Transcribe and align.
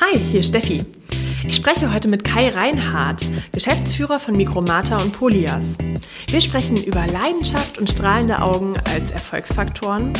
Hi, 0.00 0.16
hier 0.16 0.44
Steffi. 0.44 0.80
Ich 1.48 1.56
spreche 1.56 1.92
heute 1.92 2.08
mit 2.08 2.22
Kai 2.22 2.50
Reinhardt, 2.50 3.28
Geschäftsführer 3.50 4.20
von 4.20 4.36
Mikromata 4.36 4.96
und 4.96 5.12
Polias. 5.12 5.76
Wir 6.28 6.40
sprechen 6.40 6.76
über 6.76 7.04
Leidenschaft 7.08 7.78
und 7.78 7.90
strahlende 7.90 8.40
Augen 8.40 8.76
als 8.84 9.10
Erfolgsfaktoren, 9.10 10.12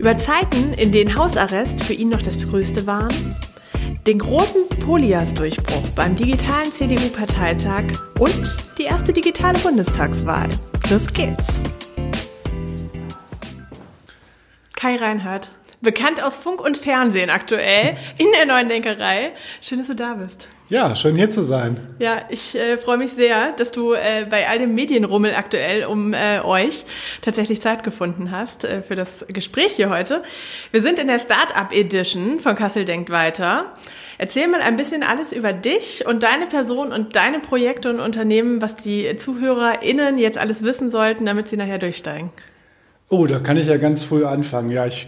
über 0.00 0.18
Zeiten, 0.18 0.72
in 0.72 0.90
denen 0.90 1.16
Hausarrest 1.16 1.84
für 1.84 1.92
ihn 1.92 2.08
noch 2.08 2.20
das 2.20 2.36
Größte 2.36 2.88
waren, 2.88 3.14
den 4.08 4.18
großen 4.18 4.68
Polias-Durchbruch 4.84 5.88
beim 5.94 6.16
digitalen 6.16 6.72
CDU-Parteitag 6.72 7.84
und 8.18 8.56
die 8.76 8.84
erste 8.84 9.12
digitale 9.12 9.58
Bundestagswahl. 9.60 10.48
Los 10.90 11.12
geht's! 11.12 11.60
Kai 14.74 14.96
Reinhardt, 14.96 15.52
bekannt 15.80 16.22
aus 16.22 16.36
Funk 16.36 16.60
und 16.60 16.76
Fernsehen 16.76 17.30
aktuell 17.30 17.96
in 18.18 18.26
der 18.36 18.46
neuen 18.46 18.68
Denkerei. 18.68 19.32
Schön, 19.60 19.78
dass 19.78 19.88
du 19.88 19.94
da 19.94 20.14
bist. 20.14 20.48
Ja, 20.68 20.96
schön 20.96 21.14
hier 21.14 21.30
zu 21.30 21.42
sein. 21.42 21.78
Ja, 22.00 22.22
ich 22.28 22.56
äh, 22.56 22.76
freue 22.76 22.98
mich 22.98 23.12
sehr, 23.12 23.52
dass 23.52 23.70
du 23.70 23.92
äh, 23.92 24.26
bei 24.28 24.48
all 24.48 24.58
dem 24.58 24.74
Medienrummel 24.74 25.32
aktuell 25.34 25.84
um 25.84 26.12
äh, 26.12 26.40
euch 26.40 26.84
tatsächlich 27.22 27.60
Zeit 27.62 27.84
gefunden 27.84 28.32
hast 28.32 28.64
äh, 28.64 28.82
für 28.82 28.96
das 28.96 29.24
Gespräch 29.28 29.74
hier 29.76 29.90
heute. 29.90 30.24
Wir 30.72 30.82
sind 30.82 30.98
in 30.98 31.06
der 31.06 31.20
Startup 31.20 31.70
Edition 31.70 32.40
von 32.40 32.56
Kassel 32.56 32.84
denkt 32.84 33.10
weiter. 33.10 33.76
Erzähl 34.18 34.48
mal 34.48 34.60
ein 34.60 34.76
bisschen 34.76 35.04
alles 35.04 35.32
über 35.32 35.52
dich 35.52 36.04
und 36.04 36.24
deine 36.24 36.46
Person 36.46 36.90
und 36.90 37.14
deine 37.14 37.38
Projekte 37.38 37.90
und 37.90 38.00
Unternehmen, 38.00 38.60
was 38.60 38.74
die 38.74 39.16
ZuhörerInnen 39.16 40.18
jetzt 40.18 40.38
alles 40.38 40.64
wissen 40.64 40.90
sollten, 40.90 41.26
damit 41.26 41.46
sie 41.46 41.56
nachher 41.56 41.78
durchsteigen. 41.78 42.30
Oh, 43.08 43.26
da 43.26 43.38
kann 43.38 43.56
ich 43.56 43.68
ja 43.68 43.76
ganz 43.76 44.02
früh 44.02 44.24
anfangen. 44.24 44.70
Ja, 44.70 44.84
ich 44.84 45.06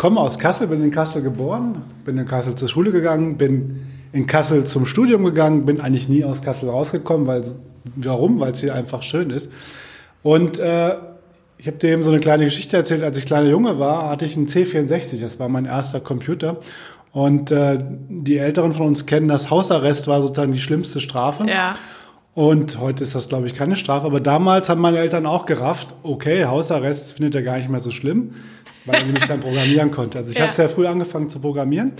komme 0.00 0.18
aus 0.18 0.38
Kassel, 0.38 0.68
bin 0.68 0.82
in 0.82 0.90
Kassel 0.90 1.20
geboren, 1.20 1.82
bin 2.06 2.16
in 2.16 2.24
Kassel 2.24 2.54
zur 2.54 2.70
Schule 2.70 2.90
gegangen, 2.90 3.36
bin 3.36 3.86
in 4.12 4.26
Kassel 4.26 4.64
zum 4.64 4.86
Studium 4.86 5.26
gegangen, 5.26 5.66
bin 5.66 5.78
eigentlich 5.78 6.08
nie 6.08 6.24
aus 6.24 6.40
Kassel 6.40 6.70
rausgekommen, 6.70 7.26
weil 7.26 7.44
warum? 7.96 8.40
Weil 8.40 8.52
es 8.52 8.60
hier 8.62 8.74
einfach 8.74 9.02
schön 9.02 9.28
ist. 9.28 9.52
Und 10.22 10.58
äh, 10.58 10.94
ich 11.58 11.66
habe 11.66 11.76
dir 11.76 11.90
eben 11.90 12.02
so 12.02 12.10
eine 12.10 12.20
kleine 12.20 12.44
Geschichte 12.44 12.78
erzählt. 12.78 13.04
Als 13.04 13.18
ich 13.18 13.26
kleiner 13.26 13.50
Junge 13.50 13.78
war, 13.78 14.08
hatte 14.08 14.24
ich 14.24 14.38
einen 14.38 14.46
C64. 14.46 15.20
Das 15.20 15.38
war 15.38 15.50
mein 15.50 15.66
erster 15.66 16.00
Computer. 16.00 16.56
Und 17.12 17.50
äh, 17.50 17.84
die 18.08 18.38
Älteren 18.38 18.72
von 18.72 18.86
uns 18.86 19.04
kennen 19.04 19.28
das 19.28 19.50
Hausarrest 19.50 20.08
war 20.08 20.22
sozusagen 20.22 20.52
die 20.52 20.60
schlimmste 20.60 21.02
Strafe. 21.02 21.44
Ja. 21.46 21.76
Und 22.32 22.78
heute 22.80 23.02
ist 23.02 23.14
das, 23.14 23.28
glaube 23.28 23.48
ich, 23.48 23.52
keine 23.52 23.76
Strafe. 23.76 24.06
Aber 24.06 24.20
damals 24.20 24.70
haben 24.70 24.80
meine 24.80 24.96
Eltern 24.96 25.26
auch 25.26 25.44
gerafft, 25.44 25.94
okay, 26.02 26.46
Hausarrest 26.46 27.12
findet 27.12 27.34
er 27.34 27.42
gar 27.42 27.58
nicht 27.58 27.68
mehr 27.68 27.80
so 27.80 27.90
schlimm, 27.90 28.34
weil 28.90 29.02
er 29.02 29.06
nicht 29.06 29.28
dann 29.28 29.40
programmieren 29.40 29.90
konnte. 29.90 30.18
Also 30.18 30.30
ich 30.30 30.36
ja. 30.36 30.44
habe 30.44 30.52
sehr 30.52 30.68
früh 30.68 30.86
angefangen 30.86 31.28
zu 31.28 31.40
programmieren 31.40 31.92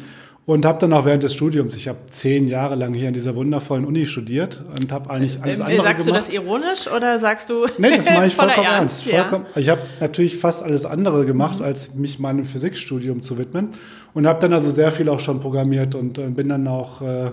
und 0.47 0.65
habe 0.65 0.79
dann 0.79 0.93
auch 0.95 1.05
während 1.05 1.23
des 1.23 1.35
Studiums, 1.35 1.77
ich 1.77 1.87
habe 1.87 1.99
zehn 2.11 2.49
Jahre 2.49 2.75
lang 2.75 2.93
hier 2.95 3.09
in 3.09 3.15
dieser 3.15 3.37
wundervollen 3.37 3.85
Uni 3.85 4.07
studiert 4.07 4.63
und 4.75 4.91
habe 4.91 5.09
eigentlich 5.11 5.41
alles 5.43 5.61
ähm, 5.61 5.67
andere 5.67 5.83
sagst 5.85 6.07
gemacht. 6.07 6.23
Sagst 6.25 6.33
du 6.33 6.35
das 6.35 6.45
ironisch 6.45 6.89
oder 6.89 7.19
sagst 7.19 7.51
du 7.51 7.67
Nee, 7.79 7.97
das 7.97 8.07
mache 8.07 8.27
ich 8.27 8.35
vollkommen 8.37 8.67
ernst. 8.67 9.05
Vollkommen, 9.05 9.47
ja. 9.55 9.61
Ich 9.61 9.69
habe 9.69 9.83
natürlich 10.01 10.39
fast 10.39 10.63
alles 10.63 10.85
andere 10.85 11.25
gemacht, 11.27 11.61
mhm. 11.61 11.67
als 11.67 11.95
mich 11.95 12.19
meinem 12.19 12.47
Physikstudium 12.47 13.23
zu 13.23 13.39
widmen 13.39 13.71
und 14.15 14.27
habe 14.27 14.41
dann 14.41 14.53
also 14.53 14.71
sehr 14.71 14.91
viel 14.91 15.09
auch 15.09 15.21
schon 15.21 15.41
programmiert 15.41 15.95
und 15.95 16.19
äh, 16.19 16.23
bin 16.23 16.49
dann 16.49 16.67
auch 16.67 17.01
äh, 17.03 17.31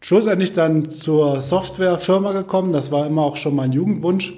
schlussendlich 0.00 0.52
dann 0.52 0.90
zur 0.90 1.40
Softwarefirma 1.40 2.32
gekommen. 2.32 2.72
Das 2.72 2.92
war 2.92 3.06
immer 3.06 3.22
auch 3.22 3.36
schon 3.36 3.56
mein 3.56 3.72
Jugendwunsch 3.72 4.34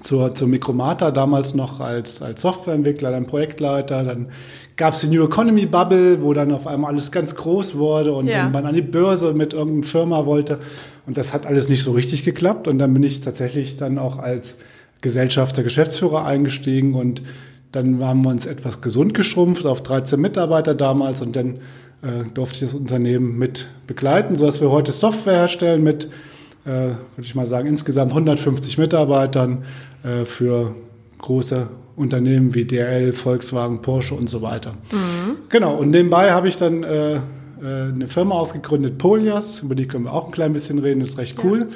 zur, 0.00 0.34
zur 0.34 0.48
Mikromata, 0.48 1.10
damals 1.10 1.54
noch 1.54 1.80
als, 1.80 2.22
als 2.22 2.42
Softwareentwickler, 2.42 3.10
dann 3.10 3.26
Projektleiter. 3.26 4.04
Dann 4.04 4.28
gab 4.76 4.94
es 4.94 5.00
die 5.00 5.08
New 5.08 5.24
Economy 5.24 5.66
Bubble, 5.66 6.22
wo 6.22 6.32
dann 6.32 6.52
auf 6.52 6.66
einmal 6.66 6.92
alles 6.92 7.10
ganz 7.12 7.34
groß 7.34 7.76
wurde 7.76 8.12
und, 8.12 8.26
ja. 8.26 8.48
man 8.48 8.66
an 8.66 8.74
die 8.74 8.82
Börse 8.82 9.32
mit 9.32 9.52
irgendeiner 9.52 9.86
Firma 9.86 10.26
wollte. 10.26 10.58
Und 11.06 11.16
das 11.16 11.32
hat 11.32 11.46
alles 11.46 11.68
nicht 11.68 11.82
so 11.82 11.92
richtig 11.92 12.24
geklappt. 12.24 12.68
Und 12.68 12.78
dann 12.78 12.92
bin 12.94 13.02
ich 13.02 13.20
tatsächlich 13.20 13.76
dann 13.76 13.98
auch 13.98 14.18
als 14.18 14.58
Gesellschafter, 15.00 15.62
Geschäftsführer 15.62 16.24
eingestiegen 16.24 16.94
und 16.94 17.22
dann 17.72 18.02
haben 18.02 18.24
wir 18.24 18.30
uns 18.30 18.46
etwas 18.46 18.80
gesund 18.80 19.12
geschrumpft 19.14 19.66
auf 19.66 19.82
13 19.82 20.18
Mitarbeiter 20.20 20.74
damals 20.74 21.20
und 21.20 21.36
dann 21.36 21.56
äh, 22.02 22.24
durfte 22.32 22.56
ich 22.56 22.72
das 22.72 22.74
Unternehmen 22.74 23.38
mit 23.38 23.68
begleiten, 23.86 24.34
sodass 24.34 24.60
wir 24.60 24.70
heute 24.70 24.92
Software 24.92 25.34
herstellen 25.34 25.82
mit 25.82 26.10
äh, 26.66 26.68
würde 26.70 26.98
ich 27.22 27.34
mal 27.34 27.46
sagen, 27.46 27.68
insgesamt 27.68 28.10
150 28.10 28.76
Mitarbeitern 28.78 29.64
äh, 30.02 30.24
für 30.24 30.74
große 31.18 31.68
Unternehmen 31.96 32.54
wie 32.54 32.64
DRL, 32.64 33.12
Volkswagen, 33.12 33.80
Porsche 33.80 34.14
und 34.14 34.28
so 34.28 34.42
weiter. 34.42 34.72
Mhm. 34.92 35.36
Genau, 35.48 35.76
und 35.76 35.90
nebenbei 35.90 36.32
habe 36.32 36.48
ich 36.48 36.56
dann 36.56 36.82
äh, 36.82 37.14
äh, 37.14 37.20
eine 37.60 38.08
Firma 38.08 38.34
ausgegründet, 38.34 38.98
Polias, 38.98 39.60
über 39.60 39.74
die 39.74 39.86
können 39.86 40.04
wir 40.04 40.12
auch 40.12 40.26
ein 40.26 40.32
klein 40.32 40.52
bisschen 40.52 40.78
reden, 40.78 41.00
ist 41.00 41.16
recht 41.18 41.42
cool. 41.42 41.60
Ja. 41.60 41.66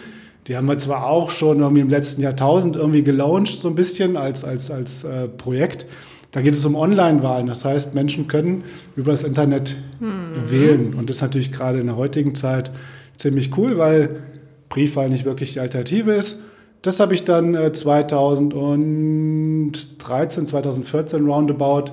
Die 0.47 0.57
haben 0.57 0.67
wir 0.67 0.79
zwar 0.79 1.07
auch 1.07 1.31
schon 1.31 1.61
irgendwie 1.61 1.83
im 1.83 1.91
letzten 1.91 2.23
Jahrtausend 2.23 2.77
irgendwie 2.77 3.03
gelauncht, 3.03 3.61
so 3.61 3.69
ein 3.69 3.75
bisschen 3.75 4.17
als, 4.17 4.45
als, 4.45 4.71
als 4.71 5.05
äh, 5.05 5.29
Projekt. 5.29 5.87
Da 6.33 6.41
geht 6.41 6.55
es 6.55 6.65
um 6.65 6.77
Online-Wahlen. 6.77 7.47
Das 7.47 7.65
heißt, 7.65 7.95
Menschen 7.95 8.27
können 8.27 8.65
über 8.97 9.11
das 9.11 9.23
Internet 9.23 9.77
mhm. 10.01 10.51
wählen. 10.51 10.95
Und 10.95 11.09
das 11.09 11.17
ist 11.17 11.23
natürlich 11.23 11.53
gerade 11.53 11.81
in 11.81 11.87
der 11.87 11.97
heutigen 11.97 12.35
Zeit 12.35 12.71
ziemlich 13.17 13.57
cool, 13.59 13.79
weil 13.79 14.21
Briefwahl 14.71 15.11
nicht 15.11 15.27
wirklich 15.27 15.53
die 15.53 15.61
Alternative 15.61 16.15
ist. 16.15 16.41
Das 16.81 16.99
habe 16.99 17.15
ich 17.15 17.25
dann 17.25 17.75
2013, 17.75 20.43
äh, 20.43 20.47
2014 20.47 21.27
roundabout 21.27 21.93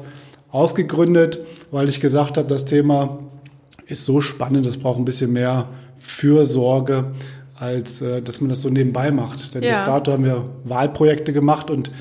ausgegründet, 0.49 1.39
weil 1.71 1.89
ich 1.89 1.99
gesagt 1.99 2.37
habe, 2.37 2.47
das 2.47 2.63
Thema 2.63 3.19
ist 3.85 4.05
so 4.05 4.21
spannend, 4.21 4.65
es 4.65 4.77
braucht 4.77 4.97
ein 4.97 5.03
bisschen 5.03 5.33
mehr 5.33 5.67
Fürsorge, 5.97 7.11
als 7.59 8.01
äh, 8.01 8.21
dass 8.21 8.39
man 8.39 8.49
das 8.49 8.61
so 8.61 8.69
nebenbei 8.69 9.11
macht. 9.11 9.55
Denn 9.55 9.63
ja. 9.63 9.69
bis 9.69 9.83
dato 9.83 10.13
haben 10.13 10.23
wir 10.23 10.45
Wahlprojekte 10.63 11.33
gemacht 11.33 11.69
und 11.69 11.91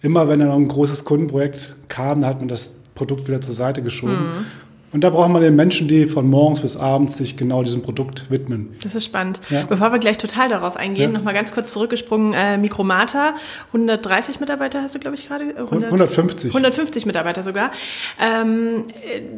immer 0.00 0.28
wenn 0.28 0.40
dann 0.40 0.50
ein 0.50 0.68
großes 0.68 1.04
Kundenprojekt 1.04 1.76
kam, 1.88 2.24
hat 2.24 2.38
man 2.38 2.48
das 2.48 2.72
Produkt 2.94 3.28
wieder 3.28 3.42
zur 3.42 3.54
Seite 3.54 3.82
geschoben. 3.82 4.14
Mhm. 4.14 4.46
Und 4.92 5.02
da 5.02 5.10
braucht 5.10 5.30
man 5.30 5.40
den 5.40 5.54
Menschen, 5.54 5.86
die 5.86 6.06
von 6.06 6.28
morgens 6.28 6.60
bis 6.60 6.76
abends 6.76 7.16
sich 7.16 7.36
genau 7.36 7.62
diesem 7.62 7.82
Produkt 7.82 8.28
widmen. 8.28 8.74
Das 8.82 8.94
ist 8.94 9.04
spannend. 9.04 9.40
Ja. 9.48 9.62
Bevor 9.62 9.92
wir 9.92 10.00
gleich 10.00 10.18
total 10.18 10.48
darauf 10.48 10.76
eingehen, 10.76 11.12
ja. 11.12 11.18
nochmal 11.18 11.34
ganz 11.34 11.52
kurz 11.52 11.72
zurückgesprungen. 11.72 12.32
Äh, 12.32 12.58
Mikromata, 12.58 13.34
130 13.68 14.40
Mitarbeiter 14.40 14.82
hast 14.82 14.96
du, 14.96 14.98
glaube 14.98 15.16
ich, 15.16 15.28
gerade? 15.28 15.54
150. 15.56 16.50
150 16.50 17.06
Mitarbeiter 17.06 17.44
sogar. 17.44 17.70
Ähm, 18.20 18.84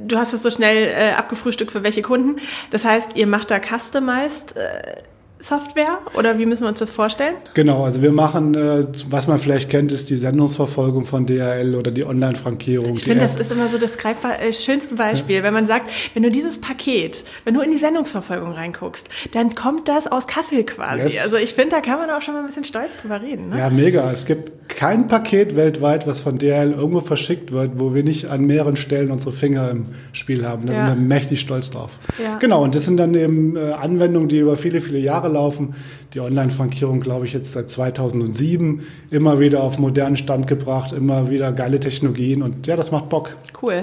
du 0.06 0.16
hast 0.16 0.32
es 0.32 0.42
so 0.42 0.50
schnell 0.50 0.88
äh, 0.88 1.12
abgefrühstückt 1.12 1.70
für 1.70 1.82
welche 1.82 2.02
Kunden. 2.02 2.40
Das 2.70 2.84
heißt, 2.84 3.16
ihr 3.16 3.26
macht 3.26 3.50
da 3.50 3.60
customized 3.60 4.56
äh, 4.56 5.02
Software 5.42 5.98
oder 6.14 6.38
wie 6.38 6.47
müssen 6.47 6.62
wir 6.62 6.69
uns 6.69 6.78
das 6.78 6.91
vorstellen? 6.91 7.34
Genau, 7.54 7.84
also 7.84 8.00
wir 8.00 8.12
machen, 8.12 8.54
äh, 8.54 8.86
was 9.10 9.26
man 9.26 9.38
vielleicht 9.38 9.69
kennt, 9.69 9.91
ist 9.91 10.08
die 10.08 10.16
Sendungsverfolgung 10.16 11.04
von 11.04 11.26
DHL 11.26 11.75
oder 11.75 11.91
die 11.91 12.04
Online-Frankierung. 12.04 12.94
Ich 12.94 13.04
finde, 13.04 13.25
das 13.25 13.36
ist 13.36 13.50
immer 13.50 13.69
so 13.69 13.76
das 13.76 13.98
greifbar, 13.98 14.41
äh, 14.41 14.52
schönste 14.52 14.94
Beispiel, 14.94 15.36
ja. 15.36 15.42
wenn 15.42 15.52
man 15.52 15.66
sagt, 15.66 15.91
wenn 16.14 16.22
du 16.22 16.31
dieses 16.31 16.60
Paket, 16.60 17.25
wenn 17.44 17.54
du 17.54 17.60
in 17.60 17.72
die 17.72 17.78
Sendungsverfolgung 17.78 18.52
reinguckst, 18.52 19.08
dann 19.32 19.54
kommt 19.56 19.88
das 19.88 20.06
aus 20.06 20.28
Kassel 20.28 20.64
quasi. 20.64 21.02
Yes. 21.02 21.22
Also 21.22 21.36
ich 21.38 21.54
finde, 21.54 21.70
da 21.70 21.81
kann 21.81 21.98
man 21.98 22.10
auch 22.10 22.22
schon 22.22 22.34
mal 22.34 22.41
ein 22.41 22.47
bisschen 22.47 22.64
stolz 22.64 22.98
drüber 23.00 23.20
reden. 23.20 23.48
Ne? 23.48 23.58
Ja, 23.58 23.69
mega. 23.69 24.10
Es 24.12 24.26
gibt 24.26 24.69
kein 24.69 25.08
Paket 25.08 25.56
weltweit, 25.56 26.06
was 26.06 26.20
von 26.20 26.38
DHL 26.38 26.72
irgendwo 26.72 27.00
verschickt 27.00 27.50
wird, 27.50 27.72
wo 27.81 27.94
wir 27.94 28.04
nicht 28.04 28.31
an 28.31 28.44
mehreren 28.44 28.76
Stellen 28.76 29.10
unsere 29.10 29.32
Finger 29.32 29.70
im 29.70 29.86
Spiel 30.12 30.47
haben. 30.47 30.66
Da 30.66 30.72
ja. 30.72 30.86
sind 30.86 30.97
wir 30.97 31.02
mächtig 31.02 31.41
stolz 31.41 31.70
drauf. 31.70 31.98
Ja. 32.22 32.38
Genau, 32.38 32.62
und 32.62 32.75
das 32.75 32.86
sind 32.86 32.97
dann 32.97 33.14
eben 33.14 33.56
äh, 33.56 33.72
Anwendungen, 33.72 34.28
die 34.28 34.38
über 34.38 34.56
viele, 34.56 34.81
viele 34.81 34.98
Jahre 34.98 35.31
laufen. 35.32 35.75
Die 36.15 36.20
Online-Frankierung, 36.20 37.00
glaube 37.00 37.26
ich, 37.26 37.32
jetzt 37.32 37.53
seit 37.53 37.70
2007 37.70 38.87
immer 39.10 39.41
wieder 39.41 39.62
auf 39.62 39.78
modernen 39.78 40.16
Stand 40.16 40.47
gebracht, 40.47 40.93
immer 40.93 41.31
wieder 41.31 41.53
geile 41.53 41.81
Technologien 41.81 42.43
und 42.43 42.66
ja, 42.66 42.76
das 42.76 42.91
macht 42.91 43.09
Bock. 43.09 43.37
Cool. 43.60 43.82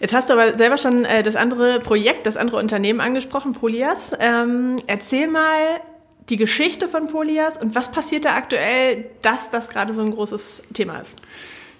Jetzt 0.00 0.14
hast 0.14 0.30
du 0.30 0.34
aber 0.34 0.58
selber 0.58 0.78
schon 0.78 1.04
äh, 1.04 1.22
das 1.22 1.36
andere 1.36 1.78
Projekt, 1.78 2.26
das 2.26 2.36
andere 2.36 2.58
Unternehmen 2.58 3.00
angesprochen, 3.00 3.52
Polias. 3.52 4.10
Ähm, 4.18 4.76
erzähl 4.88 5.28
mal 5.28 5.80
die 6.28 6.36
Geschichte 6.36 6.88
von 6.88 7.08
Polias 7.08 7.56
und 7.56 7.74
was 7.74 7.90
passiert 7.90 8.24
da 8.24 8.34
aktuell, 8.34 9.06
dass 9.22 9.50
das 9.50 9.68
gerade 9.68 9.94
so 9.94 10.02
ein 10.02 10.10
großes 10.10 10.62
Thema 10.74 10.98
ist. 10.98 11.16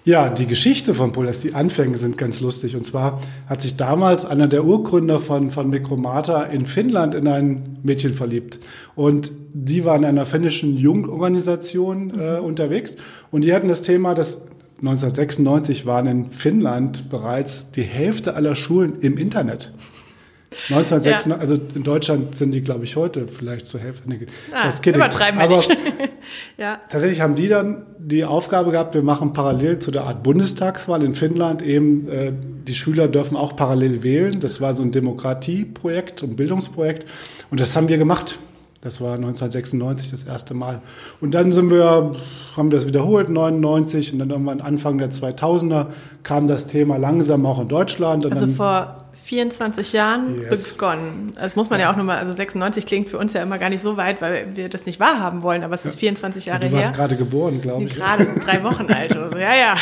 Ja, 0.05 0.27
die 0.27 0.47
Geschichte 0.47 0.93
von 0.93 1.13
Polas, 1.13 1.39
die 1.39 1.53
Anfänge 1.53 1.97
sind 1.97 2.17
ganz 2.17 2.41
lustig. 2.41 2.75
Und 2.75 2.85
zwar 2.85 3.21
hat 3.47 3.61
sich 3.61 3.77
damals 3.77 4.25
einer 4.25 4.47
der 4.47 4.65
Urgründer 4.65 5.19
von, 5.19 5.49
von 5.49 5.69
Mikromata 5.69 6.43
in 6.43 6.65
Finnland 6.65 7.15
in 7.15 7.25
ein 7.27 7.77
Mädchen 7.83 8.13
verliebt. 8.13 8.59
Und 8.95 9.31
die 9.53 9.85
war 9.85 9.95
in 9.95 10.03
einer 10.03 10.25
finnischen 10.25 10.75
Jugendorganisation 10.75 12.19
äh, 12.19 12.39
mhm. 12.39 12.45
unterwegs. 12.45 12.97
Und 13.31 13.45
die 13.45 13.53
hatten 13.53 13.69
das 13.69 13.81
Thema, 13.81 14.13
dass 14.13 14.41
1996 14.79 15.85
waren 15.85 16.07
in 16.07 16.31
Finnland 16.31 17.09
bereits 17.09 17.71
die 17.71 17.83
Hälfte 17.83 18.35
aller 18.35 18.55
Schulen 18.55 18.99
im 18.99 19.17
Internet. 19.17 19.71
1906, 20.69 21.25
ja. 21.25 21.37
also 21.37 21.57
in 21.75 21.83
Deutschland 21.83 22.35
sind 22.35 22.53
die, 22.53 22.61
glaube 22.61 22.83
ich, 22.83 22.95
heute 22.95 23.27
vielleicht 23.27 23.67
zur 23.67 23.79
Hälfte. 23.79 24.03
Ah, 24.51 24.65
das 24.65 24.85
übertreiben 24.85 25.39
wir 25.39 25.45
Aber 25.45 25.57
nicht. 25.57 25.69
ja. 26.57 26.79
tatsächlich 26.89 27.21
haben 27.21 27.35
die 27.35 27.47
dann 27.47 27.85
die 27.97 28.25
Aufgabe 28.25 28.71
gehabt, 28.71 28.95
wir 28.95 29.03
machen 29.03 29.33
parallel 29.33 29.79
zu 29.79 29.91
der 29.91 30.03
Art 30.03 30.23
Bundestagswahl 30.23 31.03
in 31.03 31.13
Finnland 31.13 31.61
eben, 31.61 32.07
äh, 32.09 32.33
die 32.67 32.75
Schüler 32.75 33.07
dürfen 33.07 33.37
auch 33.37 33.55
parallel 33.55 34.03
wählen. 34.03 34.39
Das 34.39 34.61
war 34.61 34.73
so 34.73 34.83
ein 34.83 34.91
Demokratieprojekt, 34.91 36.23
ein 36.23 36.35
Bildungsprojekt. 36.35 37.07
Und 37.51 37.59
das 37.59 37.75
haben 37.75 37.89
wir 37.89 37.97
gemacht. 37.97 38.37
Das 38.83 38.99
war 38.99 39.13
1996 39.13 40.11
das 40.11 40.25
erste 40.25 40.53
Mal. 40.53 40.81
Und 41.21 41.33
dann 41.33 41.53
sind 41.53 41.71
wir, 41.71 42.11
haben 42.57 42.69
das 42.69 42.85
wiederholt, 42.85 43.29
99 43.29 44.11
und 44.11 44.19
dann 44.19 44.29
irgendwann 44.29 44.59
Anfang 44.59 44.97
der 44.97 45.09
2000er 45.09 45.87
kam 46.23 46.47
das 46.47 46.67
Thema 46.67 46.97
langsam 46.97 47.45
auch 47.45 47.61
in 47.61 47.69
Deutschland. 47.69 48.29
also 48.29 48.45
vor 48.47 49.02
24 49.13 49.93
Jahren 49.93 50.41
yes. 50.41 50.73
begonnen. 50.73 51.31
Das 51.35 51.55
muss 51.55 51.69
man 51.69 51.79
ja 51.79 51.91
auch 51.91 51.95
nochmal, 51.95 52.17
also 52.17 52.33
96 52.33 52.85
klingt 52.85 53.09
für 53.09 53.17
uns 53.17 53.33
ja 53.33 53.43
immer 53.43 53.57
gar 53.57 53.69
nicht 53.69 53.81
so 53.81 53.95
weit, 53.95 54.21
weil 54.21 54.55
wir 54.55 54.69
das 54.69 54.85
nicht 54.85 54.99
wahrhaben 54.99 55.43
wollen, 55.43 55.63
aber 55.63 55.75
es 55.75 55.85
ist 55.85 55.99
24 55.99 56.47
Jahre 56.47 56.61
her. 56.61 56.69
Du 56.69 56.75
warst 56.75 56.89
her. 56.89 56.95
gerade 56.95 57.15
geboren, 57.15 57.61
glaube 57.61 57.83
ich. 57.83 57.95
Gerade 57.95 58.27
drei 58.45 58.63
Wochen 58.63 58.91
alt 58.91 59.11
oder 59.15 59.29
so, 59.29 59.37
ja, 59.37 59.55
ja. 59.55 59.75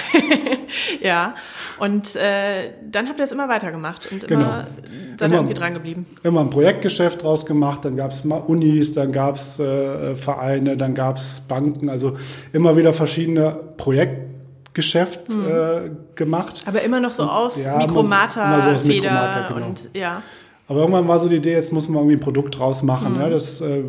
ja, 1.02 1.36
und 1.80 2.16
äh, 2.16 2.72
dann 2.90 3.08
habt 3.08 3.20
ihr 3.20 3.26
es 3.26 3.32
immer 3.32 3.48
weitergemacht 3.48 4.12
und 4.12 4.26
immer, 4.26 4.44
genau. 4.44 5.18
seid 5.18 5.32
immer, 5.32 5.42
irgendwie 5.42 5.56
dran 5.56 5.74
geblieben. 5.74 6.06
Immer 6.24 6.42
ein 6.42 6.50
Projektgeschäft 6.50 7.24
draus 7.24 7.46
gemacht, 7.46 7.86
dann 7.86 7.96
gab 7.96 8.12
es 8.12 8.22
Unis, 8.22 8.92
dann 8.92 9.12
gab 9.12 9.36
es 9.36 9.60
äh, 9.60 10.16
Vereine, 10.16 10.78
dann 10.78 10.94
gab 10.94 11.18
es 11.18 11.42
Banken, 11.48 11.90
also 11.90 12.16
immer 12.52 12.76
wieder 12.76 12.94
verschiedene 12.94 13.58
Projekte 13.78 14.31
Geschäft 14.74 15.30
mhm. 15.30 15.46
äh, 15.46 15.92
gemacht. 16.16 16.64
Aber 16.66 16.82
immer 16.82 17.00
noch 17.00 17.12
so 17.12 17.24
aus 17.24 17.62
ja, 17.62 17.78
Mikromata, 17.78 18.62
so 18.62 18.78
Feder 18.78 19.12
Mikromata, 19.12 19.48
genau. 19.54 19.68
und 19.68 19.90
ja. 19.94 20.24
Aber 20.68 20.80
irgendwann 20.80 21.10
war 21.10 21.20
so 21.20 21.28
die 21.28 21.36
Idee, 21.36 21.52
jetzt 21.52 21.74
muss 21.74 21.90
man 21.90 21.98
irgendwie 21.98 22.16
ein 22.16 22.22
Produkt 22.22 22.58
draus 22.58 22.82
machen. 22.82 23.16
Mhm. 23.16 23.20
Ja, 23.20 23.30
das, 23.30 23.60
äh, 23.60 23.84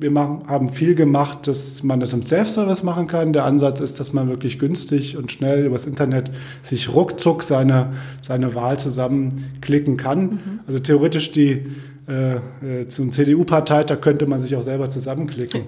wir 0.00 0.10
machen, 0.10 0.42
haben 0.48 0.66
viel 0.66 0.96
gemacht, 0.96 1.46
dass 1.46 1.84
man 1.84 2.00
das 2.00 2.12
im 2.12 2.22
Self-Service 2.22 2.82
machen 2.82 3.06
kann. 3.06 3.32
Der 3.32 3.44
Ansatz 3.44 3.78
ist, 3.78 4.00
dass 4.00 4.12
man 4.12 4.28
wirklich 4.28 4.58
günstig 4.58 5.16
und 5.16 5.30
schnell 5.30 5.64
übers 5.64 5.86
Internet 5.86 6.32
sich 6.64 6.92
ruckzuck 6.92 7.44
seine, 7.44 7.92
seine 8.22 8.56
Wahl 8.56 8.76
zusammenklicken 8.76 9.96
kann. 9.96 10.22
Mhm. 10.22 10.60
Also 10.66 10.80
theoretisch 10.80 11.30
die 11.30 11.66
äh, 12.08 12.36
äh, 12.82 12.88
zum 12.88 13.10
CDU-Parteitag 13.10 14.00
könnte 14.00 14.26
man 14.26 14.40
sich 14.40 14.54
auch 14.54 14.62
selber 14.62 14.88
zusammenklicken. 14.88 15.62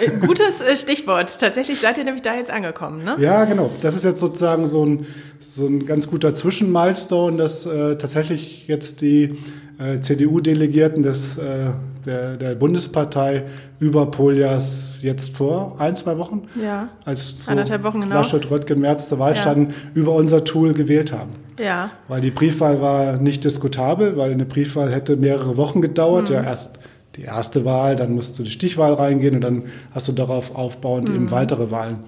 Äh, 0.00 0.06
äh, 0.06 0.26
gutes 0.26 0.62
Stichwort. 0.80 1.38
Tatsächlich 1.40 1.80
seid 1.80 1.98
ihr 1.98 2.04
nämlich 2.04 2.22
da 2.22 2.36
jetzt 2.36 2.50
angekommen, 2.50 3.02
ne? 3.02 3.16
Ja, 3.18 3.44
genau. 3.44 3.70
Das 3.80 3.96
ist 3.96 4.04
jetzt 4.04 4.20
sozusagen 4.20 4.68
so 4.68 4.86
ein, 4.86 5.06
so 5.54 5.66
ein 5.66 5.84
ganz 5.84 6.08
guter 6.08 6.34
Zwischenmilestone, 6.34 7.36
dass 7.36 7.66
äh, 7.66 7.96
tatsächlich 7.96 8.68
jetzt 8.68 9.00
die 9.00 9.36
äh, 9.78 10.00
CDU-Delegierten 10.00 11.02
des 11.02 11.38
äh, 11.38 11.70
der, 12.06 12.36
der 12.36 12.54
Bundespartei 12.54 13.44
über 13.78 14.06
Poljas 14.10 14.98
jetzt 15.02 15.36
vor 15.36 15.76
ein, 15.78 15.96
zwei 15.96 16.18
Wochen, 16.18 16.48
ja. 16.60 16.88
als 17.04 17.44
so 17.44 17.52
Wochen 17.52 18.00
genau. 18.00 18.16
Laschet, 18.16 18.50
Röttgen, 18.50 18.80
Merz 18.80 19.08
zur 19.08 19.18
Wahl 19.18 19.34
ja. 19.34 19.36
standen, 19.36 19.74
über 19.94 20.12
unser 20.12 20.44
Tool 20.44 20.72
gewählt 20.72 21.12
haben. 21.12 21.30
Ja. 21.58 21.90
Weil 22.08 22.20
die 22.20 22.30
Briefwahl 22.30 22.80
war 22.80 23.18
nicht 23.18 23.44
diskutabel, 23.44 24.16
weil 24.16 24.32
eine 24.32 24.44
Briefwahl 24.44 24.92
hätte 24.92 25.16
mehrere 25.16 25.56
Wochen 25.56 25.82
gedauert. 25.82 26.28
Mhm. 26.28 26.34
Ja, 26.36 26.42
erst 26.42 26.78
die 27.16 27.22
erste 27.22 27.64
Wahl, 27.64 27.96
dann 27.96 28.14
musst 28.14 28.38
du 28.38 28.42
die 28.42 28.50
Stichwahl 28.50 28.94
reingehen 28.94 29.34
und 29.34 29.42
dann 29.42 29.64
hast 29.94 30.08
du 30.08 30.12
darauf 30.12 30.54
aufbauend 30.54 31.08
mhm. 31.08 31.14
eben 31.14 31.30
weitere 31.30 31.70
Wahlen. 31.70 31.98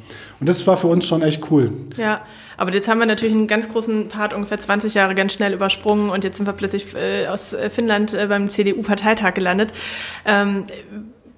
Und 0.40 0.48
das 0.48 0.66
war 0.66 0.76
für 0.76 0.86
uns 0.86 1.06
schon 1.06 1.22
echt 1.22 1.50
cool. 1.50 1.70
Ja, 1.96 2.22
aber 2.56 2.72
jetzt 2.72 2.88
haben 2.88 2.98
wir 2.98 3.06
natürlich 3.06 3.34
einen 3.34 3.46
ganz 3.46 3.68
großen 3.68 4.08
Part, 4.08 4.32
ungefähr 4.32 4.58
20 4.58 4.94
Jahre 4.94 5.14
ganz 5.14 5.34
schnell 5.34 5.52
übersprungen 5.52 6.10
und 6.10 6.24
jetzt 6.24 6.38
sind 6.38 6.46
wir 6.46 6.54
plötzlich 6.54 6.96
äh, 6.96 7.26
aus 7.26 7.52
äh, 7.52 7.68
Finnland 7.68 8.14
äh, 8.14 8.26
beim 8.28 8.48
CDU-Parteitag 8.48 9.34
gelandet. 9.34 9.72
Ähm, 10.24 10.64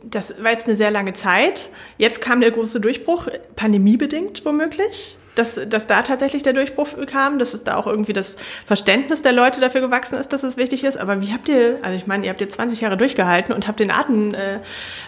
das 0.05 0.41
war 0.41 0.53
jetzt 0.53 0.69
eine 0.69 0.77
sehr 0.77 0.93
lange 0.93 1.15
Zeit. 1.15 1.71
Jetzt 1.99 2.21
kam 2.21 2.41
der 2.41 2.53
große 2.53 2.81
Durchbruch, 2.81 3.27
pandemiebedingt 3.57 4.45
womöglich 4.45 5.19
dass, 5.37 5.61
dass 5.69 5.87
da 5.87 6.03
tatsächlich 6.03 6.43
der 6.43 6.53
Durchbruch 6.53 6.89
kam, 7.07 7.39
dass 7.39 7.55
es 7.55 7.63
da 7.63 7.77
auch 7.77 7.87
irgendwie 7.87 8.13
das 8.13 8.37
Verständnis 8.65 9.23
der 9.23 9.33
Leute 9.33 9.61
dafür 9.61 9.81
gewachsen 9.81 10.17
ist, 10.17 10.33
dass 10.33 10.43
es 10.43 10.57
wichtig 10.57 10.83
ist. 10.83 10.97
Aber 10.97 11.23
wie 11.23 11.33
habt 11.33 11.49
ihr, 11.49 11.79
also 11.83 11.97
ich 11.97 12.07
meine, 12.07 12.25
ihr 12.25 12.31
habt 12.31 12.41
jetzt 12.41 12.57
20 12.57 12.81
Jahre 12.81 12.97
durchgehalten 12.97 13.55
und 13.55 13.69
habt 13.69 13.79
den 13.79 13.91
Atem 13.91 14.35
äh, 14.35 14.59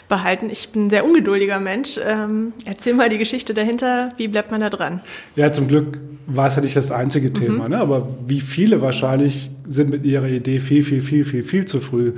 behalten. 0.09 0.51
Ich 0.51 0.71
bin 0.71 0.87
ein 0.87 0.91
sehr 0.91 1.05
ungeduldiger 1.05 1.59
Mensch. 1.59 1.99
Ähm, 2.05 2.53
erzähl 2.65 2.95
mal 2.95 3.09
die 3.09 3.19
Geschichte 3.19 3.55
dahinter. 3.55 4.11
Wie 4.17 4.29
bleibt 4.29 4.51
man 4.51 4.61
da 4.61 4.71
dran? 4.71 5.01
Ja, 5.35 5.53
zum 5.53 5.67
Glück 5.67 5.99
war 6.27 6.49
es 6.49 6.57
ja 6.57 6.63
nicht 6.63 6.77
das 6.77 6.91
einzige 6.91 7.33
Thema, 7.33 7.65
mhm. 7.65 7.71
ne? 7.71 7.79
aber 7.79 8.09
wie 8.27 8.41
viele 8.41 8.81
wahrscheinlich 8.81 9.51
sind 9.65 9.91
mit 9.91 10.05
ihrer 10.05 10.29
Idee 10.29 10.61
viel, 10.61 10.83
viel, 10.83 11.01
viel, 11.01 11.25
viel, 11.25 11.43
viel 11.43 11.65
zu 11.65 11.81
früh. 11.81 12.13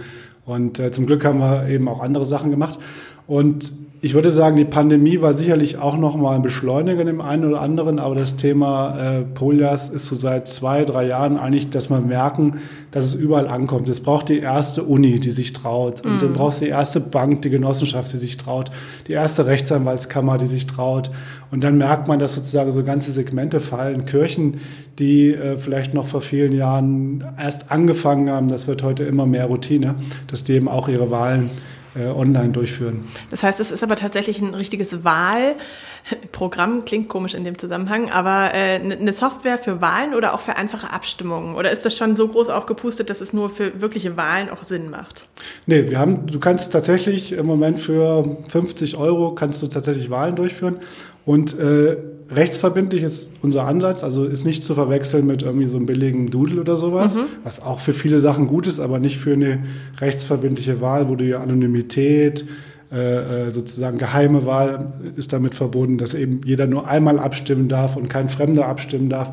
Und 0.44 0.78
äh, 0.80 0.90
zum 0.90 1.06
Glück 1.06 1.24
haben 1.24 1.38
wir 1.38 1.68
eben 1.68 1.86
auch 1.86 2.00
andere 2.00 2.26
Sachen 2.26 2.50
gemacht. 2.50 2.78
Und 3.26 3.72
ich 4.02 4.14
würde 4.14 4.30
sagen, 4.30 4.56
die 4.56 4.64
Pandemie 4.64 5.20
war 5.20 5.34
sicherlich 5.34 5.76
auch 5.76 5.98
noch 5.98 6.16
mal 6.16 6.34
ein 6.34 6.40
Beschleuniger 6.40 7.02
im 7.02 7.20
einen 7.20 7.44
oder 7.44 7.60
anderen, 7.60 7.98
aber 7.98 8.14
das 8.14 8.36
Thema 8.36 8.98
äh, 8.98 9.20
Polias 9.22 9.90
ist 9.90 10.06
so 10.06 10.16
seit 10.16 10.48
zwei, 10.48 10.86
drei 10.86 11.06
Jahren 11.06 11.36
eigentlich, 11.36 11.68
dass 11.68 11.90
man 11.90 12.06
merken, 12.06 12.60
dass 12.92 13.04
es 13.04 13.14
überall 13.14 13.46
ankommt. 13.46 13.90
Es 13.90 14.00
braucht 14.00 14.30
die 14.30 14.38
erste 14.38 14.84
Uni, 14.84 15.20
die 15.20 15.32
sich 15.32 15.52
traut. 15.52 16.00
Und 16.00 16.16
mm. 16.16 16.18
dann 16.20 16.32
brauchst 16.32 16.62
du 16.62 16.64
die 16.64 16.70
erste 16.70 16.98
Bank, 16.98 17.42
die 17.42 17.50
Genossenschaft, 17.50 18.10
die 18.14 18.16
sich 18.16 18.38
traut. 18.38 18.70
Die 19.06 19.12
erste 19.12 19.46
Rechtsanwaltskammer, 19.46 20.38
die 20.38 20.46
sich 20.46 20.66
traut. 20.66 21.10
Und 21.50 21.62
dann 21.62 21.76
merkt 21.76 22.08
man, 22.08 22.18
dass 22.18 22.34
sozusagen 22.34 22.72
so 22.72 22.82
ganze 22.82 23.12
Segmente 23.12 23.60
fallen. 23.60 24.06
Kirchen, 24.06 24.60
die 24.98 25.34
äh, 25.34 25.58
vielleicht 25.58 25.92
noch 25.92 26.06
vor 26.06 26.22
vielen 26.22 26.52
Jahren 26.52 27.22
erst 27.38 27.70
angefangen 27.70 28.30
haben, 28.30 28.48
das 28.48 28.66
wird 28.66 28.82
heute 28.82 29.04
immer 29.04 29.26
mehr 29.26 29.44
Routine, 29.44 29.94
dass 30.26 30.42
die 30.42 30.54
eben 30.54 30.68
auch 30.68 30.88
ihre 30.88 31.10
Wahlen 31.10 31.50
äh, 31.94 32.06
online 32.06 32.50
durchführen. 32.50 33.04
Das 33.30 33.42
heißt, 33.42 33.58
es 33.60 33.70
ist 33.70 33.82
aber 33.82 33.96
tatsächlich 33.96 34.40
ein 34.40 34.54
richtiges 34.54 35.04
Wahlprogramm, 35.04 36.84
klingt 36.84 37.08
komisch 37.08 37.34
in 37.34 37.44
dem 37.44 37.58
Zusammenhang, 37.58 38.10
aber 38.10 38.54
äh, 38.54 38.80
eine 38.80 39.12
Software 39.12 39.58
für 39.58 39.80
Wahlen 39.80 40.14
oder 40.14 40.34
auch 40.34 40.40
für 40.40 40.56
einfache 40.56 40.92
Abstimmungen? 40.92 41.54
Oder 41.56 41.70
ist 41.70 41.84
das 41.84 41.96
schon 41.96 42.16
so 42.16 42.28
groß 42.28 42.48
aufgepustet, 42.48 43.10
dass 43.10 43.20
es 43.20 43.32
nur 43.32 43.50
für 43.50 43.80
wirkliche 43.80 44.16
Wahlen 44.16 44.50
auch 44.50 44.62
Sinn 44.62 44.90
macht? 44.90 45.28
Nee, 45.66 45.90
wir 45.90 45.98
haben, 45.98 46.26
du 46.26 46.38
kannst 46.38 46.72
tatsächlich 46.72 47.32
im 47.32 47.46
Moment 47.46 47.80
für 47.80 48.36
50 48.48 48.96
Euro 48.96 49.34
kannst 49.34 49.62
du 49.62 49.66
tatsächlich 49.66 50.10
Wahlen 50.10 50.36
durchführen 50.36 50.76
und 51.24 51.58
äh, 51.58 51.96
rechtsverbindlich 52.30 53.02
ist 53.02 53.32
unser 53.42 53.64
Ansatz, 53.64 54.04
also 54.04 54.24
ist 54.24 54.44
nicht 54.44 54.62
zu 54.62 54.74
verwechseln 54.74 55.26
mit 55.26 55.42
irgendwie 55.42 55.66
so 55.66 55.76
einem 55.76 55.86
billigen 55.86 56.30
Doodle 56.30 56.60
oder 56.60 56.76
sowas, 56.76 57.16
mhm. 57.16 57.26
was 57.44 57.62
auch 57.62 57.80
für 57.80 57.92
viele 57.92 58.20
Sachen 58.20 58.46
gut 58.46 58.66
ist, 58.66 58.80
aber 58.80 58.98
nicht 58.98 59.18
für 59.18 59.32
eine 59.32 59.64
rechtsverbindliche 60.00 60.80
Wahl, 60.80 61.08
wo 61.08 61.16
du 61.16 61.24
ja 61.24 61.40
Anonymität, 61.40 62.44
äh, 62.92 63.46
äh, 63.46 63.50
sozusagen 63.52 63.98
geheime 63.98 64.46
Wahl 64.46 64.92
ist 65.14 65.32
damit 65.32 65.54
verbunden, 65.54 65.96
dass 65.96 66.12
eben 66.14 66.40
jeder 66.44 66.66
nur 66.66 66.88
einmal 66.88 67.20
abstimmen 67.20 67.68
darf 67.68 67.94
und 67.94 68.08
kein 68.08 68.28
Fremder 68.28 68.66
abstimmen 68.66 69.08
darf. 69.08 69.30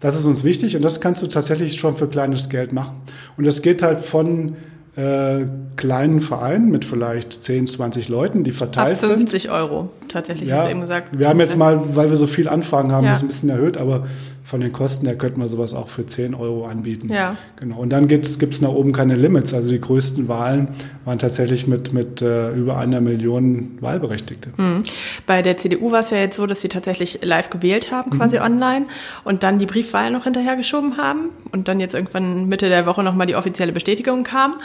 Das 0.00 0.18
ist 0.18 0.26
uns 0.26 0.42
wichtig 0.42 0.74
und 0.74 0.82
das 0.82 1.00
kannst 1.00 1.22
du 1.22 1.28
tatsächlich 1.28 1.78
schon 1.78 1.94
für 1.94 2.08
kleines 2.08 2.48
Geld 2.48 2.72
machen. 2.72 2.96
Und 3.36 3.46
das 3.46 3.62
geht 3.62 3.82
halt 3.82 4.00
von 4.00 4.56
äh, 4.96 5.44
kleinen 5.76 6.20
Verein 6.20 6.68
mit 6.70 6.84
vielleicht 6.84 7.44
10, 7.44 7.68
20 7.68 8.08
Leuten, 8.08 8.42
die 8.42 8.50
verteilt 8.50 8.98
Ab 8.98 9.04
50 9.04 9.42
sind. 9.42 9.50
Euro, 9.52 9.90
tatsächlich, 10.08 10.48
ja, 10.48 10.56
hast 10.56 10.66
du 10.66 10.70
eben 10.70 10.80
gesagt. 10.80 11.18
Wir 11.18 11.28
haben 11.28 11.40
jetzt 11.40 11.56
mal, 11.56 11.96
weil 11.96 12.10
wir 12.10 12.16
so 12.16 12.26
viel 12.26 12.48
Anfragen 12.48 12.92
haben, 12.92 13.04
ja. 13.04 13.10
das 13.10 13.22
ein 13.22 13.28
bisschen 13.28 13.48
erhöht, 13.48 13.76
aber 13.76 14.06
von 14.46 14.60
den 14.60 14.72
Kosten 14.72 15.06
her 15.06 15.16
könnte 15.16 15.40
man 15.40 15.48
sowas 15.48 15.74
auch 15.74 15.88
für 15.88 16.06
10 16.06 16.32
Euro 16.32 16.66
anbieten. 16.66 17.12
Ja. 17.12 17.36
Genau. 17.58 17.78
Und 17.78 17.90
dann 17.90 18.06
gibt 18.06 18.26
es 18.26 18.60
nach 18.60 18.68
oben 18.68 18.92
keine 18.92 19.16
Limits. 19.16 19.52
Also 19.52 19.70
die 19.70 19.80
größten 19.80 20.28
Wahlen 20.28 20.68
waren 21.04 21.18
tatsächlich 21.18 21.66
mit, 21.66 21.92
mit 21.92 22.22
äh, 22.22 22.52
über 22.52 22.78
einer 22.78 23.00
Million 23.00 23.76
Wahlberechtigte. 23.80 24.50
Mhm. 24.56 24.84
Bei 25.26 25.42
der 25.42 25.56
CDU 25.56 25.90
war 25.90 25.98
es 25.98 26.10
ja 26.10 26.18
jetzt 26.18 26.36
so, 26.36 26.46
dass 26.46 26.62
sie 26.62 26.68
tatsächlich 26.68 27.18
live 27.22 27.50
gewählt 27.50 27.90
haben, 27.90 28.12
quasi 28.12 28.36
mhm. 28.36 28.44
online, 28.44 28.86
und 29.24 29.42
dann 29.42 29.58
die 29.58 29.66
Briefwahl 29.66 30.12
noch 30.12 30.22
hinterhergeschoben 30.22 30.96
haben 30.96 31.30
und 31.50 31.66
dann 31.66 31.80
jetzt 31.80 31.96
irgendwann 31.96 32.46
Mitte 32.46 32.68
der 32.68 32.86
Woche 32.86 33.02
nochmal 33.02 33.26
die 33.26 33.34
offizielle 33.34 33.72
Bestätigung 33.72 34.22
kam. 34.22 34.60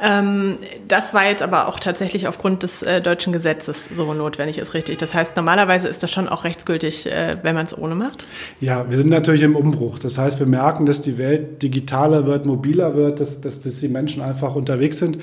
Ähm, 0.00 0.58
das 0.86 1.14
war 1.14 1.26
jetzt 1.26 1.42
aber 1.42 1.66
auch 1.66 1.80
tatsächlich 1.80 2.28
aufgrund 2.28 2.62
des 2.62 2.84
äh, 2.84 3.00
deutschen 3.00 3.32
Gesetzes 3.32 3.88
so 3.92 4.14
notwendig, 4.14 4.58
ist 4.58 4.72
richtig. 4.76 4.98
Das 4.98 5.14
heißt, 5.14 5.34
normalerweise 5.34 5.88
ist 5.88 6.02
das 6.02 6.12
schon 6.12 6.28
auch 6.28 6.44
rechtsgültig, 6.44 7.06
äh, 7.06 7.36
wenn 7.42 7.54
man 7.54 7.66
es 7.66 7.76
ohne 7.76 7.96
macht? 7.96 8.28
Ja, 8.60 8.88
wir 8.88 8.98
sind 8.98 9.10
natürlich 9.10 9.42
im 9.42 9.56
Umbruch. 9.56 9.98
Das 9.98 10.18
heißt, 10.18 10.38
wir 10.38 10.46
merken, 10.46 10.86
dass 10.86 11.00
die 11.00 11.18
Welt 11.18 11.62
digitaler 11.62 12.26
wird, 12.26 12.46
mobiler 12.46 12.94
wird, 12.94 13.18
dass, 13.18 13.40
dass, 13.40 13.58
dass 13.58 13.80
die 13.80 13.88
Menschen 13.88 14.22
einfach 14.22 14.54
unterwegs 14.54 14.98
sind 14.98 15.18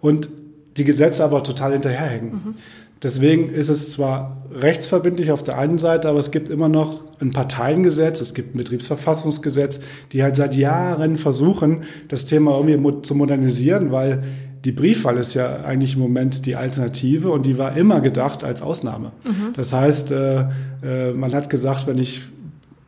und 0.00 0.28
die 0.76 0.84
Gesetze 0.84 1.22
aber 1.22 1.44
total 1.44 1.72
hinterherhängen. 1.72 2.30
Mhm. 2.32 2.54
Deswegen 3.02 3.50
ist 3.50 3.68
es 3.68 3.92
zwar 3.92 4.46
rechtsverbindlich 4.50 5.30
auf 5.30 5.42
der 5.42 5.58
einen 5.58 5.76
Seite, 5.76 6.08
aber 6.08 6.18
es 6.18 6.30
gibt 6.30 6.48
immer 6.48 6.70
noch 6.70 7.02
ein 7.20 7.32
Parteiengesetz, 7.32 8.22
es 8.22 8.32
gibt 8.32 8.54
ein 8.54 8.58
Betriebsverfassungsgesetz, 8.58 9.82
die 10.12 10.22
halt 10.22 10.36
seit 10.36 10.56
Jahren 10.56 11.18
versuchen, 11.18 11.84
das 12.08 12.24
Thema 12.24 12.56
irgendwie 12.56 13.02
zu 13.02 13.14
modernisieren, 13.14 13.92
weil 13.92 14.22
die 14.64 14.72
Briefwahl 14.72 15.18
ist 15.18 15.34
ja 15.34 15.62
eigentlich 15.62 15.94
im 15.94 16.00
Moment 16.00 16.46
die 16.46 16.56
Alternative 16.56 17.30
und 17.30 17.44
die 17.44 17.58
war 17.58 17.76
immer 17.76 18.00
gedacht 18.00 18.44
als 18.44 18.62
Ausnahme. 18.62 19.12
Mhm. 19.26 19.52
Das 19.56 19.72
heißt, 19.72 20.10
äh, 20.10 20.46
äh, 20.82 21.12
man 21.12 21.34
hat 21.34 21.50
gesagt, 21.50 21.86
wenn 21.86 21.98
ich 21.98 22.22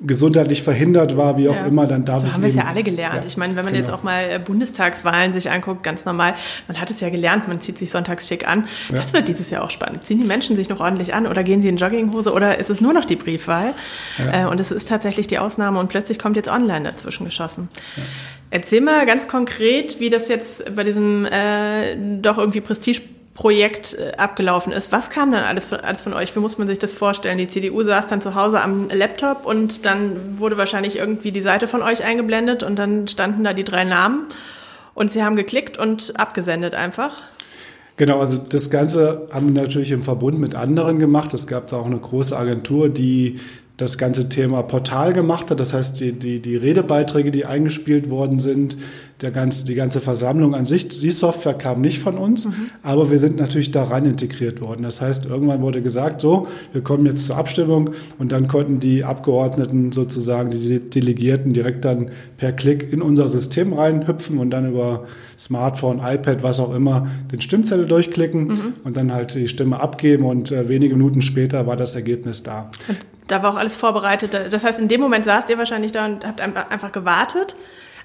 gesundheitlich 0.01 0.63
verhindert 0.63 1.17
war, 1.17 1.39
wie 1.39 1.49
auch 1.49 1.55
ja. 1.55 1.67
immer, 1.67 1.87
dann 1.87 2.05
darf 2.05 2.21
so 2.21 2.27
ich. 2.27 2.35
haben 2.35 2.43
wir 2.43 2.51
es 2.51 2.55
ja 2.55 2.65
alle 2.65 2.83
gelernt. 2.83 3.25
Ja, 3.25 3.27
ich 3.27 3.37
meine, 3.39 3.57
wenn 3.57 3.65
man 3.65 3.73
genau. 3.73 3.87
jetzt 3.87 3.95
auch 3.95 4.03
mal 4.03 4.31
äh, 4.31 4.39
Bundestagswahlen 4.39 5.33
sich 5.33 5.51
anguckt, 5.51 5.83
ganz 5.83 6.05
normal, 6.05 6.35
man 6.69 6.79
hat 6.79 6.91
es 6.91 7.01
ja 7.01 7.09
gelernt, 7.09 7.49
man 7.49 7.61
zieht 7.61 7.79
sich 7.79 7.91
sonntags 7.91 8.29
schick 8.29 8.47
an. 8.47 8.67
Ja. 8.91 8.97
Das 8.97 9.15
wird 9.15 9.27
dieses 9.27 9.49
Jahr 9.49 9.65
auch 9.65 9.71
spannend. 9.71 10.05
Ziehen 10.05 10.19
die 10.19 10.27
Menschen 10.27 10.55
sich 10.55 10.69
noch 10.69 10.81
ordentlich 10.81 11.15
an 11.15 11.27
oder 11.27 11.43
gehen 11.43 11.63
sie 11.63 11.69
in 11.69 11.79
Jogginghose 11.79 12.33
oder 12.33 12.59
ist 12.59 12.69
es 12.69 12.81
nur 12.81 12.93
noch 12.93 13.07
die 13.07 13.17
Briefwahl? 13.17 13.75
Äh, 14.19 14.45
und 14.45 14.61
es 14.61 14.71
ist 14.71 14.89
tatsächlich 14.89 15.29
die 15.29 15.39
Ausnahme 15.39 15.79
und 15.81 15.89
plötzlich 15.89 16.19
kommt 16.19 16.37
jetzt 16.37 16.49
online 16.49 16.85
dazwischen 16.85 17.25
geschossen. 17.25 17.69
Erzähl 18.51 18.81
mal 18.83 19.07
ganz 19.07 19.27
konkret, 19.29 19.99
wie 19.99 20.11
das 20.11 20.29
jetzt 20.29 20.77
bei 20.77 20.85
diesem 20.85 21.25
äh, 21.25 21.97
doch 22.21 22.39
irgendwie 22.39 22.61
Prestige 22.61 23.01
Projekt 23.37 23.95
äh, 23.95 24.13
abgelaufen 24.17 24.73
ist. 24.73 24.91
Was 24.91 25.11
kam 25.11 25.31
dann 25.31 25.45
alles 25.45 25.67
von, 25.67 25.79
alles 25.79 26.03
von 26.03 26.15
euch? 26.15 26.35
Wie 26.35 26.41
muss 26.41 26.59
man 26.59 26.67
sich 26.67 26.79
das 26.79 26.93
vorstellen? 26.93 27.39
Die 27.39 27.47
CDU 27.47 27.83
saß 27.83 28.07
dann 28.09 28.21
zu 28.21 28.35
Hause 28.35 28.61
am 28.61 28.89
Laptop 28.89 29.45
und 29.45 29.85
dann 29.85 30.41
wurde 30.41 30.57
wahrscheinlich 30.57 30.97
irgendwie 30.97 31.31
die 31.31 31.43
Seite 31.43 31.69
von 31.69 31.83
euch 31.83 32.03
eingeblendet 32.03 32.63
und 32.63 32.79
dann 32.79 33.07
standen 33.07 33.45
da 33.45 33.53
die 33.53 33.65
drei 33.65 33.85
Namen 33.85 34.25
und 34.95 35.13
sie 35.13 35.23
haben 35.23 35.37
geklickt 35.37 35.79
und 35.79 36.19
abgesendet 36.19 36.75
einfach. 36.75 37.23
Genau, 37.99 38.21
also 38.21 38.43
das 38.43 38.71
Ganze 38.71 39.29
haben 39.31 39.55
wir 39.55 39.63
natürlich 39.63 39.91
im 39.91 40.03
Verbund 40.03 40.39
mit 40.39 40.55
anderen 40.55 40.99
gemacht. 40.99 41.33
Es 41.35 41.47
gab 41.47 41.69
da 41.69 41.77
auch 41.77 41.87
eine 41.87 41.99
große 41.99 42.37
Agentur, 42.37 42.89
die 42.89 43.39
das 43.77 43.99
ganze 43.99 44.29
Thema 44.29 44.63
Portal 44.63 45.13
gemacht 45.13 45.51
hat. 45.51 45.61
Das 45.61 45.75
heißt, 45.75 46.01
die, 46.01 46.13
die, 46.13 46.41
die 46.41 46.57
Redebeiträge, 46.57 47.31
die 47.31 47.45
eingespielt 47.45 48.09
worden 48.09 48.39
sind, 48.39 48.77
der 49.23 49.31
ganze, 49.31 49.65
die 49.65 49.75
ganze 49.75 50.01
Versammlung 50.03 50.55
an 50.55 50.67
sich, 50.67 50.89
die 50.89 51.11
Software 51.11 51.55
kam 51.55 51.81
nicht 51.81 52.01
von 52.01 52.19
uns, 52.19 52.45
mhm. 52.45 52.71
aber 52.83 53.11
wir 53.11 53.19
sind 53.19 53.39
natürlich 53.39 53.71
da 53.71 53.85
rein 53.85 54.05
integriert 54.05 54.61
worden. 54.61 54.83
Das 54.83 55.01
heißt, 55.01 55.25
irgendwann 55.25 55.63
wurde 55.63 55.81
gesagt, 55.81 56.21
so, 56.21 56.49
wir 56.73 56.83
kommen 56.83 57.07
jetzt 57.07 57.27
zur 57.27 57.39
Abstimmung 57.39 57.91
und 58.19 58.31
dann 58.33 58.47
konnten 58.47 58.79
die 58.79 59.05
Abgeordneten 59.05 59.93
sozusagen, 59.93 60.51
die 60.51 60.81
Delegierten 60.81 61.55
direkt 61.55 61.87
dann 61.87 62.11
per 62.37 62.53
Klick 62.53 62.93
in 62.93 63.01
unser 63.01 63.29
System 63.29 63.73
reinhüpfen 63.73 64.39
und 64.39 64.51
dann 64.51 64.69
über 64.71 65.07
Smartphone, 65.39 66.01
iPad, 66.05 66.43
was 66.43 66.61
auch 66.61 66.75
immer, 66.75 67.07
den 67.33 67.41
Stimmzettel 67.41 67.87
durchklicken 67.87 68.49
mhm. 68.49 68.75
und 68.85 68.99
dann 68.99 69.15
halt 69.15 69.35
die 69.35 69.49
Stimme 69.49 69.81
abgeben 69.81 70.27
und 70.27 70.53
äh, 70.53 70.69
wenige 70.69 70.95
Minuten 70.95 71.23
später 71.23 71.67
war 71.67 71.77
das 71.77 71.95
Ergebnis 71.95 72.43
da. 72.43 72.71
Da 73.29 73.43
war 73.43 73.55
auch 73.55 73.57
alles 73.57 73.77
vorbereitet. 73.77 74.39
Das 74.51 74.63
heißt, 74.63 74.79
in 74.79 74.89
dem 74.89 75.01
Moment 75.01 75.25
saßt 75.25 75.51
ihr 75.51 75.59
wahrscheinlich 75.59 75.91
da 75.91 76.05
und 76.05 76.27
habt 76.27 76.41
einfach 76.41 76.93
gewartet. 76.93 77.57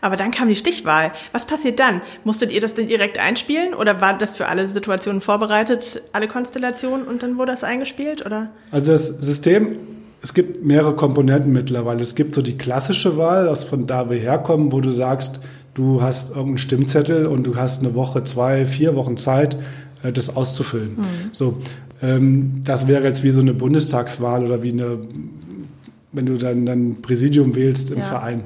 Aber 0.01 0.15
dann 0.15 0.31
kam 0.31 0.49
die 0.49 0.55
Stichwahl. 0.55 1.11
Was 1.31 1.45
passiert 1.45 1.79
dann? 1.79 2.01
Musstet 2.23 2.51
ihr 2.51 2.59
das 2.59 2.73
denn 2.73 2.87
direkt 2.87 3.19
einspielen 3.19 3.73
oder 3.73 4.01
war 4.01 4.17
das 4.17 4.33
für 4.33 4.47
alle 4.47 4.67
Situationen 4.67 5.21
vorbereitet, 5.21 6.01
alle 6.11 6.27
Konstellationen 6.27 7.07
und 7.07 7.23
dann 7.23 7.37
wurde 7.37 7.51
das 7.51 7.63
eingespielt 7.63 8.25
oder? 8.25 8.49
Also 8.71 8.91
das 8.91 9.07
System, 9.07 9.77
es 10.23 10.33
gibt 10.33 10.63
mehrere 10.63 10.95
Komponenten 10.95 11.51
mittlerweile. 11.51 12.01
Es 12.01 12.15
gibt 12.15 12.35
so 12.35 12.41
die 12.41 12.57
klassische 12.57 13.17
Wahl, 13.17 13.45
das 13.45 13.63
von 13.63 13.87
da 13.87 14.09
wir 14.09 14.17
herkommen, 14.17 14.71
wo 14.71 14.81
du 14.81 14.91
sagst, 14.91 15.41
du 15.73 16.01
hast 16.01 16.29
irgendeinen 16.29 16.57
Stimmzettel 16.57 17.25
und 17.27 17.43
du 17.43 17.55
hast 17.55 17.83
eine 17.83 17.93
Woche, 17.93 18.23
zwei, 18.23 18.65
vier 18.65 18.95
Wochen 18.95 19.17
Zeit, 19.17 19.57
äh, 20.03 20.11
das 20.11 20.35
auszufüllen. 20.35 20.97
Mhm. 20.97 21.05
So, 21.31 21.57
ähm, 22.01 22.61
das 22.63 22.87
wäre 22.87 23.03
jetzt 23.03 23.23
wie 23.23 23.31
so 23.31 23.41
eine 23.41 23.53
Bundestagswahl 23.53 24.43
oder 24.43 24.63
wie 24.63 24.71
eine, 24.71 24.99
wenn 26.11 26.25
du 26.25 26.37
dann 26.37 26.67
ein 26.67 27.01
Präsidium 27.01 27.55
wählst 27.55 27.91
im 27.91 27.99
ja. 27.99 28.03
Verein. 28.03 28.43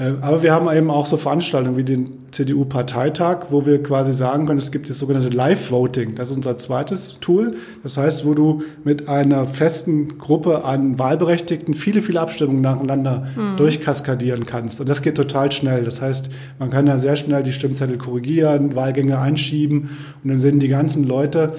Äh, 0.00 0.14
aber 0.22 0.42
wir 0.42 0.52
haben 0.52 0.68
eben 0.74 0.90
auch 0.90 1.06
so 1.06 1.16
Veranstaltungen 1.16 1.76
wie 1.76 1.84
den 1.84 2.30
CDU-Parteitag, 2.30 3.46
wo 3.50 3.66
wir 3.66 3.82
quasi 3.82 4.12
sagen 4.12 4.46
können, 4.46 4.58
es 4.58 4.72
gibt 4.72 4.88
das 4.88 4.98
sogenannte 4.98 5.28
Live-Voting. 5.28 6.14
Das 6.14 6.30
ist 6.30 6.36
unser 6.36 6.58
zweites 6.58 7.18
Tool. 7.20 7.54
Das 7.82 7.96
heißt, 7.96 8.24
wo 8.24 8.34
du 8.34 8.62
mit 8.82 9.08
einer 9.08 9.46
festen 9.46 10.18
Gruppe 10.18 10.64
an 10.64 10.98
Wahlberechtigten 10.98 11.74
viele, 11.74 12.02
viele 12.02 12.20
Abstimmungen 12.20 12.62
nacheinander 12.62 13.26
mhm. 13.36 13.56
durchkaskadieren 13.56 14.46
kannst. 14.46 14.80
Und 14.80 14.88
das 14.88 15.02
geht 15.02 15.16
total 15.16 15.52
schnell. 15.52 15.84
Das 15.84 16.00
heißt, 16.00 16.30
man 16.58 16.70
kann 16.70 16.86
da 16.86 16.98
sehr 16.98 17.16
schnell 17.16 17.42
die 17.42 17.52
Stimmzettel 17.52 17.98
korrigieren, 17.98 18.74
Wahlgänge 18.74 19.18
einschieben 19.18 19.90
und 20.24 20.30
dann 20.30 20.38
sind 20.38 20.60
die 20.60 20.68
ganzen 20.68 21.04
Leute 21.04 21.52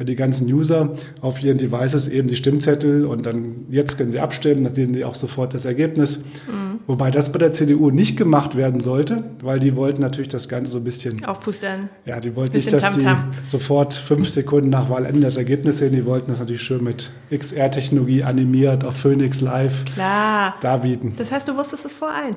die 0.00 0.16
ganzen 0.16 0.52
User 0.52 0.92
auf 1.20 1.40
ihren 1.44 1.56
Devices 1.56 2.08
eben 2.08 2.26
die 2.26 2.34
Stimmzettel 2.34 3.06
und 3.06 3.26
dann 3.26 3.66
jetzt 3.70 3.96
können 3.96 4.10
sie 4.10 4.18
abstimmen, 4.18 4.64
dann 4.64 4.74
sehen 4.74 4.92
sie 4.92 5.04
auch 5.04 5.14
sofort 5.14 5.54
das 5.54 5.66
Ergebnis. 5.66 6.18
Mhm. 6.18 6.63
Wobei 6.86 7.10
das 7.10 7.32
bei 7.32 7.38
der 7.38 7.52
CDU 7.52 7.90
nicht 7.90 8.16
gemacht 8.16 8.56
werden 8.56 8.80
sollte, 8.80 9.24
weil 9.42 9.58
die 9.58 9.74
wollten 9.74 10.02
natürlich 10.02 10.28
das 10.28 10.48
Ganze 10.48 10.72
so 10.72 10.78
ein 10.78 10.84
bisschen 10.84 11.24
aufpustern. 11.24 11.88
Ja, 12.04 12.20
die 12.20 12.36
wollten 12.36 12.56
nicht, 12.56 12.72
dass 12.72 12.82
Tam 12.82 12.94
-Tam. 12.94 13.16
die 13.44 13.48
sofort 13.48 13.94
fünf 13.94 14.28
Sekunden 14.28 14.68
nach 14.68 14.90
Wahlende 14.90 15.20
das 15.20 15.36
Ergebnis 15.36 15.78
sehen. 15.78 15.92
Die 15.92 16.04
wollten 16.04 16.30
das 16.30 16.40
natürlich 16.40 16.62
schön 16.62 16.84
mit 16.84 17.10
XR-Technologie 17.30 18.22
animiert 18.22 18.84
auf 18.84 18.96
Phoenix 18.96 19.40
Live 19.40 19.84
Klar. 19.94 20.56
darbieten. 20.60 21.14
Das 21.16 21.32
heißt, 21.32 21.48
du 21.48 21.56
wusstest 21.56 21.86
es 21.86 21.94
vor 21.94 22.10
allen. 22.10 22.36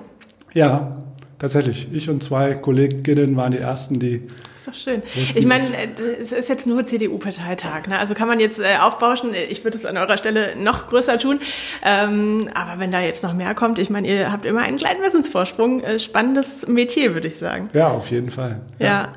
Ja, 0.53 1.03
tatsächlich. 1.39 1.87
Ich 1.91 2.09
und 2.09 2.23
zwei 2.23 2.53
Kolleginnen 2.53 3.35
waren 3.35 3.51
die 3.51 3.59
ersten, 3.59 3.99
die 3.99 4.23
doch 4.67 4.73
schön. 4.73 5.01
Ich 5.15 5.45
meine, 5.45 5.63
äh, 5.75 5.87
es 6.21 6.31
ist 6.31 6.49
jetzt 6.49 6.67
nur 6.67 6.85
CDU-Parteitag. 6.85 7.87
Ne? 7.87 7.97
Also 7.97 8.13
kann 8.13 8.27
man 8.27 8.39
jetzt 8.39 8.59
äh, 8.59 8.77
aufbauschen. 8.77 9.31
Ich 9.49 9.63
würde 9.63 9.77
es 9.77 9.85
an 9.85 9.97
eurer 9.97 10.17
Stelle 10.17 10.55
noch 10.57 10.87
größer 10.87 11.17
tun. 11.17 11.39
Ähm, 11.83 12.49
aber 12.53 12.79
wenn 12.79 12.91
da 12.91 12.99
jetzt 12.99 13.23
noch 13.23 13.33
mehr 13.33 13.55
kommt, 13.55 13.79
ich 13.79 13.89
meine, 13.89 14.07
ihr 14.07 14.31
habt 14.31 14.45
immer 14.45 14.61
einen 14.61 14.77
kleinen 14.77 15.01
Wissensvorsprung. 15.01 15.81
Äh, 15.81 15.99
spannendes 15.99 16.67
Metier, 16.67 17.13
würde 17.13 17.27
ich 17.27 17.37
sagen. 17.37 17.69
Ja, 17.73 17.91
auf 17.91 18.11
jeden 18.11 18.29
Fall. 18.29 18.59
Ja. 18.79 18.85
ja. 18.85 19.13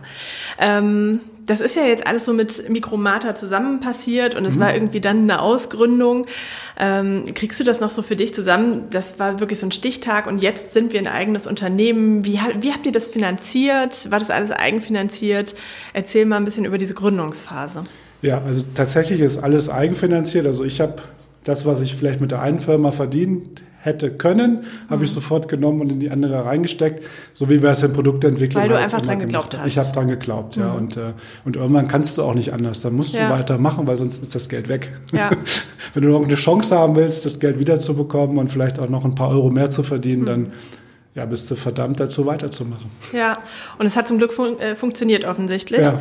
Ähm, 0.59 1.21
das 1.47 1.61
ist 1.61 1.77
ja 1.77 1.85
jetzt 1.85 2.07
alles 2.07 2.25
so 2.25 2.33
mit 2.33 2.69
Mikromata 2.69 3.35
zusammen 3.35 3.81
passiert 3.81 4.35
und 4.35 4.45
es 4.45 4.57
mhm. 4.57 4.61
war 4.61 4.75
irgendwie 4.75 5.01
dann 5.01 5.23
eine 5.23 5.41
Ausgründung. 5.41 6.27
Ähm, 6.79 7.25
kriegst 7.35 7.59
du 7.61 7.65
das 7.65 7.81
noch 7.81 7.91
so 7.91 8.03
für 8.03 8.17
dich 8.17 8.35
zusammen? 8.35 8.85
Das 8.91 9.19
war 9.19 9.41
wirklich 9.41 9.59
so 9.59 9.67
ein 9.67 9.73
Stichtag 9.73 10.27
und 10.27 10.43
jetzt 10.43 10.73
sind 10.73 10.93
wir 10.93 11.01
ein 11.01 11.07
eigenes 11.07 11.47
Unternehmen. 11.47 12.25
Wie, 12.25 12.41
wie 12.61 12.73
habt 12.73 12.87
ihr 12.87 12.93
das 12.93 13.09
finanziert? 13.09 14.11
War 14.11 14.19
das 14.19 14.31
alles 14.31 14.51
eigenfinanziert? 14.51 15.55
Erzähl 15.93 16.25
mal 16.27 16.37
ein 16.37 16.45
bisschen 16.45 16.65
über 16.65 16.79
diese 16.79 16.95
Gründungsphase. 16.95 17.85
Ja, 18.23 18.43
also 18.43 18.63
tatsächlich 18.75 19.21
ist 19.21 19.39
alles 19.39 19.69
eigenfinanziert. 19.69 20.47
Also 20.47 20.65
ich 20.65 20.81
habe 20.81 21.03
das, 21.45 21.67
was 21.67 21.81
ich 21.81 21.95
vielleicht 21.95 22.21
mit 22.21 22.31
der 22.31 22.43
einen 22.43 22.61
Firma 22.61 22.91
verdient 22.91 23.63
hätte 23.83 24.11
können, 24.11 24.65
habe 24.89 24.99
mhm. 24.99 25.05
ich 25.05 25.13
sofort 25.13 25.49
genommen 25.49 25.81
und 25.81 25.91
in 25.91 26.01
die 26.01 26.11
andere 26.11 26.45
reingesteckt, 26.45 27.03
so 27.33 27.49
wie 27.49 27.63
wir 27.63 27.71
es 27.71 27.83
in 27.83 27.93
Produktentwicklung 27.93 28.63
Weil 28.63 28.69
du 28.69 28.75
halt 28.75 28.85
einfach 28.85 29.01
dran 29.01 29.19
geglaubt 29.19 29.57
hast. 29.57 29.67
Ich 29.67 29.79
habe 29.79 29.91
dran 29.91 30.09
geglaubt, 30.09 30.57
mhm. 30.59 30.63
ja. 30.63 30.73
Und, 30.73 30.97
äh, 30.97 31.13
und 31.45 31.57
irgendwann 31.57 31.89
kannst 31.89 32.19
du 32.19 32.23
auch 32.23 32.35
nicht 32.35 32.53
anders. 32.53 32.81
Dann 32.81 32.95
musst 32.95 33.15
ja. 33.15 33.29
du 33.29 33.35
weitermachen, 33.35 33.87
weil 33.87 33.97
sonst 33.97 34.21
ist 34.21 34.35
das 34.35 34.49
Geld 34.49 34.69
weg. 34.69 34.93
Ja. 35.13 35.31
Wenn 35.95 36.03
du 36.03 36.11
noch 36.11 36.23
eine 36.23 36.35
Chance 36.35 36.79
haben 36.79 36.95
willst, 36.95 37.25
das 37.25 37.41
Geld 37.41 37.59
wiederzubekommen 37.59 38.37
und 38.37 38.51
vielleicht 38.51 38.79
auch 38.79 38.89
noch 38.89 39.05
ein 39.07 39.15
paar 39.15 39.31
Euro 39.31 39.51
mehr 39.51 39.71
zu 39.71 39.83
verdienen, 39.83 40.23
mhm. 40.23 40.27
dann 40.27 40.47
ja, 41.15 41.27
bist 41.27 41.51
du 41.51 41.57
verdammt 41.57 41.99
dazu 41.99 42.25
weiterzumachen. 42.25 42.89
Ja, 43.13 43.39
und 43.79 43.87
es 43.87 43.97
hat 43.97 44.07
zum 44.07 44.19
Glück 44.19 44.33
fun 44.33 44.61
äh, 44.61 44.77
funktioniert 44.77 45.25
offensichtlich. 45.25 45.81
Ja. 45.81 46.01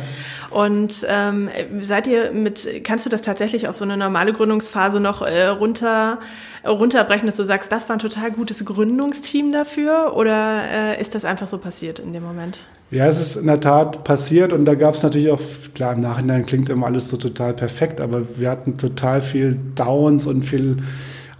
Und 0.50 1.04
ähm, 1.08 1.48
seid 1.80 2.06
ihr 2.06 2.30
mit, 2.30 2.84
kannst 2.84 3.06
du 3.06 3.10
das 3.10 3.22
tatsächlich 3.22 3.66
auf 3.66 3.74
so 3.76 3.84
eine 3.84 3.96
normale 3.96 4.32
Gründungsphase 4.32 5.00
noch 5.00 5.22
äh, 5.22 5.46
runter, 5.46 6.20
runterbrechen, 6.64 7.26
dass 7.26 7.34
du 7.36 7.44
sagst, 7.44 7.72
das 7.72 7.88
war 7.88 7.96
ein 7.96 8.00
total 8.00 8.30
gutes 8.30 8.64
Gründungsteam 8.64 9.50
dafür? 9.50 10.14
Oder 10.14 10.62
äh, 10.70 11.00
ist 11.00 11.16
das 11.16 11.24
einfach 11.24 11.48
so 11.48 11.58
passiert 11.58 11.98
in 11.98 12.12
dem 12.12 12.22
Moment? 12.22 12.60
Ja, 12.92 13.06
es 13.06 13.20
ist 13.20 13.36
in 13.36 13.46
der 13.46 13.60
Tat 13.60 14.04
passiert 14.04 14.52
und 14.52 14.64
da 14.64 14.74
gab 14.74 14.94
es 14.94 15.02
natürlich 15.02 15.30
auch, 15.30 15.40
klar, 15.74 15.94
im 15.94 16.00
Nachhinein 16.00 16.46
klingt 16.46 16.68
immer 16.68 16.86
alles 16.86 17.08
so 17.08 17.16
total 17.16 17.52
perfekt, 17.54 18.00
aber 18.00 18.22
wir 18.36 18.48
hatten 18.48 18.78
total 18.78 19.22
viel 19.22 19.58
Downs 19.74 20.26
und 20.26 20.44
viel 20.44 20.76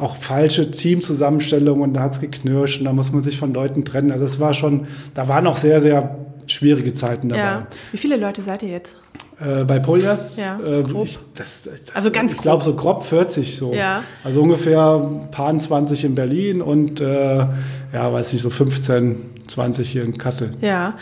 auch 0.01 0.17
falsche 0.17 0.71
Teamzusammenstellungen 0.71 1.83
und 1.83 1.95
da 1.95 2.01
hat 2.01 2.15
es 2.15 2.21
geknirscht 2.21 2.81
und 2.81 2.87
da 2.87 2.93
muss 2.93 3.13
man 3.13 3.23
sich 3.23 3.37
von 3.37 3.53
Leuten 3.53 3.85
trennen. 3.85 4.13
Also 4.13 4.25
es 4.25 4.41
war 4.41 4.55
schon, 4.55 4.87
da 5.15 5.29
waren 5.29 5.47
auch 5.47 5.57
sehr, 5.57 5.81
sehr 5.81 6.17
schwierige 6.47 6.95
Zeiten 6.95 7.29
dabei. 7.29 7.41
Ja. 7.41 7.67
Wie 7.93 7.99
viele 7.99 8.17
Leute 8.17 8.43
seid 8.43 8.63
ihr 8.63 8.71
jetzt? 8.71 8.97
Äh, 9.41 9.65
bei 9.65 9.79
Polias, 9.79 10.39
ja, 10.39 10.59
äh, 10.61 10.81
ich, 11.03 11.19
das, 11.35 11.63
das, 11.63 11.95
also 11.95 12.11
ganz 12.11 12.35
ich 12.35 12.39
glaube 12.39 12.63
so 12.63 12.75
grob 12.75 13.03
40 13.03 13.57
so. 13.57 13.73
Ja. 13.73 14.03
Also 14.25 14.43
ungefähr 14.43 14.97
ein 14.97 15.31
paar 15.31 15.57
20 15.57 16.05
in 16.05 16.15
Berlin 16.15 16.61
und 16.61 17.01
äh, 17.01 17.47
ja, 17.93 18.13
weiß 18.13 18.33
nicht, 18.33 18.43
so 18.43 18.51
15, 18.51 19.17
20 19.49 19.89
hier 19.89 20.05
in 20.05 20.19
Kassel. 20.19 20.55
Ja. 20.61 20.99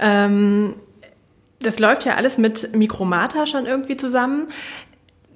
Ähm, 0.00 0.74
das 1.60 1.78
läuft 1.78 2.04
ja 2.04 2.16
alles 2.16 2.38
mit 2.38 2.74
Mikromata 2.74 3.46
schon 3.46 3.66
irgendwie 3.66 3.96
zusammen 3.96 4.48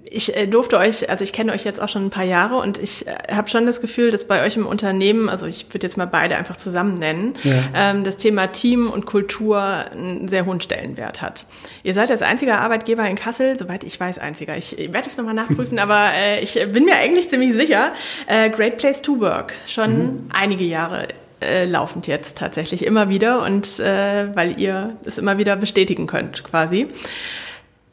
ich 0.08 0.36
äh, 0.36 0.46
durfte 0.46 0.78
euch, 0.78 1.10
also 1.10 1.24
ich 1.24 1.32
kenne 1.32 1.52
euch 1.52 1.64
jetzt 1.64 1.80
auch 1.80 1.88
schon 1.88 2.06
ein 2.06 2.10
paar 2.10 2.24
Jahre 2.24 2.56
und 2.56 2.78
ich 2.78 3.06
äh, 3.06 3.14
habe 3.32 3.48
schon 3.48 3.66
das 3.66 3.80
Gefühl, 3.80 4.10
dass 4.10 4.24
bei 4.24 4.44
euch 4.44 4.56
im 4.56 4.66
Unternehmen, 4.66 5.28
also 5.28 5.46
ich 5.46 5.66
würde 5.72 5.86
jetzt 5.86 5.96
mal 5.96 6.06
beide 6.06 6.36
einfach 6.36 6.56
zusammen 6.56 6.94
nennen, 6.94 7.34
ja. 7.42 7.64
ähm, 7.74 8.04
das 8.04 8.16
Thema 8.16 8.46
Team 8.48 8.88
und 8.88 9.06
Kultur 9.06 9.60
einen 9.60 10.28
sehr 10.28 10.46
hohen 10.46 10.60
Stellenwert 10.60 11.22
hat. 11.22 11.46
Ihr 11.82 11.94
seid 11.94 12.10
als 12.10 12.22
einziger 12.22 12.60
Arbeitgeber 12.60 13.08
in 13.08 13.16
Kassel, 13.16 13.58
soweit 13.58 13.84
ich 13.84 13.98
weiß, 13.98 14.18
einziger. 14.18 14.56
Ich, 14.56 14.78
ich 14.78 14.92
werde 14.92 15.08
es 15.08 15.16
nochmal 15.16 15.34
nachprüfen, 15.34 15.78
aber 15.80 16.10
äh, 16.14 16.40
ich 16.40 16.54
bin 16.72 16.84
mir 16.84 16.96
eigentlich 16.96 17.28
ziemlich 17.28 17.52
sicher, 17.52 17.92
äh, 18.26 18.50
Great 18.50 18.78
Place 18.78 19.02
to 19.02 19.20
Work, 19.20 19.54
schon 19.68 19.98
mhm. 19.98 20.30
einige 20.32 20.64
Jahre 20.64 21.08
äh, 21.40 21.64
laufend 21.66 22.06
jetzt 22.06 22.38
tatsächlich 22.38 22.84
immer 22.84 23.08
wieder 23.08 23.44
und 23.44 23.78
äh, 23.80 24.34
weil 24.34 24.58
ihr 24.58 24.96
es 25.04 25.18
immer 25.18 25.36
wieder 25.38 25.56
bestätigen 25.56 26.06
könnt 26.06 26.44
quasi. 26.44 26.88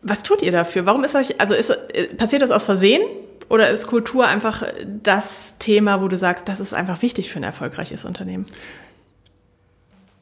Was 0.04 0.24
tut 0.24 0.42
ihr 0.42 0.52
dafür? 0.52 0.86
Warum 0.86 1.04
ist 1.04 1.16
euch, 1.16 1.40
also 1.40 1.54
ist, 1.54 1.74
passiert 2.18 2.42
das 2.42 2.52
aus 2.52 2.66
Versehen? 2.66 3.02
Oder 3.50 3.70
ist 3.70 3.88
Kultur 3.88 4.28
einfach 4.28 4.64
das 5.04 5.56
Thema, 5.60 6.02
wo 6.02 6.08
du 6.08 6.18
sagst, 6.18 6.48
das 6.48 6.60
ist 6.60 6.74
einfach 6.74 7.02
wichtig 7.02 7.30
für 7.30 7.40
ein 7.40 7.44
erfolgreiches 7.44 8.06
Unternehmen? 8.06 8.46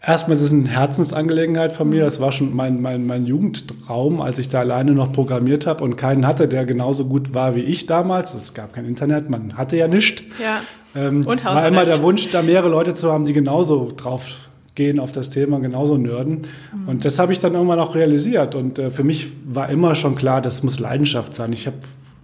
Erstmal 0.04 0.36
ist 0.36 0.42
es 0.42 0.52
eine 0.52 0.68
Herzensangelegenheit 0.68 1.72
von 1.72 1.90
mir. 1.90 2.04
Das 2.04 2.20
war 2.20 2.32
schon 2.32 2.56
mein, 2.56 2.82
mein, 2.82 3.06
mein 3.06 3.28
Jugendtraum, 3.28 4.20
als 4.20 4.40
ich 4.40 4.50
da 4.50 4.60
alleine 4.60 4.94
noch 4.94 5.12
programmiert 5.12 5.68
habe 5.68 5.84
und 5.84 5.96
keinen 5.96 6.26
hatte, 6.26 6.48
der 6.48 6.66
genauso 6.66 7.06
gut 7.06 7.36
war 7.36 7.56
wie 7.56 7.62
ich 7.62 7.86
damals. 7.86 8.34
Es 8.34 8.56
gab 8.56 8.74
kein 8.74 8.86
Internet, 8.86 9.30
man 9.30 9.58
hatte 9.58 9.78
ja 9.78 9.88
nichts. 9.88 10.24
Ja. 10.42 10.62
Ähm, 10.96 11.26
und 11.26 11.46
war 11.46 11.68
immer 11.68 11.86
der 11.86 12.02
Wunsch, 12.02 12.32
da 12.32 12.42
mehrere 12.42 12.70
Leute 12.70 12.96
zu 12.96 13.12
haben, 13.12 13.26
die 13.26 13.34
genauso 13.34 13.94
drauf 13.96 14.26
gehen 14.76 15.00
auf 15.00 15.12
das 15.12 15.30
Thema, 15.30 15.60
genauso 15.60 15.98
nörden. 15.98 16.42
Mhm. 16.74 16.88
Und 16.88 17.06
das 17.06 17.20
habe 17.20 17.34
ich 17.34 17.40
dann 17.40 17.54
irgendwann 17.54 17.80
auch 17.80 17.96
realisiert. 17.96 18.56
Und 18.56 18.80
äh, 18.80 18.90
für 18.90 19.04
mich 19.04 19.28
war 19.46 19.70
immer 19.70 19.96
schon 19.96 20.16
klar, 20.16 20.42
das 20.42 20.64
muss 20.64 20.80
Leidenschaft 20.80 21.34
sein. 21.34 21.52
Ich 21.54 21.68
habe, 21.68 21.78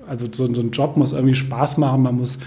also 0.07 0.27
so, 0.31 0.53
so 0.53 0.61
ein 0.61 0.71
Job 0.71 0.95
muss 0.97 1.13
irgendwie 1.13 1.35
Spaß 1.35 1.77
machen, 1.77 2.03
man 2.03 2.15
muss 2.15 2.39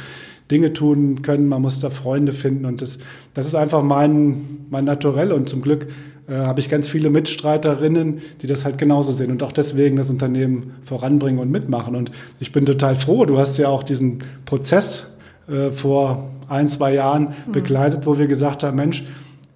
Dinge 0.50 0.72
tun 0.72 1.22
können, 1.22 1.48
man 1.48 1.62
muss 1.62 1.80
da 1.80 1.90
Freunde 1.90 2.32
finden 2.32 2.64
und 2.64 2.82
das, 2.82 2.98
das 3.34 3.46
ist 3.46 3.54
einfach 3.54 3.82
mein, 3.82 4.66
mein 4.70 4.84
Naturell 4.84 5.32
und 5.32 5.48
zum 5.48 5.62
Glück 5.62 5.86
äh, 6.28 6.34
habe 6.34 6.60
ich 6.60 6.68
ganz 6.68 6.88
viele 6.88 7.08
Mitstreiterinnen, 7.08 8.20
die 8.42 8.46
das 8.46 8.64
halt 8.64 8.76
genauso 8.76 9.12
sehen 9.12 9.30
und 9.30 9.42
auch 9.42 9.52
deswegen 9.52 9.96
das 9.96 10.10
Unternehmen 10.10 10.72
voranbringen 10.82 11.38
und 11.38 11.50
mitmachen 11.50 11.94
und 11.94 12.10
ich 12.40 12.52
bin 12.52 12.66
total 12.66 12.96
froh, 12.96 13.24
du 13.24 13.38
hast 13.38 13.58
ja 13.58 13.68
auch 13.68 13.82
diesen 13.82 14.18
Prozess 14.44 15.06
äh, 15.48 15.70
vor 15.70 16.30
ein, 16.48 16.68
zwei 16.68 16.94
Jahren 16.94 17.28
mhm. 17.46 17.52
begleitet, 17.52 18.06
wo 18.06 18.18
wir 18.18 18.26
gesagt 18.26 18.64
haben, 18.64 18.76
Mensch, 18.76 19.04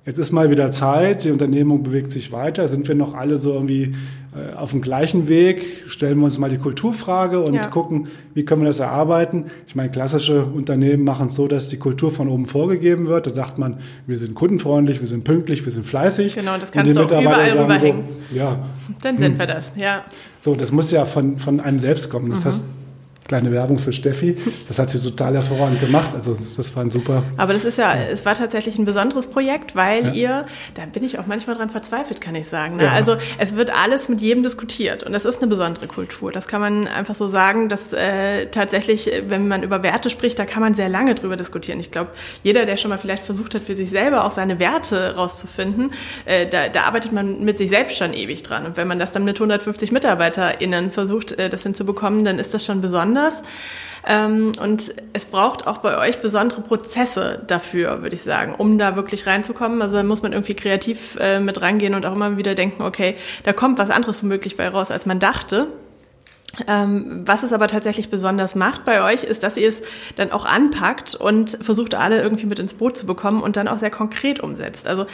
Jetzt 0.06 0.18
ist 0.18 0.32
mal 0.32 0.50
wieder 0.50 0.70
Zeit, 0.70 1.24
die 1.24 1.30
Unternehmung 1.30 1.82
bewegt 1.82 2.12
sich 2.12 2.30
weiter. 2.30 2.68
Sind 2.68 2.86
wir 2.86 2.94
noch 2.94 3.14
alle 3.14 3.38
so 3.38 3.54
irgendwie 3.54 3.94
äh, 4.34 4.54
auf 4.54 4.72
dem 4.72 4.82
gleichen 4.82 5.28
Weg? 5.28 5.64
Stellen 5.88 6.18
wir 6.18 6.26
uns 6.26 6.38
mal 6.38 6.50
die 6.50 6.58
Kulturfrage 6.58 7.40
und 7.40 7.54
ja. 7.54 7.66
gucken, 7.68 8.08
wie 8.34 8.44
können 8.44 8.60
wir 8.60 8.66
das 8.66 8.80
erarbeiten? 8.80 9.46
Ich 9.66 9.74
meine, 9.76 9.90
klassische 9.90 10.44
Unternehmen 10.44 11.04
machen 11.04 11.28
es 11.28 11.36
so, 11.36 11.48
dass 11.48 11.68
die 11.68 11.78
Kultur 11.78 12.10
von 12.10 12.28
oben 12.28 12.44
vorgegeben 12.44 13.06
wird. 13.06 13.26
Da 13.26 13.30
sagt 13.30 13.56
man, 13.56 13.78
wir 14.06 14.18
sind 14.18 14.34
kundenfreundlich, 14.34 15.00
wir 15.00 15.08
sind 15.08 15.24
pünktlich, 15.24 15.64
wir 15.64 15.72
sind 15.72 15.86
fleißig. 15.86 16.34
Genau, 16.34 16.58
das 16.58 16.70
kannst 16.70 16.94
du 16.94 17.00
auch 17.00 17.04
überall 17.06 17.50
rüberhängen. 17.52 18.04
So, 18.30 18.36
ja. 18.36 18.58
Dann 19.00 19.16
sind 19.16 19.32
hm. 19.32 19.38
wir 19.38 19.46
das, 19.46 19.72
ja. 19.74 20.04
So, 20.38 20.54
das 20.54 20.70
muss 20.70 20.90
ja 20.90 21.06
von, 21.06 21.38
von 21.38 21.60
einem 21.60 21.78
selbst 21.78 22.10
kommen. 22.10 22.30
Das 22.30 22.44
mhm. 22.44 22.48
heißt, 22.48 22.64
kleine 23.26 23.50
Werbung 23.52 23.78
für 23.78 23.92
Steffi. 23.92 24.36
Das 24.68 24.78
hat 24.78 24.90
sie 24.90 25.00
total 25.00 25.34
hervorragend 25.34 25.80
gemacht. 25.80 26.10
Also 26.14 26.34
das 26.34 26.76
war 26.76 26.84
ein 26.84 26.90
super. 26.90 27.22
Aber 27.36 27.52
das 27.54 27.64
ist 27.64 27.78
ja, 27.78 27.94
es 27.94 28.26
war 28.26 28.34
tatsächlich 28.34 28.78
ein 28.78 28.84
besonderes 28.84 29.28
Projekt, 29.28 29.74
weil 29.74 30.06
ja. 30.06 30.12
ihr, 30.12 30.46
da 30.74 30.84
bin 30.86 31.02
ich 31.04 31.18
auch 31.18 31.26
manchmal 31.26 31.56
dran 31.56 31.70
verzweifelt, 31.70 32.20
kann 32.20 32.34
ich 32.34 32.48
sagen. 32.48 32.76
Ne? 32.76 32.84
Ja. 32.84 32.92
Also 32.92 33.16
es 33.38 33.56
wird 33.56 33.70
alles 33.70 34.08
mit 34.08 34.20
jedem 34.20 34.42
diskutiert 34.42 35.02
und 35.02 35.12
das 35.12 35.24
ist 35.24 35.38
eine 35.38 35.46
besondere 35.46 35.86
Kultur. 35.86 36.32
Das 36.32 36.46
kann 36.46 36.60
man 36.60 36.86
einfach 36.86 37.14
so 37.14 37.28
sagen, 37.28 37.68
dass 37.68 37.92
äh, 37.92 38.46
tatsächlich, 38.46 39.10
wenn 39.26 39.48
man 39.48 39.62
über 39.62 39.82
Werte 39.82 40.10
spricht, 40.10 40.38
da 40.38 40.44
kann 40.44 40.62
man 40.62 40.74
sehr 40.74 40.90
lange 40.90 41.14
drüber 41.14 41.36
diskutieren. 41.36 41.80
Ich 41.80 41.90
glaube, 41.90 42.10
jeder, 42.42 42.66
der 42.66 42.76
schon 42.76 42.90
mal 42.90 42.98
vielleicht 42.98 43.22
versucht 43.22 43.54
hat, 43.54 43.64
für 43.64 43.74
sich 43.74 43.88
selber 43.88 44.24
auch 44.24 44.32
seine 44.32 44.58
Werte 44.58 45.16
rauszufinden, 45.16 45.92
äh, 46.26 46.46
da, 46.46 46.68
da 46.68 46.82
arbeitet 46.82 47.12
man 47.12 47.40
mit 47.40 47.56
sich 47.56 47.70
selbst 47.70 47.96
schon 47.96 48.12
ewig 48.12 48.42
dran. 48.42 48.66
Und 48.66 48.76
wenn 48.76 48.86
man 48.86 48.98
das 48.98 49.12
dann 49.12 49.24
mit 49.24 49.36
150 49.36 49.92
MitarbeiterInnen 49.92 50.90
versucht, 50.90 51.32
äh, 51.32 51.48
das 51.48 51.62
hinzubekommen, 51.62 52.24
dann 52.24 52.38
ist 52.38 52.52
das 52.52 52.66
schon 52.66 52.82
besonders 52.82 53.13
anders. 53.16 53.42
Ähm, 54.06 54.52
und 54.60 54.94
es 55.12 55.24
braucht 55.24 55.66
auch 55.66 55.78
bei 55.78 55.96
euch 55.96 56.20
besondere 56.20 56.60
Prozesse 56.60 57.42
dafür, 57.46 58.02
würde 58.02 58.14
ich 58.14 58.22
sagen, 58.22 58.54
um 58.54 58.76
da 58.76 58.96
wirklich 58.96 59.26
reinzukommen. 59.26 59.80
Also 59.80 59.96
da 59.96 60.02
muss 60.02 60.22
man 60.22 60.32
irgendwie 60.32 60.54
kreativ 60.54 61.16
äh, 61.18 61.40
mit 61.40 61.62
rangehen 61.62 61.94
und 61.94 62.04
auch 62.04 62.14
immer 62.14 62.36
wieder 62.36 62.54
denken, 62.54 62.82
okay, 62.82 63.16
da 63.44 63.52
kommt 63.52 63.78
was 63.78 63.90
anderes 63.90 64.22
womöglich 64.22 64.56
bei 64.56 64.68
raus, 64.68 64.90
als 64.90 65.06
man 65.06 65.20
dachte. 65.20 65.68
Ähm, 66.68 67.22
was 67.26 67.42
es 67.42 67.52
aber 67.52 67.66
tatsächlich 67.66 68.10
besonders 68.10 68.54
macht 68.54 68.84
bei 68.84 69.02
euch, 69.02 69.24
ist, 69.24 69.42
dass 69.42 69.56
ihr 69.56 69.68
es 69.68 69.82
dann 70.16 70.30
auch 70.30 70.44
anpackt 70.44 71.14
und 71.14 71.58
versucht, 71.62 71.94
alle 71.94 72.20
irgendwie 72.22 72.46
mit 72.46 72.58
ins 72.58 72.74
Boot 72.74 72.96
zu 72.96 73.06
bekommen 73.06 73.42
und 73.42 73.56
dann 73.56 73.68
auch 73.68 73.78
sehr 73.78 73.90
konkret 73.90 74.38
umsetzt. 74.40 74.86
Also 74.86 75.06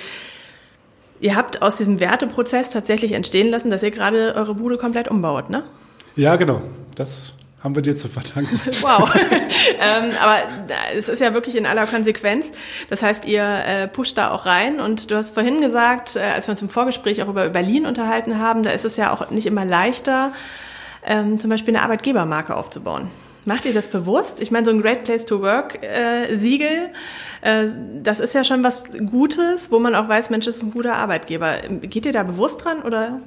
ihr 1.20 1.36
habt 1.36 1.62
aus 1.62 1.76
diesem 1.76 2.00
Werteprozess 2.00 2.70
tatsächlich 2.70 3.12
entstehen 3.12 3.50
lassen, 3.50 3.70
dass 3.70 3.82
ihr 3.82 3.90
gerade 3.90 4.34
eure 4.34 4.54
Bude 4.54 4.76
komplett 4.76 5.08
umbaut, 5.08 5.48
ne? 5.48 5.62
Ja, 6.16 6.36
genau. 6.36 6.60
Das 6.94 7.34
haben 7.62 7.74
wir 7.74 7.82
dir 7.82 7.96
zu 7.96 8.08
verdanken. 8.08 8.58
Wow. 8.80 9.14
ähm, 9.14 10.12
aber 10.22 10.38
es 10.94 11.08
ist 11.08 11.20
ja 11.20 11.34
wirklich 11.34 11.56
in 11.56 11.66
aller 11.66 11.86
Konsequenz. 11.86 12.52
Das 12.88 13.02
heißt, 13.02 13.24
ihr 13.26 13.42
äh, 13.42 13.88
pusht 13.88 14.16
da 14.16 14.30
auch 14.30 14.46
rein. 14.46 14.80
Und 14.80 15.10
du 15.10 15.16
hast 15.16 15.34
vorhin 15.34 15.60
gesagt, 15.60 16.16
äh, 16.16 16.20
als 16.20 16.46
wir 16.46 16.52
uns 16.52 16.62
im 16.62 16.70
Vorgespräch 16.70 17.22
auch 17.22 17.28
über 17.28 17.48
Berlin 17.48 17.86
unterhalten 17.86 18.38
haben, 18.38 18.62
da 18.62 18.70
ist 18.70 18.84
es 18.84 18.96
ja 18.96 19.12
auch 19.12 19.30
nicht 19.30 19.46
immer 19.46 19.64
leichter, 19.64 20.32
ähm, 21.04 21.38
zum 21.38 21.50
Beispiel 21.50 21.74
eine 21.74 21.84
Arbeitgebermarke 21.84 22.56
aufzubauen. 22.56 23.10
Macht 23.44 23.64
ihr 23.64 23.72
das 23.72 23.88
bewusst? 23.88 24.40
Ich 24.40 24.50
meine, 24.50 24.66
so 24.66 24.70
ein 24.70 24.82
Great 24.82 25.04
Place 25.04 25.24
to 25.24 25.40
Work 25.40 25.82
äh, 25.82 26.36
Siegel, 26.36 26.90
äh, 27.40 27.66
das 28.02 28.20
ist 28.20 28.34
ja 28.34 28.44
schon 28.44 28.62
was 28.62 28.84
Gutes, 29.10 29.70
wo 29.70 29.78
man 29.78 29.94
auch 29.94 30.08
weiß, 30.08 30.30
Mensch, 30.30 30.46
das 30.46 30.56
ist 30.56 30.62
ein 30.62 30.70
guter 30.70 30.96
Arbeitgeber. 30.96 31.56
Geht 31.82 32.06
ihr 32.06 32.12
da 32.12 32.22
bewusst 32.22 32.64
dran 32.64 32.82
oder? 32.82 33.20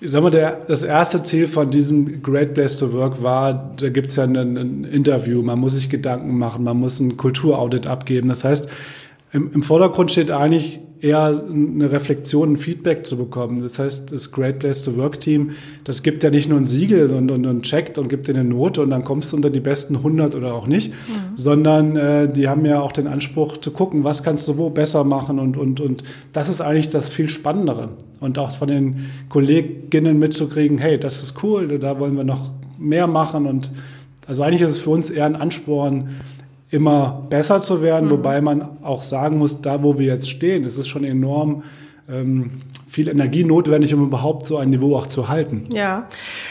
Ich 0.00 0.10
sag 0.10 0.22
mal, 0.22 0.30
der, 0.30 0.62
das 0.66 0.82
erste 0.82 1.22
Ziel 1.22 1.46
von 1.46 1.70
diesem 1.70 2.22
Great 2.22 2.54
Place 2.54 2.76
to 2.76 2.92
Work 2.92 3.22
war, 3.22 3.72
da 3.76 3.90
gibt's 3.90 4.16
ja 4.16 4.24
ein, 4.24 4.36
ein 4.36 4.84
Interview, 4.84 5.42
man 5.42 5.58
muss 5.58 5.74
sich 5.74 5.90
Gedanken 5.90 6.38
machen, 6.38 6.64
man 6.64 6.78
muss 6.78 7.00
ein 7.00 7.16
Kulturaudit 7.18 7.86
abgeben. 7.86 8.28
Das 8.28 8.44
heißt, 8.44 8.68
im, 9.32 9.52
im 9.52 9.62
Vordergrund 9.62 10.10
steht 10.10 10.30
eigentlich 10.30 10.80
eher 11.00 11.42
eine 11.50 11.90
Reflexion, 11.90 12.52
ein 12.52 12.56
Feedback 12.56 13.06
zu 13.06 13.16
bekommen. 13.16 13.62
Das 13.62 13.78
heißt, 13.78 14.12
das 14.12 14.30
Great 14.32 14.58
Place 14.58 14.84
to 14.84 14.96
Work 14.96 15.20
Team, 15.20 15.50
das 15.84 16.02
gibt 16.02 16.22
ja 16.22 16.30
nicht 16.30 16.48
nur 16.48 16.58
ein 16.58 16.66
Siegel 16.66 17.12
und, 17.12 17.30
und, 17.30 17.46
und 17.46 17.62
checkt 17.62 17.98
und 17.98 18.08
gibt 18.08 18.28
dir 18.28 18.34
eine 18.34 18.44
Note 18.44 18.82
und 18.82 18.90
dann 18.90 19.04
kommst 19.04 19.32
du 19.32 19.36
unter 19.36 19.50
die 19.50 19.60
besten 19.60 19.96
100 19.96 20.34
oder 20.34 20.54
auch 20.54 20.66
nicht, 20.66 20.90
mhm. 20.90 21.36
sondern 21.36 21.96
äh, 21.96 22.28
die 22.30 22.48
haben 22.48 22.64
ja 22.64 22.80
auch 22.80 22.92
den 22.92 23.06
Anspruch 23.06 23.58
zu 23.58 23.70
gucken, 23.70 24.04
was 24.04 24.22
kannst 24.22 24.46
du 24.48 24.58
wo 24.58 24.70
besser 24.70 25.04
machen 25.04 25.38
und, 25.38 25.56
und, 25.56 25.80
und 25.80 26.04
das 26.32 26.48
ist 26.48 26.60
eigentlich 26.60 26.90
das 26.90 27.08
viel 27.08 27.30
Spannendere. 27.30 27.90
Und 28.20 28.38
auch 28.38 28.50
von 28.50 28.68
den 28.68 29.06
Kolleginnen 29.30 30.18
mitzukriegen, 30.18 30.76
hey, 30.76 31.00
das 31.00 31.22
ist 31.22 31.42
cool, 31.42 31.78
da 31.78 31.98
wollen 31.98 32.16
wir 32.16 32.24
noch 32.24 32.50
mehr 32.78 33.06
machen 33.06 33.46
und 33.46 33.70
also 34.26 34.42
eigentlich 34.42 34.62
ist 34.62 34.70
es 34.70 34.78
für 34.78 34.90
uns 34.90 35.10
eher 35.10 35.26
ein 35.26 35.34
Ansporn, 35.34 36.10
immer 36.70 37.26
besser 37.28 37.60
zu 37.60 37.82
werden, 37.82 38.06
mhm. 38.06 38.10
wobei 38.12 38.40
man 38.40 38.82
auch 38.82 39.02
sagen 39.02 39.38
muss, 39.38 39.60
da 39.60 39.82
wo 39.82 39.98
wir 39.98 40.06
jetzt 40.06 40.30
stehen, 40.30 40.64
ist 40.64 40.78
es 40.78 40.88
schon 40.88 41.04
enorm 41.04 41.64
ähm, 42.08 42.62
viel 42.90 43.08
Energie 43.08 43.44
notwendig, 43.44 43.94
um 43.94 44.04
überhaupt 44.04 44.46
so 44.46 44.56
ein 44.58 44.70
Niveau 44.70 44.96
auch 44.96 45.06
zu 45.06 45.28
halten. 45.28 45.68
Ja, 45.72 46.08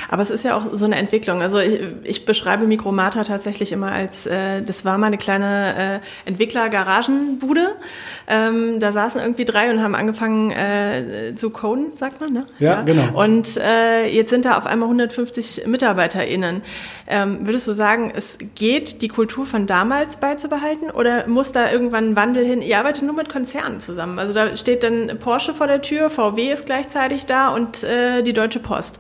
aber 0.10 0.22
es 0.22 0.30
ist 0.30 0.46
ja 0.46 0.56
auch 0.56 0.68
so 0.72 0.86
eine 0.86 0.96
Entwicklung. 0.96 1.42
Also 1.42 1.60
ich, 1.60 1.82
ich 2.04 2.26
beschreibe 2.26 2.66
Mikromata 2.66 3.26
tatsächlich 3.26 3.74
immer 3.74 3.92
als, 3.92 4.26
äh, 4.26 4.62
das 4.64 4.86
war 4.86 4.98
mal 4.98 5.08
eine 5.08 5.18
kleine 5.18 6.02
äh, 6.26 6.30
Entwickler-Garagenbude. 6.30 7.76
Ähm, 8.28 8.80
da 8.80 8.94
saßen 8.94 9.20
irgendwie 9.20 9.44
drei 9.44 9.70
und 9.70 9.84
haben 9.84 9.96
angefangen 9.96 10.52
äh, 10.52 11.34
zu 11.36 11.50
coden, 11.50 11.88
sagt 11.98 12.22
man, 12.22 12.32
ne? 12.32 12.46
Ja, 12.60 12.76
ja. 12.76 12.82
genau. 12.84 13.22
Und 13.22 13.58
äh, 13.58 14.08
jetzt 14.08 14.30
sind 14.30 14.46
da 14.46 14.58
auf 14.58 14.66
einmal 14.66 14.88
150 14.88 15.64
MitarbeiterInnen. 15.68 16.62
Ähm, 17.08 17.40
würdest 17.42 17.68
du 17.68 17.74
sagen, 17.74 18.14
es 18.16 18.38
geht, 18.56 19.02
die 19.02 19.08
Kultur 19.08 19.46
von 19.46 19.66
damals 19.68 20.18
beizubehalten 20.18 20.92
oder 20.92 21.28
muss 21.28 21.52
da 21.52 21.72
irgendwann 21.72 22.12
ein 22.12 22.16
Wandel 22.16 22.46
hin? 22.46 22.62
Ihr 22.62 22.78
arbeitet 22.78 23.04
nur 23.04 23.16
mit 23.16 23.30
Konzernen 23.30 23.82
zusammen. 23.82 24.20
Also 24.20 24.34
da 24.34 24.56
steht 24.56 24.84
dann 24.84 25.18
Porsche 25.20 25.54
vor 25.54 25.68
der 25.68 25.82
Tür, 25.82 26.10
VW 26.32 26.52
ist 26.52 26.66
gleichzeitig 26.66 27.26
da 27.26 27.54
und 27.54 27.84
äh, 27.84 28.22
die 28.24 28.34
Deutsche 28.34 28.60
Post. 28.60 29.00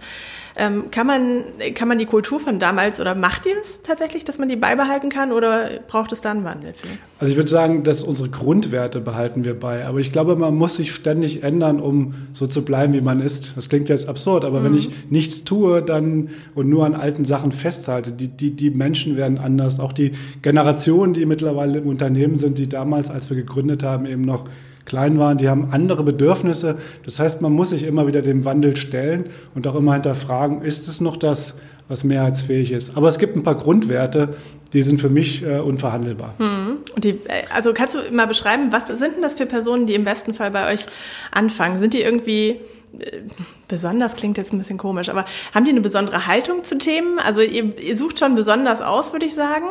Ähm, 0.59 0.91
kann, 0.91 1.07
man, 1.07 1.43
kann 1.73 1.87
man 1.87 1.99
die 1.99 2.05
Kultur 2.05 2.37
von 2.37 2.59
damals 2.59 2.99
oder 2.99 3.15
macht 3.15 3.45
ihr 3.45 3.55
es 3.61 3.81
tatsächlich, 3.81 4.25
dass 4.25 4.39
man 4.39 4.49
die 4.49 4.57
beibehalten 4.57 5.09
kann 5.09 5.31
oder 5.31 5.69
braucht 5.87 6.11
es 6.11 6.19
da 6.19 6.31
einen 6.31 6.43
Wandel 6.43 6.73
für? 6.73 6.87
Also 7.17 7.31
ich 7.31 7.37
würde 7.37 7.49
sagen, 7.49 7.83
dass 7.85 8.03
unsere 8.03 8.29
Grundwerte 8.29 8.99
behalten 8.99 9.45
wir 9.45 9.57
bei. 9.57 9.85
Aber 9.85 9.99
ich 9.99 10.11
glaube, 10.11 10.35
man 10.35 10.53
muss 10.55 10.75
sich 10.75 10.91
ständig 10.93 11.43
ändern, 11.43 11.79
um 11.79 12.13
so 12.33 12.45
zu 12.45 12.65
bleiben, 12.65 12.91
wie 12.91 12.99
man 12.99 13.21
ist. 13.21 13.53
Das 13.55 13.69
klingt 13.69 13.87
jetzt 13.87 14.09
absurd, 14.09 14.43
aber 14.43 14.59
mhm. 14.59 14.65
wenn 14.65 14.75
ich 14.75 14.89
nichts 15.09 15.45
tue 15.45 15.81
dann 15.81 16.29
und 16.55 16.67
nur 16.67 16.85
an 16.85 16.93
alten 16.93 17.23
Sachen 17.23 17.53
festhalte, 17.53 18.11
die, 18.11 18.27
die, 18.27 18.51
die 18.51 18.69
Menschen 18.69 19.15
werden 19.15 19.37
anders. 19.37 19.79
Auch 19.79 19.93
die 19.93 20.11
Generationen, 20.41 21.13
die 21.13 21.25
mittlerweile 21.25 21.79
im 21.79 21.87
Unternehmen 21.87 22.35
sind, 22.35 22.57
die 22.57 22.67
damals, 22.67 23.09
als 23.09 23.29
wir 23.29 23.37
gegründet 23.37 23.83
haben, 23.83 24.05
eben 24.05 24.23
noch 24.23 24.43
klein 24.89 25.17
waren, 25.19 25.37
die 25.37 25.47
haben 25.47 25.69
andere 25.71 26.03
Bedürfnisse. 26.03 26.77
Das 27.05 27.19
heißt, 27.19 27.41
man 27.41 27.53
muss 27.53 27.69
sich 27.69 27.83
immer 27.83 28.07
wieder 28.07 28.21
dem 28.21 28.43
Wandel 28.43 28.75
stellen 28.75 29.29
und 29.55 29.65
auch 29.67 29.75
immer 29.75 29.93
hinterfragen, 29.93 30.61
ist 30.61 30.89
es 30.89 30.99
noch 30.99 31.15
das, 31.15 31.55
was 31.87 32.03
mehrheitsfähig 32.03 32.71
ist. 32.71 32.97
Aber 32.97 33.07
es 33.07 33.17
gibt 33.17 33.35
ein 33.37 33.43
paar 33.43 33.55
Grundwerte, 33.55 34.35
die 34.73 34.83
sind 34.83 34.99
für 34.99 35.09
mich 35.09 35.43
äh, 35.43 35.59
unverhandelbar. 35.59 36.35
Hm. 36.37 36.77
Und 36.95 37.03
die, 37.03 37.09
äh, 37.09 37.45
also 37.53 37.73
kannst 37.73 37.95
du 37.95 37.99
mal 38.11 38.27
beschreiben, 38.27 38.71
was 38.71 38.87
sind 38.87 39.15
denn 39.15 39.21
das 39.21 39.35
für 39.35 39.45
Personen, 39.45 39.87
die 39.87 39.95
im 39.95 40.03
besten 40.03 40.33
Fall 40.33 40.51
bei 40.51 40.71
euch 40.71 40.85
anfangen? 41.31 41.79
Sind 41.79 41.93
die 41.93 42.01
irgendwie 42.01 42.59
äh, 42.99 43.21
besonders 43.67 44.15
klingt 44.15 44.37
jetzt 44.37 44.53
ein 44.53 44.57
bisschen 44.57 44.77
komisch, 44.77 45.09
aber 45.09 45.25
haben 45.53 45.65
die 45.65 45.71
eine 45.71 45.81
besondere 45.81 46.27
Haltung 46.27 46.63
zu 46.63 46.77
Themen? 46.77 47.19
Also 47.19 47.41
ihr, 47.41 47.77
ihr 47.79 47.97
sucht 47.97 48.19
schon 48.19 48.35
besonders 48.35 48.81
aus, 48.81 49.11
würde 49.11 49.25
ich 49.25 49.35
sagen. 49.35 49.65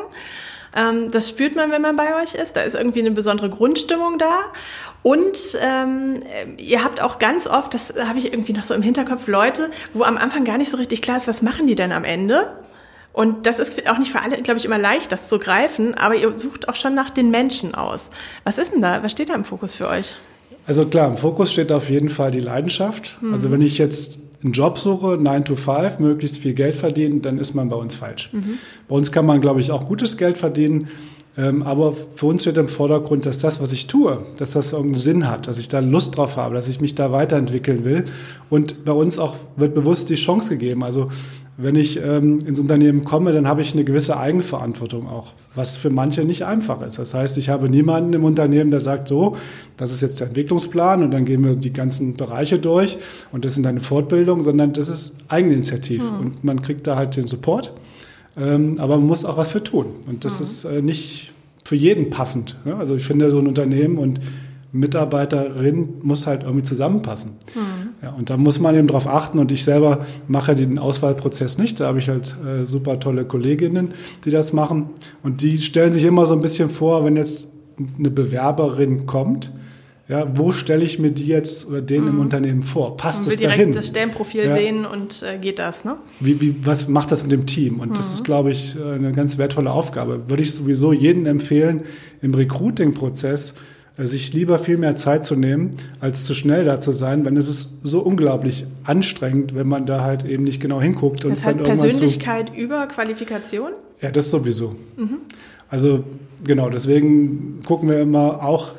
Ähm, 0.76 1.10
das 1.10 1.28
spürt 1.28 1.56
man, 1.56 1.70
wenn 1.70 1.82
man 1.82 1.96
bei 1.96 2.22
euch 2.22 2.34
ist. 2.34 2.56
Da 2.56 2.62
ist 2.62 2.74
irgendwie 2.74 3.00
eine 3.00 3.10
besondere 3.10 3.50
Grundstimmung 3.50 4.18
da. 4.18 4.40
Und 5.02 5.38
ähm, 5.60 6.14
ihr 6.56 6.84
habt 6.84 7.00
auch 7.00 7.18
ganz 7.18 7.46
oft, 7.46 7.72
das 7.74 7.94
habe 7.96 8.18
ich 8.18 8.32
irgendwie 8.32 8.52
noch 8.52 8.64
so 8.64 8.74
im 8.74 8.82
Hinterkopf, 8.82 9.26
Leute, 9.26 9.70
wo 9.94 10.02
am 10.02 10.16
Anfang 10.16 10.44
gar 10.44 10.58
nicht 10.58 10.70
so 10.70 10.76
richtig 10.76 11.02
klar 11.02 11.16
ist, 11.16 11.28
was 11.28 11.42
machen 11.42 11.66
die 11.66 11.74
denn 11.74 11.92
am 11.92 12.04
Ende? 12.04 12.52
Und 13.12 13.46
das 13.46 13.58
ist 13.58 13.88
auch 13.88 13.98
nicht 13.98 14.12
für 14.12 14.20
alle, 14.20 14.40
glaube 14.42 14.58
ich, 14.58 14.64
immer 14.64 14.78
leicht, 14.78 15.10
das 15.10 15.28
zu 15.28 15.38
greifen, 15.38 15.94
aber 15.94 16.14
ihr 16.14 16.38
sucht 16.38 16.68
auch 16.68 16.76
schon 16.76 16.94
nach 16.94 17.10
den 17.10 17.30
Menschen 17.30 17.74
aus. 17.74 18.10
Was 18.44 18.58
ist 18.58 18.72
denn 18.72 18.82
da? 18.82 19.02
Was 19.02 19.12
steht 19.12 19.30
da 19.30 19.34
im 19.34 19.44
Fokus 19.44 19.74
für 19.74 19.88
euch? 19.88 20.14
Also 20.66 20.86
klar, 20.86 21.08
im 21.08 21.16
Fokus 21.16 21.52
steht 21.52 21.72
auf 21.72 21.88
jeden 21.88 22.10
Fall 22.10 22.30
die 22.30 22.40
Leidenschaft. 22.40 23.18
Mhm. 23.20 23.34
Also 23.34 23.50
wenn 23.50 23.62
ich 23.62 23.78
jetzt 23.78 24.20
einen 24.42 24.52
Job 24.52 24.78
suche, 24.78 25.18
9 25.20 25.44
to 25.44 25.56
5, 25.56 25.98
möglichst 25.98 26.38
viel 26.38 26.54
Geld 26.54 26.76
verdienen, 26.76 27.22
dann 27.22 27.38
ist 27.38 27.54
man 27.54 27.68
bei 27.68 27.76
uns 27.76 27.94
falsch. 27.94 28.30
Mhm. 28.32 28.58
Bei 28.86 28.94
uns 28.94 29.10
kann 29.10 29.26
man, 29.26 29.40
glaube 29.40 29.60
ich, 29.60 29.70
auch 29.70 29.86
gutes 29.86 30.16
Geld 30.16 30.38
verdienen. 30.38 30.88
Ähm, 31.36 31.62
aber 31.62 31.94
für 32.16 32.26
uns 32.26 32.42
steht 32.42 32.56
im 32.56 32.68
Vordergrund, 32.68 33.24
dass 33.24 33.38
das, 33.38 33.60
was 33.60 33.72
ich 33.72 33.86
tue, 33.86 34.26
dass 34.38 34.52
das 34.52 34.72
irgendeinen 34.72 35.00
Sinn 35.00 35.28
hat, 35.28 35.46
dass 35.46 35.58
ich 35.58 35.68
da 35.68 35.78
Lust 35.78 36.16
drauf 36.16 36.36
habe, 36.36 36.54
dass 36.54 36.66
ich 36.66 36.80
mich 36.80 36.96
da 36.96 37.12
weiterentwickeln 37.12 37.84
will. 37.84 38.04
Und 38.50 38.84
bei 38.84 38.92
uns 38.92 39.18
auch 39.20 39.36
wird 39.56 39.74
bewusst 39.74 40.10
die 40.10 40.16
Chance 40.16 40.50
gegeben. 40.50 40.82
Also 40.82 41.10
wenn 41.60 41.74
ich 41.74 42.00
ähm, 42.00 42.38
ins 42.46 42.60
Unternehmen 42.60 43.02
komme, 43.02 43.32
dann 43.32 43.48
habe 43.48 43.62
ich 43.62 43.74
eine 43.74 43.82
gewisse 43.82 44.16
Eigenverantwortung 44.16 45.08
auch, 45.08 45.32
was 45.56 45.76
für 45.76 45.90
manche 45.90 46.24
nicht 46.24 46.46
einfach 46.46 46.80
ist. 46.82 47.00
Das 47.00 47.14
heißt, 47.14 47.36
ich 47.36 47.48
habe 47.48 47.68
niemanden 47.68 48.12
im 48.12 48.22
Unternehmen, 48.22 48.70
der 48.70 48.80
sagt, 48.80 49.08
so, 49.08 49.36
das 49.76 49.90
ist 49.90 50.00
jetzt 50.00 50.20
der 50.20 50.28
Entwicklungsplan 50.28 51.02
und 51.02 51.10
dann 51.10 51.24
gehen 51.24 51.44
wir 51.44 51.56
die 51.56 51.72
ganzen 51.72 52.16
Bereiche 52.16 52.60
durch 52.60 52.96
und 53.32 53.44
das 53.44 53.56
sind 53.56 53.66
eine 53.66 53.80
Fortbildung, 53.80 54.40
sondern 54.40 54.72
das 54.72 54.88
ist 54.88 55.18
Eigeninitiativ 55.26 56.04
mhm. 56.04 56.20
und 56.20 56.44
man 56.44 56.62
kriegt 56.62 56.86
da 56.86 56.94
halt 56.94 57.16
den 57.16 57.26
Support. 57.26 57.74
Ähm, 58.36 58.76
aber 58.78 58.96
man 58.96 59.08
muss 59.08 59.24
auch 59.24 59.36
was 59.36 59.48
für 59.48 59.64
tun. 59.64 59.86
Und 60.06 60.24
das 60.24 60.36
mhm. 60.36 60.42
ist 60.42 60.64
äh, 60.64 60.80
nicht 60.80 61.32
für 61.64 61.74
jeden 61.74 62.08
passend. 62.08 62.56
Ja? 62.66 62.78
Also 62.78 62.94
ich 62.94 63.04
finde, 63.04 63.32
so 63.32 63.40
ein 63.40 63.48
Unternehmen 63.48 63.98
und 63.98 64.20
Mitarbeiterin 64.70 65.88
muss 66.02 66.26
halt 66.28 66.44
irgendwie 66.44 66.62
zusammenpassen. 66.62 67.32
Mhm. 67.54 67.60
Und 68.18 68.30
da 68.30 68.36
muss 68.36 68.58
man 68.58 68.74
eben 68.74 68.88
drauf 68.88 69.06
achten. 69.06 69.38
Und 69.38 69.52
ich 69.52 69.64
selber 69.64 70.04
mache 70.26 70.54
den 70.56 70.78
Auswahlprozess 70.78 71.56
nicht. 71.56 71.78
Da 71.78 71.86
habe 71.86 72.00
ich 72.00 72.08
halt 72.08 72.34
äh, 72.44 72.66
super 72.66 72.98
tolle 72.98 73.24
Kolleginnen, 73.24 73.92
die 74.24 74.30
das 74.30 74.52
machen. 74.52 74.90
Und 75.22 75.42
die 75.42 75.58
stellen 75.58 75.92
sich 75.92 76.04
immer 76.04 76.26
so 76.26 76.34
ein 76.34 76.42
bisschen 76.42 76.68
vor, 76.68 77.04
wenn 77.04 77.16
jetzt 77.16 77.52
eine 77.96 78.10
Bewerberin 78.10 79.06
kommt, 79.06 79.52
ja, 80.08 80.26
wo 80.34 80.52
stelle 80.52 80.84
ich 80.84 80.98
mir 80.98 81.10
die 81.10 81.26
jetzt 81.26 81.68
oder 81.68 81.82
den 81.82 82.02
mhm. 82.02 82.08
im 82.08 82.20
Unternehmen 82.20 82.62
vor? 82.62 82.96
Passt 82.96 83.28
es 83.28 83.36
dahin? 83.36 83.58
direkt 83.58 83.76
das 83.76 83.88
Stellenprofil 83.88 84.46
ja. 84.46 84.54
sehen 84.54 84.86
und 84.86 85.22
äh, 85.22 85.36
geht 85.36 85.58
das, 85.58 85.84
ne? 85.84 85.96
Wie, 86.18 86.40
wie, 86.40 86.56
was 86.64 86.88
macht 86.88 87.12
das 87.12 87.22
mit 87.22 87.30
dem 87.30 87.44
Team? 87.44 87.78
Und 87.78 87.90
mhm. 87.90 87.94
das 87.94 88.14
ist, 88.14 88.24
glaube 88.24 88.50
ich, 88.50 88.74
äh, 88.76 88.94
eine 88.94 89.12
ganz 89.12 89.36
wertvolle 89.36 89.70
Aufgabe. 89.70 90.22
Würde 90.28 90.42
ich 90.42 90.52
sowieso 90.52 90.94
jedem 90.94 91.26
empfehlen, 91.26 91.82
im 92.22 92.32
Recruiting-Prozess 92.32 93.54
sich 94.06 94.32
lieber 94.32 94.58
viel 94.58 94.76
mehr 94.76 94.94
Zeit 94.94 95.24
zu 95.26 95.34
nehmen, 95.34 95.72
als 95.98 96.24
zu 96.24 96.34
schnell 96.34 96.64
da 96.64 96.80
zu 96.80 96.92
sein, 96.92 97.24
wenn 97.24 97.36
es 97.36 97.48
ist 97.48 97.78
so 97.82 98.00
unglaublich 98.00 98.66
anstrengend, 98.84 99.54
wenn 99.54 99.66
man 99.66 99.86
da 99.86 100.02
halt 100.02 100.24
eben 100.24 100.44
nicht 100.44 100.60
genau 100.60 100.80
hinguckt. 100.80 101.24
Und 101.24 101.32
das 101.32 101.44
heißt 101.44 101.58
dann 101.58 101.64
Persönlichkeit 101.64 102.56
über 102.56 102.86
Qualifikation? 102.86 103.72
Ja, 104.00 104.10
das 104.12 104.30
sowieso. 104.30 104.76
Mhm. 104.96 105.18
Also 105.68 106.04
genau, 106.44 106.70
deswegen 106.70 107.60
gucken 107.66 107.88
wir 107.88 108.00
immer 108.00 108.42
auch, 108.42 108.70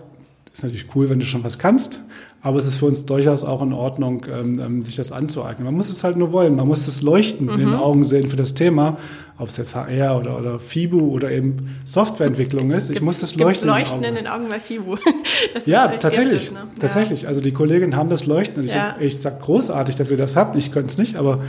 ist 0.53 0.63
natürlich 0.63 0.87
cool, 0.95 1.09
wenn 1.09 1.19
du 1.19 1.25
schon 1.25 1.43
was 1.43 1.59
kannst, 1.59 1.99
aber 2.41 2.57
es 2.57 2.65
ist 2.65 2.75
für 2.75 2.85
uns 2.85 3.05
durchaus 3.05 3.43
auch 3.43 3.61
in 3.61 3.73
Ordnung, 3.73 4.25
ähm, 4.31 4.59
ähm 4.59 4.81
sich 4.81 4.95
das 4.95 5.11
anzueignen. 5.11 5.65
Man 5.65 5.75
muss 5.75 5.89
es 5.89 6.03
halt 6.03 6.15
nur 6.15 6.31
wollen. 6.31 6.55
Man 6.55 6.67
muss 6.67 6.85
das 6.85 7.01
Leuchten 7.01 7.47
mhm. 7.47 7.53
in 7.53 7.59
den 7.59 7.69
mhm. 7.69 7.75
Augen 7.75 8.03
sehen 8.03 8.29
für 8.29 8.37
das 8.37 8.53
Thema, 8.53 8.97
ob 9.37 9.49
es 9.49 9.57
jetzt 9.57 9.75
HR 9.75 10.17
oder, 10.17 10.37
oder 10.37 10.59
FIBU 10.59 11.11
oder 11.11 11.31
eben 11.31 11.77
Softwareentwicklung 11.83 12.71
ist. 12.71 12.89
Ich 12.89 12.95
Gibt, 12.95 13.05
muss 13.05 13.19
das 13.19 13.35
Leuchten, 13.35 13.67
Leuchten 13.67 14.03
in 14.03 14.15
den 14.15 14.27
Augen. 14.27 14.45
In 14.45 14.47
den 14.47 14.49
Augen 14.49 14.49
bei 14.49 14.59
FIBU. 14.59 14.97
ja, 15.65 15.87
tatsächlich. 15.97 16.51
Ne? 16.51 16.67
Tatsächlich. 16.79 17.27
Also 17.27 17.41
die 17.41 17.51
Kolleginnen 17.51 17.97
haben 17.97 18.09
das 18.09 18.25
Leuchten. 18.25 18.59
Und 18.61 18.65
ich, 18.65 18.73
ja. 18.73 18.95
ich 18.99 19.19
sage 19.19 19.37
großartig, 19.41 19.95
dass 19.95 20.09
ihr 20.09 20.17
das 20.17 20.35
habt. 20.37 20.55
Ich 20.55 20.71
könnte 20.71 20.87
es 20.87 20.97
nicht, 20.97 21.17
aber 21.17 21.41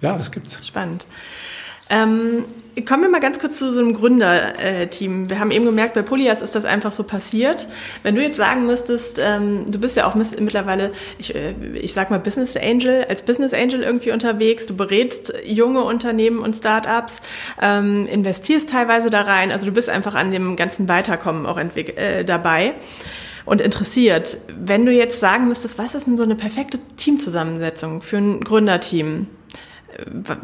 ja, 0.00 0.16
das 0.16 0.30
gibt's. 0.30 0.66
Spannend. 0.66 1.06
Ähm, 1.90 2.44
kommen 2.86 3.02
wir 3.02 3.10
mal 3.10 3.20
ganz 3.20 3.38
kurz 3.38 3.58
zu 3.58 3.72
so 3.72 3.80
einem 3.80 3.94
Gründerteam. 3.94 5.28
Wir 5.28 5.38
haben 5.38 5.50
eben 5.50 5.64
gemerkt, 5.64 5.94
bei 5.94 6.02
Polyas 6.02 6.42
ist 6.42 6.54
das 6.54 6.64
einfach 6.64 6.92
so 6.92 7.04
passiert. 7.04 7.68
Wenn 8.02 8.14
du 8.14 8.22
jetzt 8.22 8.36
sagen 8.36 8.66
müsstest, 8.66 9.18
ähm, 9.22 9.70
du 9.70 9.78
bist 9.78 9.96
ja 9.96 10.06
auch 10.06 10.14
mittlerweile, 10.14 10.92
ich, 11.18 11.34
äh, 11.34 11.54
ich 11.74 11.92
sag 11.92 12.10
mal 12.10 12.18
Business 12.18 12.56
Angel, 12.56 13.04
als 13.08 13.22
Business 13.22 13.52
Angel 13.52 13.82
irgendwie 13.82 14.12
unterwegs, 14.12 14.66
du 14.66 14.74
berätst 14.74 15.32
junge 15.44 15.84
Unternehmen 15.84 16.38
und 16.38 16.56
Startups, 16.56 17.18
ähm, 17.60 18.06
investierst 18.06 18.70
teilweise 18.70 19.10
da 19.10 19.22
rein, 19.22 19.52
also 19.52 19.66
du 19.66 19.72
bist 19.72 19.88
einfach 19.88 20.14
an 20.14 20.32
dem 20.32 20.56
ganzen 20.56 20.88
Weiterkommen 20.88 21.46
auch 21.46 21.58
äh, 21.58 22.24
dabei 22.24 22.74
und 23.44 23.60
interessiert. 23.60 24.38
Wenn 24.58 24.86
du 24.86 24.92
jetzt 24.92 25.20
sagen 25.20 25.48
müsstest, 25.48 25.78
was 25.78 25.94
ist 25.94 26.06
denn 26.06 26.16
so 26.16 26.22
eine 26.22 26.34
perfekte 26.34 26.78
Teamzusammensetzung 26.96 28.02
für 28.02 28.16
ein 28.16 28.40
Gründerteam? 28.40 29.26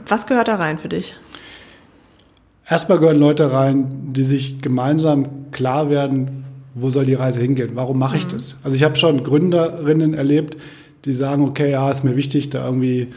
Was 0.07 0.27
gehört 0.27 0.49
da 0.49 0.57
rein 0.57 0.79
für 0.79 0.89
dich? 0.89 1.17
Erstmal 2.69 2.99
gehören 3.01 3.19
Leute 3.19 3.53
rein, 3.53 4.13
die 4.13 4.23
sich 4.23 4.61
gemeinsam 4.63 5.51
klar 5.51 5.91
werden, 5.91 6.45
wo 6.75 6.89
soll 6.91 7.05
die 7.05 7.15
Reise 7.15 7.41
hingehen? 7.41 7.71
Warum 7.75 7.99
mache 7.99 8.17
ich 8.17 8.27
mhm. 8.27 8.31
das? 8.31 8.57
Also 8.63 8.77
ich 8.77 8.85
habe 8.85 8.97
schon 8.97 9.25
Gründerinnen 9.25 10.15
erlebt, 10.15 10.57
die 11.05 11.13
sagen, 11.13 11.45
okay, 11.45 11.73
ja, 11.73 11.91
ist 11.91 12.05
mir 12.05 12.17
wichtig, 12.17 12.51
da 12.51 12.65
irgendwie, 12.65 13.09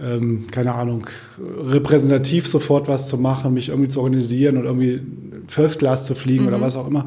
ähm, 0.00 0.46
keine 0.50 0.74
Ahnung, 0.74 1.06
repräsentativ 1.38 2.48
sofort 2.48 2.88
was 2.88 3.08
zu 3.08 3.18
machen, 3.18 3.52
mich 3.52 3.68
irgendwie 3.68 3.88
zu 3.88 4.00
organisieren 4.00 4.56
und 4.56 4.64
irgendwie 4.64 5.02
First 5.48 5.80
Class 5.80 6.06
zu 6.06 6.14
fliegen 6.14 6.44
mhm. 6.44 6.48
oder 6.48 6.60
was 6.60 6.76
auch 6.76 6.86
immer. 6.86 7.06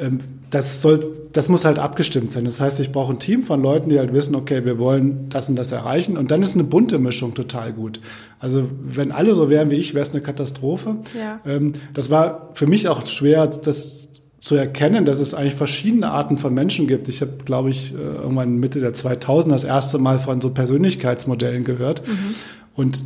Ähm, 0.00 0.18
das, 0.48 0.82
soll, 0.82 1.00
das 1.32 1.48
muss 1.48 1.64
halt 1.64 1.78
abgestimmt 1.78 2.32
sein. 2.32 2.44
Das 2.44 2.60
heißt, 2.60 2.80
ich 2.80 2.90
brauche 2.90 3.12
ein 3.12 3.18
Team 3.18 3.42
von 3.42 3.62
Leuten, 3.62 3.90
die 3.90 3.98
halt 3.98 4.12
wissen, 4.12 4.34
okay, 4.34 4.64
wir 4.64 4.78
wollen 4.78 5.28
das 5.28 5.48
und 5.48 5.56
das 5.56 5.70
erreichen. 5.70 6.16
Und 6.16 6.30
dann 6.30 6.42
ist 6.42 6.54
eine 6.54 6.64
bunte 6.64 6.98
Mischung 6.98 7.34
total 7.34 7.72
gut. 7.72 8.00
Also 8.38 8.68
wenn 8.82 9.12
alle 9.12 9.34
so 9.34 9.50
wären 9.50 9.70
wie 9.70 9.76
ich, 9.76 9.94
wäre 9.94 10.04
es 10.04 10.12
eine 10.12 10.22
Katastrophe. 10.22 10.96
Ja. 11.16 11.40
Ähm, 11.44 11.74
das 11.94 12.10
war 12.10 12.50
für 12.54 12.66
mich 12.66 12.88
auch 12.88 13.06
schwer, 13.06 13.46
das 13.46 14.08
zu 14.40 14.56
erkennen, 14.56 15.04
dass 15.04 15.18
es 15.18 15.34
eigentlich 15.34 15.54
verschiedene 15.54 16.10
Arten 16.10 16.38
von 16.38 16.54
Menschen 16.54 16.86
gibt. 16.86 17.08
Ich 17.08 17.20
habe, 17.20 17.32
glaube 17.44 17.68
ich, 17.68 17.94
äh, 17.94 17.98
irgendwann 17.98 18.56
Mitte 18.56 18.80
der 18.80 18.94
2000 18.94 19.52
das 19.52 19.64
erste 19.64 19.98
Mal 19.98 20.18
von 20.18 20.40
so 20.40 20.50
Persönlichkeitsmodellen 20.50 21.62
gehört. 21.62 22.06
Mhm. 22.08 22.34
Und 22.74 23.02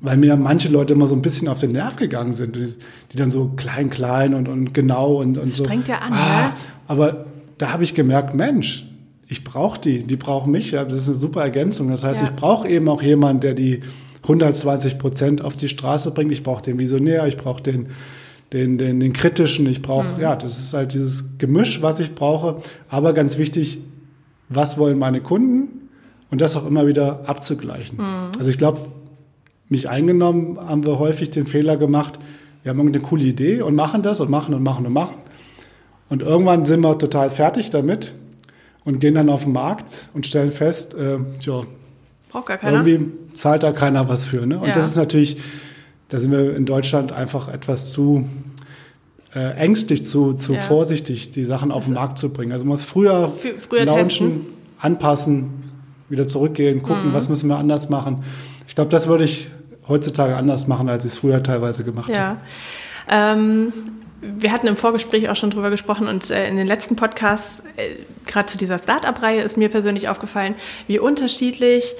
weil 0.00 0.16
mir 0.16 0.36
manche 0.36 0.68
Leute 0.68 0.94
immer 0.94 1.06
so 1.06 1.14
ein 1.14 1.22
bisschen 1.22 1.48
auf 1.48 1.60
den 1.60 1.72
Nerv 1.72 1.96
gegangen 1.96 2.32
sind, 2.32 2.54
die, 2.54 2.74
die 3.12 3.16
dann 3.16 3.30
so 3.30 3.52
klein, 3.56 3.90
klein 3.90 4.34
und, 4.34 4.48
und 4.48 4.72
genau 4.72 5.16
und, 5.16 5.38
und 5.38 5.48
das 5.48 5.56
so. 5.56 5.64
Strengt 5.64 5.88
ja 5.88 5.98
an, 5.98 6.12
ah, 6.12 6.16
ja? 6.16 6.54
Aber 6.86 7.26
da 7.58 7.72
habe 7.72 7.82
ich 7.82 7.94
gemerkt, 7.94 8.34
Mensch, 8.34 8.86
ich 9.26 9.44
brauche 9.44 9.80
die, 9.80 9.98
die 10.00 10.16
brauchen 10.16 10.52
mich. 10.52 10.70
Ja, 10.70 10.84
das 10.84 11.02
ist 11.02 11.08
eine 11.08 11.16
super 11.16 11.42
Ergänzung. 11.42 11.88
Das 11.88 12.04
heißt, 12.04 12.20
ja. 12.20 12.26
ich 12.28 12.34
brauche 12.34 12.68
eben 12.68 12.88
auch 12.88 13.02
jemanden, 13.02 13.40
der 13.40 13.54
die 13.54 13.80
120 14.22 14.98
Prozent 14.98 15.44
auf 15.44 15.56
die 15.56 15.68
Straße 15.68 16.10
bringt. 16.12 16.32
Ich 16.32 16.42
brauche 16.42 16.62
den 16.62 16.78
Visionär, 16.78 17.26
ich 17.26 17.36
brauche 17.36 17.62
den, 17.62 17.88
den, 18.52 18.78
den, 18.78 19.00
den 19.00 19.12
kritischen, 19.12 19.66
ich 19.66 19.82
brauche, 19.82 20.16
mhm. 20.16 20.20
ja, 20.20 20.36
das 20.36 20.58
ist 20.58 20.72
halt 20.72 20.94
dieses 20.94 21.38
Gemisch, 21.38 21.82
was 21.82 22.00
ich 22.00 22.14
brauche. 22.14 22.56
Aber 22.88 23.12
ganz 23.12 23.36
wichtig, 23.36 23.80
was 24.48 24.78
wollen 24.78 24.98
meine 24.98 25.20
Kunden? 25.20 25.68
Und 26.30 26.42
das 26.42 26.56
auch 26.56 26.66
immer 26.66 26.86
wieder 26.86 27.22
abzugleichen. 27.26 27.98
Mhm. 27.98 28.30
Also 28.38 28.50
ich 28.50 28.58
glaube, 28.58 28.80
mich 29.68 29.88
eingenommen, 29.88 30.58
haben 30.58 30.86
wir 30.86 30.98
häufig 30.98 31.30
den 31.30 31.46
Fehler 31.46 31.76
gemacht, 31.76 32.18
wir 32.62 32.70
haben 32.70 32.78
irgendeine 32.78 33.04
coole 33.04 33.24
Idee 33.24 33.62
und 33.62 33.74
machen 33.74 34.02
das 34.02 34.20
und 34.20 34.30
machen 34.30 34.54
und 34.54 34.62
machen 34.62 34.86
und 34.86 34.92
machen. 34.92 35.16
Und 36.08 36.22
irgendwann 36.22 36.64
sind 36.64 36.80
wir 36.80 36.98
total 36.98 37.30
fertig 37.30 37.70
damit 37.70 38.14
und 38.84 38.98
gehen 39.00 39.14
dann 39.14 39.28
auf 39.28 39.44
den 39.44 39.52
Markt 39.52 40.08
und 40.14 40.26
stellen 40.26 40.52
fest, 40.52 40.94
äh, 40.94 41.18
tja, 41.40 41.62
Braucht 42.30 42.46
gar 42.46 42.58
keiner. 42.58 42.86
irgendwie 42.86 43.12
zahlt 43.34 43.62
da 43.62 43.72
keiner 43.72 44.08
was 44.08 44.24
für. 44.24 44.46
Ne? 44.46 44.58
Und 44.58 44.68
ja. 44.68 44.74
das 44.74 44.86
ist 44.86 44.96
natürlich, 44.96 45.38
da 46.08 46.18
sind 46.18 46.32
wir 46.32 46.56
in 46.56 46.66
Deutschland 46.66 47.12
einfach 47.12 47.48
etwas 47.48 47.90
zu 47.90 48.26
äh, 49.34 49.56
ängstlich, 49.56 50.06
zu, 50.06 50.32
zu 50.32 50.54
ja. 50.54 50.60
vorsichtig, 50.60 51.32
die 51.32 51.44
Sachen 51.44 51.70
auf 51.70 51.84
den 51.84 51.94
Markt 51.94 52.18
zu 52.18 52.32
bringen. 52.32 52.52
Also 52.52 52.64
man 52.64 52.70
muss 52.70 52.84
früher, 52.84 53.30
früher 53.58 53.84
launchen, 53.84 54.28
testen. 54.28 54.46
anpassen, 54.78 55.50
wieder 56.08 56.26
zurückgehen, 56.26 56.82
gucken, 56.82 57.10
mhm. 57.10 57.14
was 57.14 57.28
müssen 57.28 57.48
wir 57.48 57.56
anders 57.56 57.88
machen. 57.88 58.24
Ich 58.66 58.74
glaube, 58.74 58.90
das 58.90 59.06
würde 59.08 59.24
ich 59.24 59.50
heutzutage 59.88 60.36
anders 60.36 60.66
machen, 60.66 60.88
als 60.88 61.04
ich 61.04 61.12
es 61.12 61.18
früher 61.18 61.42
teilweise 61.42 61.84
gemacht 61.84 62.10
ja. 62.10 62.18
habe. 62.18 62.40
Ähm, 63.08 63.72
wir 64.20 64.52
hatten 64.52 64.66
im 64.66 64.76
Vorgespräch 64.76 65.28
auch 65.28 65.36
schon 65.36 65.50
drüber 65.50 65.70
gesprochen 65.70 66.08
und 66.08 66.30
äh, 66.30 66.48
in 66.48 66.56
den 66.56 66.66
letzten 66.66 66.96
Podcasts, 66.96 67.62
äh, 67.76 67.90
gerade 68.26 68.46
zu 68.46 68.58
dieser 68.58 68.78
Start-up-Reihe, 68.78 69.42
ist 69.42 69.56
mir 69.56 69.68
persönlich 69.68 70.08
aufgefallen, 70.08 70.54
wie 70.86 70.98
unterschiedlich 70.98 71.94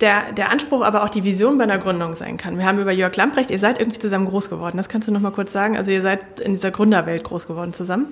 der, 0.00 0.32
der 0.32 0.50
Anspruch, 0.50 0.82
aber 0.82 1.04
auch 1.04 1.08
die 1.08 1.24
Vision 1.24 1.58
bei 1.58 1.64
einer 1.64 1.78
Gründung 1.78 2.16
sein 2.16 2.36
kann. 2.36 2.58
Wir 2.58 2.64
haben 2.64 2.78
über 2.78 2.90
Jörg 2.90 3.14
Lamprecht, 3.16 3.50
ihr 3.50 3.58
seid 3.58 3.78
irgendwie 3.78 4.00
zusammen 4.00 4.26
groß 4.26 4.50
geworden. 4.50 4.76
Das 4.76 4.88
kannst 4.88 5.08
du 5.08 5.12
noch 5.12 5.20
mal 5.20 5.30
kurz 5.30 5.52
sagen. 5.52 5.76
Also 5.76 5.90
ihr 5.90 6.02
seid 6.02 6.40
in 6.40 6.54
dieser 6.54 6.70
Gründerwelt 6.70 7.22
groß 7.22 7.46
geworden 7.46 7.72
zusammen. 7.72 8.08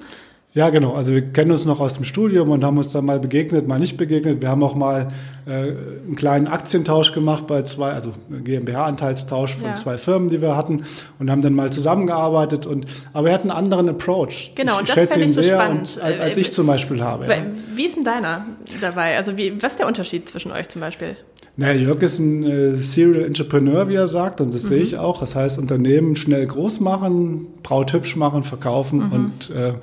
Ja, 0.53 0.71
genau. 0.71 0.95
Also 0.95 1.15
wir 1.15 1.23
kennen 1.23 1.53
uns 1.53 1.65
noch 1.65 1.79
aus 1.79 1.95
dem 1.95 2.05
Studium 2.05 2.51
und 2.51 2.65
haben 2.65 2.77
uns 2.77 2.91
dann 2.91 3.05
mal 3.05 3.21
begegnet, 3.21 3.69
mal 3.69 3.79
nicht 3.79 3.97
begegnet. 3.97 4.43
Wir 4.43 4.49
haben 4.49 4.65
auch 4.65 4.75
mal 4.75 5.13
äh, 5.47 5.51
einen 5.51 6.17
kleinen 6.17 6.49
Aktientausch 6.49 7.13
gemacht 7.13 7.47
bei 7.47 7.63
zwei, 7.63 7.93
also 7.93 8.13
GmbH-Anteilstausch 8.29 9.55
von 9.55 9.69
ja. 9.69 9.75
zwei 9.77 9.97
Firmen, 9.97 10.29
die 10.29 10.43
wir 10.43 10.57
hatten 10.57 10.85
und 11.21 11.31
haben 11.31 11.43
dann 11.43 11.55
mal 11.55 11.71
zusammengearbeitet. 11.71 12.67
Und 12.67 12.87
aber 13.13 13.29
er 13.29 13.35
hat 13.35 13.43
einen 13.43 13.53
anderen 13.53 13.89
Approach. 13.89 14.53
Genau, 14.57 14.75
ich 14.75 14.79
und 14.81 14.89
das 14.89 14.95
schätze 14.97 15.23
ihn 15.23 15.33
so 15.33 15.41
sehr 15.41 15.61
spannend. 15.61 15.97
Und, 15.97 16.03
als, 16.03 16.19
als 16.19 16.37
ich 16.37 16.53
zum 16.53 16.67
Beispiel 16.67 17.01
habe. 17.01 17.29
Ja. 17.29 17.37
Wie 17.77 17.87
ist 17.87 17.95
denn 17.95 18.05
deiner 18.05 18.45
dabei? 18.81 19.17
Also 19.17 19.37
wie, 19.37 19.63
was 19.63 19.73
ist 19.73 19.79
der 19.79 19.87
Unterschied 19.87 20.29
zwischen 20.29 20.51
euch 20.51 20.69
zum 20.69 20.81
Beispiel? 20.81 21.17
Naja, 21.57 21.75
Jörg 21.75 22.03
ist 22.03 22.19
ein 22.19 22.43
äh, 22.43 22.77
Serial 22.77 23.25
Entrepreneur, 23.25 23.89
wie 23.89 23.95
er 23.95 24.09
sagt, 24.09 24.41
und 24.41 24.53
das 24.55 24.65
mhm. 24.65 24.69
sehe 24.69 24.83
ich 24.83 24.99
auch. 24.99 25.21
Das 25.21 25.37
heißt, 25.37 25.59
Unternehmen 25.59 26.17
schnell 26.17 26.47
groß 26.47 26.81
machen, 26.81 27.47
Braut 27.63 27.93
hübsch 27.93 28.17
machen, 28.17 28.43
verkaufen 28.43 29.07
mhm. 29.07 29.13
und 29.13 29.51
äh, 29.51 29.75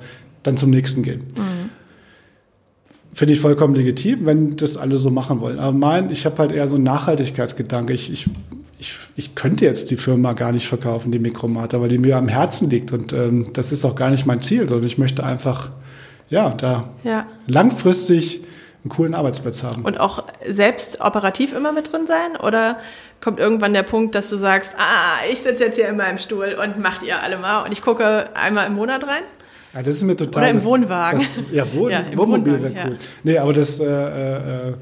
dann 0.48 0.56
zum 0.56 0.70
nächsten 0.70 1.02
gehen. 1.02 1.24
Mhm. 1.36 1.70
Finde 3.12 3.34
ich 3.34 3.40
vollkommen 3.40 3.74
legitim, 3.74 4.26
wenn 4.26 4.56
das 4.56 4.76
alle 4.76 4.96
so 4.98 5.10
machen 5.10 5.40
wollen. 5.40 5.58
Aber 5.58 5.72
mein, 5.72 6.10
ich 6.10 6.24
habe 6.24 6.38
halt 6.38 6.52
eher 6.52 6.68
so 6.68 6.76
einen 6.76 6.84
Nachhaltigkeitsgedanke. 6.84 7.92
Ich, 7.92 8.12
ich, 8.12 8.28
ich, 8.78 8.94
ich 9.16 9.34
könnte 9.34 9.64
jetzt 9.64 9.90
die 9.90 9.96
Firma 9.96 10.34
gar 10.34 10.52
nicht 10.52 10.68
verkaufen, 10.68 11.10
die 11.10 11.18
Mikromata, 11.18 11.80
weil 11.80 11.88
die 11.88 11.98
mir 11.98 12.16
am 12.16 12.28
Herzen 12.28 12.70
liegt. 12.70 12.92
Und 12.92 13.12
ähm, 13.12 13.52
das 13.54 13.72
ist 13.72 13.84
auch 13.84 13.96
gar 13.96 14.10
nicht 14.10 14.24
mein 14.24 14.40
Ziel, 14.40 14.68
sondern 14.68 14.86
ich 14.86 14.98
möchte 14.98 15.24
einfach, 15.24 15.70
ja, 16.30 16.50
da 16.50 16.90
ja. 17.02 17.26
langfristig 17.46 18.40
einen 18.84 18.90
coolen 18.90 19.14
Arbeitsplatz 19.14 19.62
haben. 19.62 19.82
Und 19.82 19.98
auch 19.98 20.24
selbst 20.46 21.00
operativ 21.00 21.52
immer 21.52 21.72
mit 21.72 21.92
drin 21.92 22.06
sein? 22.06 22.36
Oder 22.40 22.78
kommt 23.20 23.40
irgendwann 23.40 23.72
der 23.72 23.82
Punkt, 23.82 24.14
dass 24.14 24.28
du 24.30 24.36
sagst, 24.36 24.74
ah, 24.78 25.26
ich 25.30 25.40
sitze 25.40 25.64
jetzt 25.64 25.76
hier 25.76 25.88
in 25.88 25.96
meinem 25.96 26.18
Stuhl 26.18 26.56
und 26.62 26.78
macht 26.78 27.02
ihr 27.02 27.20
alle 27.20 27.38
mal 27.38 27.64
und 27.64 27.72
ich 27.72 27.82
gucke 27.82 28.28
einmal 28.34 28.66
im 28.66 28.74
Monat 28.74 29.02
rein? 29.04 29.22
Ja, 29.74 29.82
das 29.82 29.94
ist 29.94 30.02
mir 30.02 30.16
total. 30.16 30.42
Oder 30.42 30.50
im 30.50 30.56
das, 30.56 30.64
Wohnwagen. 30.64 31.18
Das, 31.18 31.44
ja, 31.52 31.72
Wohn, 31.72 31.90
ja, 31.90 32.04
Wohnmobil 32.14 32.62
wäre 32.62 32.72
cool. 32.72 32.92
Ja. 32.92 32.98
Nee, 33.22 33.38
aber 33.38 33.52
das 33.52 33.80
äh, 33.80 33.84
äh, 33.86 34.74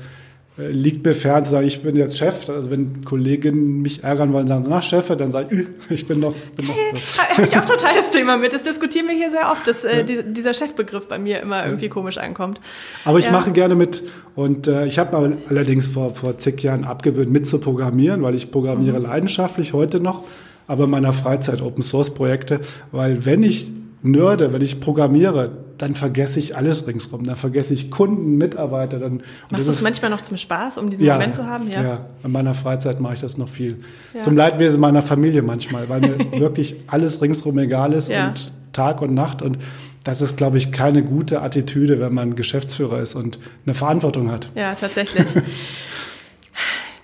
äh, 0.58 0.68
liegt 0.68 1.04
mir 1.04 1.12
fern 1.12 1.44
zu 1.44 1.50
sagen, 1.50 1.66
ich 1.66 1.82
bin 1.82 1.96
jetzt 1.96 2.16
Chef. 2.16 2.48
Also 2.48 2.70
wenn 2.70 3.04
Kolleginnen 3.04 3.82
mich 3.82 4.04
ärgern 4.04 4.32
wollen, 4.32 4.46
sagen 4.46 4.64
sie, 4.64 4.70
na 4.70 4.80
Chef, 4.80 5.08
dann 5.08 5.30
sage 5.30 5.54
ich, 5.54 5.90
ich 5.90 6.08
bin 6.08 6.20
noch. 6.20 6.34
Bin 6.56 6.66
hey, 6.66 6.92
noch 6.94 7.18
Habe 7.36 7.46
ich 7.46 7.58
auch 7.58 7.64
total 7.66 7.94
das 7.94 8.10
Thema 8.10 8.38
mit. 8.38 8.54
Das 8.54 8.62
diskutieren 8.62 9.06
wir 9.06 9.14
hier 9.14 9.30
sehr 9.30 9.50
oft, 9.50 9.66
dass 9.66 9.84
äh, 9.84 10.04
ja. 10.06 10.22
dieser 10.22 10.54
Chefbegriff 10.54 11.08
bei 11.08 11.18
mir 11.18 11.40
immer 11.40 11.66
irgendwie 11.66 11.88
komisch 11.90 12.16
ankommt. 12.16 12.60
Aber 13.04 13.18
ich 13.18 13.26
ja. 13.26 13.32
mache 13.32 13.52
gerne 13.52 13.74
mit. 13.74 14.02
Und 14.34 14.66
äh, 14.66 14.86
ich 14.86 14.98
habe 14.98 15.28
mir 15.28 15.36
allerdings 15.50 15.88
vor, 15.88 16.14
vor 16.14 16.38
zig 16.38 16.62
Jahren 16.62 16.84
abgewöhnt, 16.84 17.30
mit 17.30 17.46
zu 17.46 17.58
programmieren, 17.58 18.22
weil 18.22 18.34
ich 18.34 18.50
programmiere 18.50 18.98
mhm. 18.98 19.04
leidenschaftlich 19.04 19.74
heute 19.74 20.00
noch, 20.00 20.24
aber 20.68 20.84
in 20.84 20.90
meiner 20.90 21.12
Freizeit 21.12 21.60
Open 21.60 21.82
Source 21.82 22.14
Projekte, 22.14 22.60
weil 22.92 23.26
wenn 23.26 23.42
ich 23.42 23.70
nörde, 24.02 24.52
wenn 24.52 24.62
ich 24.62 24.80
programmiere, 24.80 25.50
dann 25.78 25.94
vergesse 25.94 26.38
ich 26.38 26.56
alles 26.56 26.86
ringsrum. 26.86 27.24
Dann 27.24 27.36
vergesse 27.36 27.74
ich 27.74 27.90
Kunden, 27.90 28.36
Mitarbeiter. 28.36 28.98
Dann, 28.98 29.22
Machst 29.50 29.66
du 29.66 29.72
es 29.72 29.82
manchmal 29.82 30.10
noch 30.10 30.22
zum 30.22 30.36
Spaß, 30.36 30.78
um 30.78 30.90
diesen 30.90 31.04
ja, 31.04 31.14
Moment 31.14 31.34
zu 31.34 31.46
haben? 31.46 31.70
Ja, 31.70 31.82
ja, 31.82 32.04
in 32.24 32.32
meiner 32.32 32.54
Freizeit 32.54 33.00
mache 33.00 33.14
ich 33.14 33.20
das 33.20 33.36
noch 33.36 33.48
viel. 33.48 33.82
Ja. 34.14 34.20
Zum 34.20 34.36
Leidwesen 34.36 34.80
meiner 34.80 35.02
Familie 35.02 35.42
manchmal, 35.42 35.88
weil 35.88 36.00
mir 36.00 36.18
wirklich 36.40 36.76
alles 36.86 37.20
ringsrum 37.20 37.58
egal 37.58 37.92
ist 37.92 38.08
ja. 38.08 38.28
und 38.28 38.52
Tag 38.72 39.02
und 39.02 39.14
Nacht. 39.14 39.42
Und 39.42 39.58
das 40.04 40.22
ist, 40.22 40.36
glaube 40.36 40.56
ich, 40.56 40.72
keine 40.72 41.02
gute 41.02 41.42
Attitüde, 41.42 41.98
wenn 41.98 42.14
man 42.14 42.36
Geschäftsführer 42.36 43.00
ist 43.00 43.14
und 43.14 43.38
eine 43.64 43.74
Verantwortung 43.74 44.30
hat. 44.30 44.48
Ja, 44.54 44.74
tatsächlich. 44.74 45.26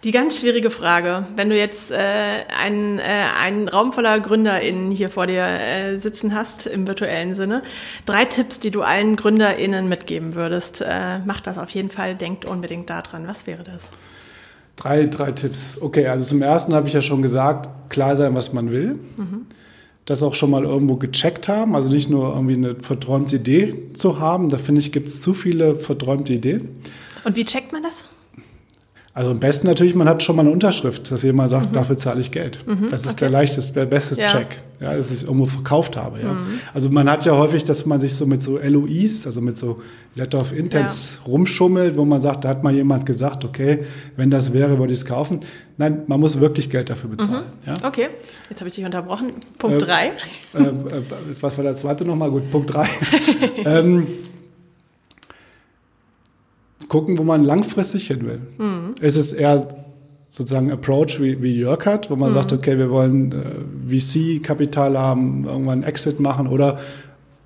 Die 0.05 0.11
ganz 0.11 0.41
schwierige 0.41 0.73
Frage, 0.73 1.27
wenn 1.37 1.49
du 1.49 1.57
jetzt 1.57 1.93
äh, 1.93 1.97
einen, 2.61 2.99
äh, 2.99 3.03
einen 3.41 3.69
Raum 3.69 3.93
voller 3.93 4.19
GründerInnen 4.19 4.91
hier 4.91 5.09
vor 5.09 5.29
dir 5.29 5.45
äh, 5.45 5.99
sitzen 5.99 6.35
hast, 6.35 6.67
im 6.67 6.89
virtuellen 6.89 7.37
Sinne, 7.37 7.63
drei 8.05 8.25
Tipps, 8.25 8.59
die 8.59 8.73
du 8.73 8.83
allen 8.83 9.15
GründerInnen 9.15 9.89
mitgeben 9.89 10.35
würdest, 10.35 10.81
äh, 10.81 11.21
macht 11.21 11.47
das 11.47 11.57
auf 11.57 11.71
jeden 11.71 11.89
Fall, 11.89 12.17
denkt 12.17 12.45
unbedingt 12.45 12.91
daran. 12.91 13.29
Was 13.29 13.47
wäre 13.47 13.63
das? 13.63 13.91
Drei, 14.75 15.07
drei 15.07 15.31
Tipps. 15.31 15.81
Okay, 15.81 16.09
also 16.09 16.25
zum 16.25 16.43
ersten 16.43 16.75
habe 16.75 16.89
ich 16.89 16.95
ja 16.95 17.03
schon 17.03 17.23
gesagt, 17.23 17.69
klar 17.89 18.17
sein, 18.17 18.35
was 18.35 18.53
man 18.53 18.73
will. 18.73 18.99
Mhm. 19.17 19.47
Das 20.05 20.25
auch 20.25 20.35
schon 20.35 20.51
mal 20.51 20.65
irgendwo 20.65 20.97
gecheckt 20.97 21.47
haben, 21.47 21.77
also 21.77 21.89
nicht 21.89 22.11
nur 22.11 22.35
irgendwie 22.35 22.57
eine 22.57 22.75
verträumte 22.75 23.37
Idee 23.37 23.93
zu 23.93 24.19
haben. 24.19 24.49
Da 24.49 24.59
finde 24.59 24.81
ich, 24.81 24.91
gibt 24.91 25.07
es 25.07 25.23
zu 25.23 25.33
viele 25.33 25.77
verträumte 25.77 26.33
Ideen. 26.33 26.71
Und 27.23 27.37
wie 27.37 27.45
checkt 27.45 27.71
man 27.71 27.85
das? 27.85 28.05
Also 29.15 29.31
am 29.31 29.41
besten 29.41 29.67
natürlich, 29.67 29.95
man 29.95 30.09
hat 30.09 30.23
schon 30.23 30.37
mal 30.37 30.41
eine 30.41 30.51
Unterschrift, 30.51 31.11
dass 31.11 31.23
jemand 31.23 31.51
sagt, 31.51 31.69
mhm. 31.69 31.73
dafür 31.75 31.99
zahle 31.99 32.23
ich 32.23 32.31
Geld. 32.31 32.61
Mhm, 32.67 32.89
das 32.89 33.03
ist 33.03 33.09
okay. 33.09 33.17
der 33.21 33.31
leichteste, 33.31 33.75
der 33.75 33.85
beste 33.85 34.19
ja. 34.19 34.27
Check, 34.27 34.63
ja, 34.81 34.97
dass 34.97 35.11
ich 35.11 35.25
irgendwo 35.25 35.45
verkauft 35.45 35.99
habe. 35.99 36.21
Ja. 36.21 36.33
Mhm. 36.33 36.61
Also 36.73 36.89
man 36.89 37.11
hat 37.11 37.27
ja 37.27 37.37
häufig, 37.37 37.67
dass 37.67 37.85
man 37.85 38.01
sich 38.01 38.15
so 38.15 38.25
mit 38.25 38.41
so 38.41 38.57
LOIs, 38.57 39.27
also 39.27 39.43
mit 39.43 39.59
so 39.59 39.83
Letter 40.15 40.41
of 40.41 40.57
Intents 40.57 41.19
ja. 41.19 41.31
rumschummelt, 41.31 41.99
wo 41.99 42.07
man 42.07 42.23
sagt, 42.23 42.45
da 42.45 42.49
hat 42.49 42.65
mal 42.65 42.75
jemand 42.75 43.05
gesagt, 43.05 43.45
okay, 43.45 43.85
wenn 44.17 44.31
das 44.31 44.55
wäre, 44.55 44.79
würde 44.79 44.95
ich 44.95 45.01
es 45.01 45.05
kaufen. 45.05 45.41
Nein, 45.77 46.05
man 46.07 46.19
muss 46.19 46.41
wirklich 46.41 46.71
Geld 46.71 46.89
dafür 46.89 47.11
bezahlen. 47.11 47.45
Mhm. 47.67 47.69
Ja? 47.69 47.75
Okay, 47.87 48.09
jetzt 48.49 48.61
habe 48.61 48.69
ich 48.71 48.77
dich 48.77 48.85
unterbrochen. 48.87 49.33
Punkt 49.59 49.87
3. 49.87 50.07
Äh, 50.07 50.13
äh, 50.55 50.63
äh, 50.63 51.03
was 51.39 51.59
war 51.59 51.65
der 51.65 51.77
zweite 51.77 52.07
nochmal? 52.07 52.31
Gut, 52.31 52.51
Punkt 52.51 52.73
3. 52.73 52.89
ähm, 53.67 54.07
gucken, 56.93 57.17
wo 57.17 57.23
man 57.23 57.43
langfristig 57.43 58.07
hin 58.07 58.27
will. 58.27 58.41
Mhm. 59.03 59.09
Es 59.09 59.17
ist 59.17 59.33
eher 59.33 59.69
sozusagen 60.33 60.73
Approach 60.73 61.21
wie, 61.21 61.43
wie 61.43 61.59
Jörg 61.59 61.85
hat, 61.85 62.11
wo 62.11 62.17
man 62.17 62.31
mhm. 62.31 62.35
sagt, 62.35 62.53
okay, 62.53 62.79
wir 62.79 62.91
wollen 62.91 63.33
äh, 63.91 63.99
VC-Kapital 63.99 64.97
haben, 64.97 65.45
irgendwann 65.45 65.83
Exit 65.83 66.21
machen 66.21 66.47
oder 66.47 66.79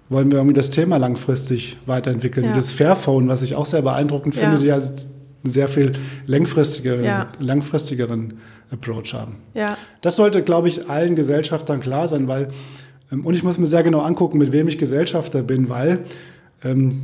wollen 0.09 0.31
wir 0.31 0.39
irgendwie 0.39 0.55
das 0.55 0.71
Thema 0.71 0.99
langfristig 0.99 1.77
weiterentwickeln. 1.87 2.47
Ja. 2.47 2.53
Das 2.55 2.71
Fairphone, 2.71 3.27
was 3.27 3.43
ich 3.43 3.57
auch 3.57 3.67
sehr 3.67 3.83
beeindruckend 3.83 4.37
finde, 4.37 4.55
ja. 4.65 4.79
die 4.79 4.87
ja 4.87 4.97
sehr 5.43 5.69
viel 5.69 5.93
langfristige, 6.27 7.03
ja. 7.05 7.29
langfristigeren 7.39 8.35
Approach 8.71 9.15
haben. 9.15 9.37
Ja. 9.55 9.77
Das 10.01 10.17
sollte, 10.17 10.43
glaube 10.43 10.69
ich, 10.69 10.89
allen 10.89 11.17
Gesellschaftern 11.17 11.81
klar 11.81 12.09
sein, 12.09 12.29
weil, 12.29 12.49
ähm, 13.13 13.27
und 13.27 13.35
ich 13.35 13.43
muss 13.43 13.59
mir 13.59 13.67
sehr 13.67 13.83
genau 13.83 14.01
angucken, 14.01 14.39
mit 14.39 14.53
wem 14.53 14.69
ich 14.69 14.79
Gesellschafter 14.79 15.43
bin, 15.43 15.69
weil 15.69 16.01
ähm, 16.65 17.03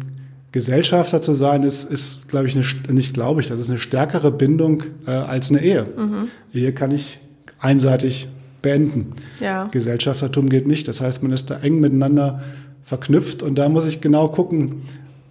Gesellschafter 0.52 1.20
zu 1.20 1.32
sein, 1.32 1.62
ist, 1.62 1.90
ist 1.90 2.28
glaube 2.28 2.46
ich, 2.46 2.54
eine, 2.54 2.94
nicht 2.94 3.14
glaube 3.14 3.40
ich, 3.40 3.48
das 3.48 3.60
ist 3.60 3.70
eine 3.70 3.78
stärkere 3.78 4.30
Bindung 4.30 4.84
äh, 5.06 5.10
als 5.10 5.50
eine 5.50 5.62
Ehe. 5.62 5.86
Mhm. 5.96 6.28
Ehe 6.52 6.72
kann 6.72 6.90
ich 6.90 7.18
einseitig 7.58 8.28
beenden. 8.60 9.12
Ja. 9.40 9.68
Gesellschaftertum 9.72 10.48
geht 10.48 10.66
nicht. 10.66 10.86
Das 10.88 11.00
heißt, 11.00 11.22
man 11.22 11.32
ist 11.32 11.50
da 11.50 11.58
eng 11.58 11.80
miteinander 11.80 12.42
verknüpft 12.84 13.42
und 13.42 13.56
da 13.56 13.68
muss 13.68 13.86
ich 13.86 14.00
genau 14.00 14.28
gucken, 14.28 14.82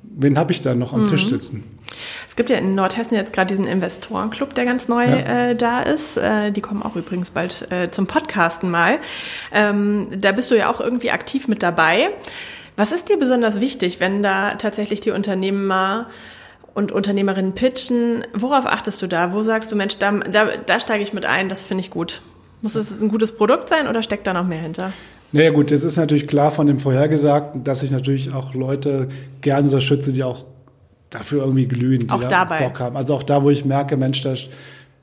wen 0.03 0.37
habe 0.37 0.51
ich 0.51 0.61
da 0.61 0.73
noch 0.73 0.93
am 0.93 1.03
mhm. 1.03 1.07
Tisch 1.07 1.27
sitzen. 1.27 1.63
Es 2.27 2.35
gibt 2.35 2.49
ja 2.49 2.57
in 2.57 2.73
Nordhessen 2.75 3.15
jetzt 3.15 3.33
gerade 3.33 3.49
diesen 3.49 3.67
Investorenclub, 3.67 4.53
der 4.55 4.65
ganz 4.65 4.87
neu 4.87 5.03
ja. 5.03 5.49
äh, 5.49 5.55
da 5.55 5.81
ist. 5.81 6.17
Äh, 6.17 6.51
die 6.51 6.61
kommen 6.61 6.81
auch 6.81 6.95
übrigens 6.95 7.31
bald 7.31 7.67
äh, 7.69 7.91
zum 7.91 8.07
Podcasten 8.07 8.71
mal. 8.71 8.99
Ähm, 9.53 10.07
da 10.17 10.31
bist 10.31 10.49
du 10.49 10.55
ja 10.55 10.69
auch 10.69 10.79
irgendwie 10.79 11.11
aktiv 11.11 11.47
mit 11.47 11.61
dabei. 11.61 12.09
Was 12.81 12.91
ist 12.91 13.09
dir 13.09 13.19
besonders 13.19 13.59
wichtig, 13.59 13.99
wenn 13.99 14.23
da 14.23 14.55
tatsächlich 14.55 15.01
die 15.01 15.11
Unternehmer 15.11 16.07
und 16.73 16.91
Unternehmerinnen 16.91 17.53
pitchen? 17.53 18.23
Worauf 18.33 18.65
achtest 18.65 19.03
du 19.03 19.07
da? 19.07 19.33
Wo 19.33 19.43
sagst 19.43 19.71
du, 19.71 19.75
Mensch, 19.75 19.99
da, 19.99 20.11
da, 20.11 20.47
da 20.65 20.79
steige 20.79 21.03
ich 21.03 21.13
mit 21.13 21.27
ein, 21.27 21.47
das 21.47 21.61
finde 21.61 21.81
ich 21.83 21.91
gut? 21.91 22.23
Muss 22.63 22.73
es 22.73 22.99
ein 22.99 23.09
gutes 23.09 23.33
Produkt 23.33 23.69
sein 23.69 23.87
oder 23.87 24.01
steckt 24.01 24.25
da 24.25 24.33
noch 24.33 24.47
mehr 24.47 24.61
hinter? 24.61 24.93
Naja 25.31 25.51
gut, 25.51 25.69
es 25.71 25.83
ist 25.83 25.95
natürlich 25.95 26.25
klar 26.25 26.49
von 26.49 26.65
dem 26.65 26.79
Vorhergesagten, 26.79 27.63
dass 27.63 27.83
ich 27.83 27.91
natürlich 27.91 28.33
auch 28.33 28.55
Leute 28.55 29.09
gerne 29.41 29.67
unterstütze, 29.67 30.11
die 30.11 30.23
auch 30.23 30.45
dafür 31.11 31.43
irgendwie 31.43 31.67
glühen, 31.67 32.07
die 32.07 32.09
auch 32.09 32.23
da 32.23 32.45
dabei. 32.45 32.63
Bock 32.63 32.79
haben. 32.79 32.97
Also 32.97 33.13
auch 33.13 33.21
da, 33.21 33.43
wo 33.43 33.51
ich 33.51 33.63
merke, 33.63 33.95
Mensch, 33.95 34.23
da 34.23 34.33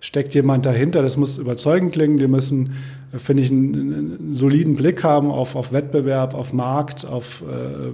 steckt 0.00 0.34
jemand 0.34 0.66
dahinter. 0.66 1.02
Das 1.02 1.16
muss 1.16 1.38
überzeugend 1.38 1.92
klingen. 1.92 2.18
Die 2.18 2.28
müssen, 2.28 2.74
äh, 3.12 3.18
finde 3.18 3.42
ich, 3.42 3.50
einen, 3.50 3.74
einen, 3.74 4.34
soliden 4.34 4.76
Blick 4.76 5.02
haben 5.04 5.30
auf, 5.30 5.56
auf 5.56 5.72
Wettbewerb, 5.72 6.34
auf 6.34 6.52
Markt, 6.52 7.06
auf 7.06 7.42
äh, 7.42 7.92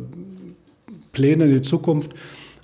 Pläne 1.12 1.44
in 1.44 1.52
die 1.52 1.62
Zukunft. 1.62 2.12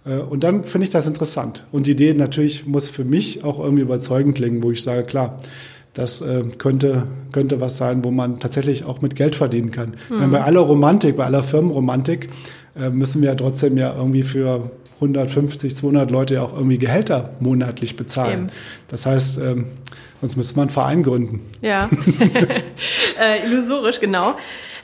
Äh, 0.05 0.19
und 0.19 0.45
dann 0.45 0.65
finde 0.65 0.85
ich 0.85 0.91
das 0.91 1.07
interessant. 1.07 1.65
Und 1.73 1.87
die 1.87 1.93
Idee 1.93 2.15
natürlich 2.15 2.67
muss 2.67 2.89
für 2.89 3.05
mich 3.05 3.45
auch 3.45 3.59
irgendwie 3.59 3.83
überzeugend 3.83 4.35
klingen, 4.35 4.63
wo 4.63 4.71
ich 4.71 4.83
sage, 4.83 5.05
klar, 5.05 5.39
das 5.95 6.23
äh, 6.23 6.45
könnte, 6.59 7.05
könnte 7.33 7.61
was 7.61 7.77
sein, 7.77 8.05
wo 8.05 8.11
man 8.11 8.39
tatsächlich 8.39 8.85
auch 8.85 9.01
mit 9.01 9.17
Geld 9.17 9.35
verdienen 9.35 9.71
kann. 9.73 9.95
Mhm. 10.09 10.31
Bei 10.31 10.43
aller 10.43 10.61
Romantik, 10.61 11.17
bei 11.17 11.25
aller 11.25 11.43
Firmenromantik 11.43 12.29
äh, 12.77 12.91
müssen 12.91 13.23
wir 13.23 13.31
ja 13.31 13.35
trotzdem 13.35 13.77
ja 13.77 13.95
irgendwie 13.97 14.23
für 14.23 14.71
150, 15.01 15.75
200 15.77 16.11
Leute 16.11 16.43
auch 16.43 16.53
irgendwie 16.55 16.79
Gehälter 16.79 17.31
monatlich 17.41 17.97
bezahlen. 17.97 18.41
Eben. 18.41 18.51
Das 18.89 19.07
heißt, 19.07 19.39
ähm, 19.39 19.67
sonst 20.21 20.37
müsste 20.37 20.57
man 20.57 20.65
einen 20.65 20.71
Verein 20.71 21.03
gründen. 21.03 21.41
Ja, 21.63 21.89
äh, 23.21 23.47
illusorisch, 23.47 24.01
genau. 24.01 24.35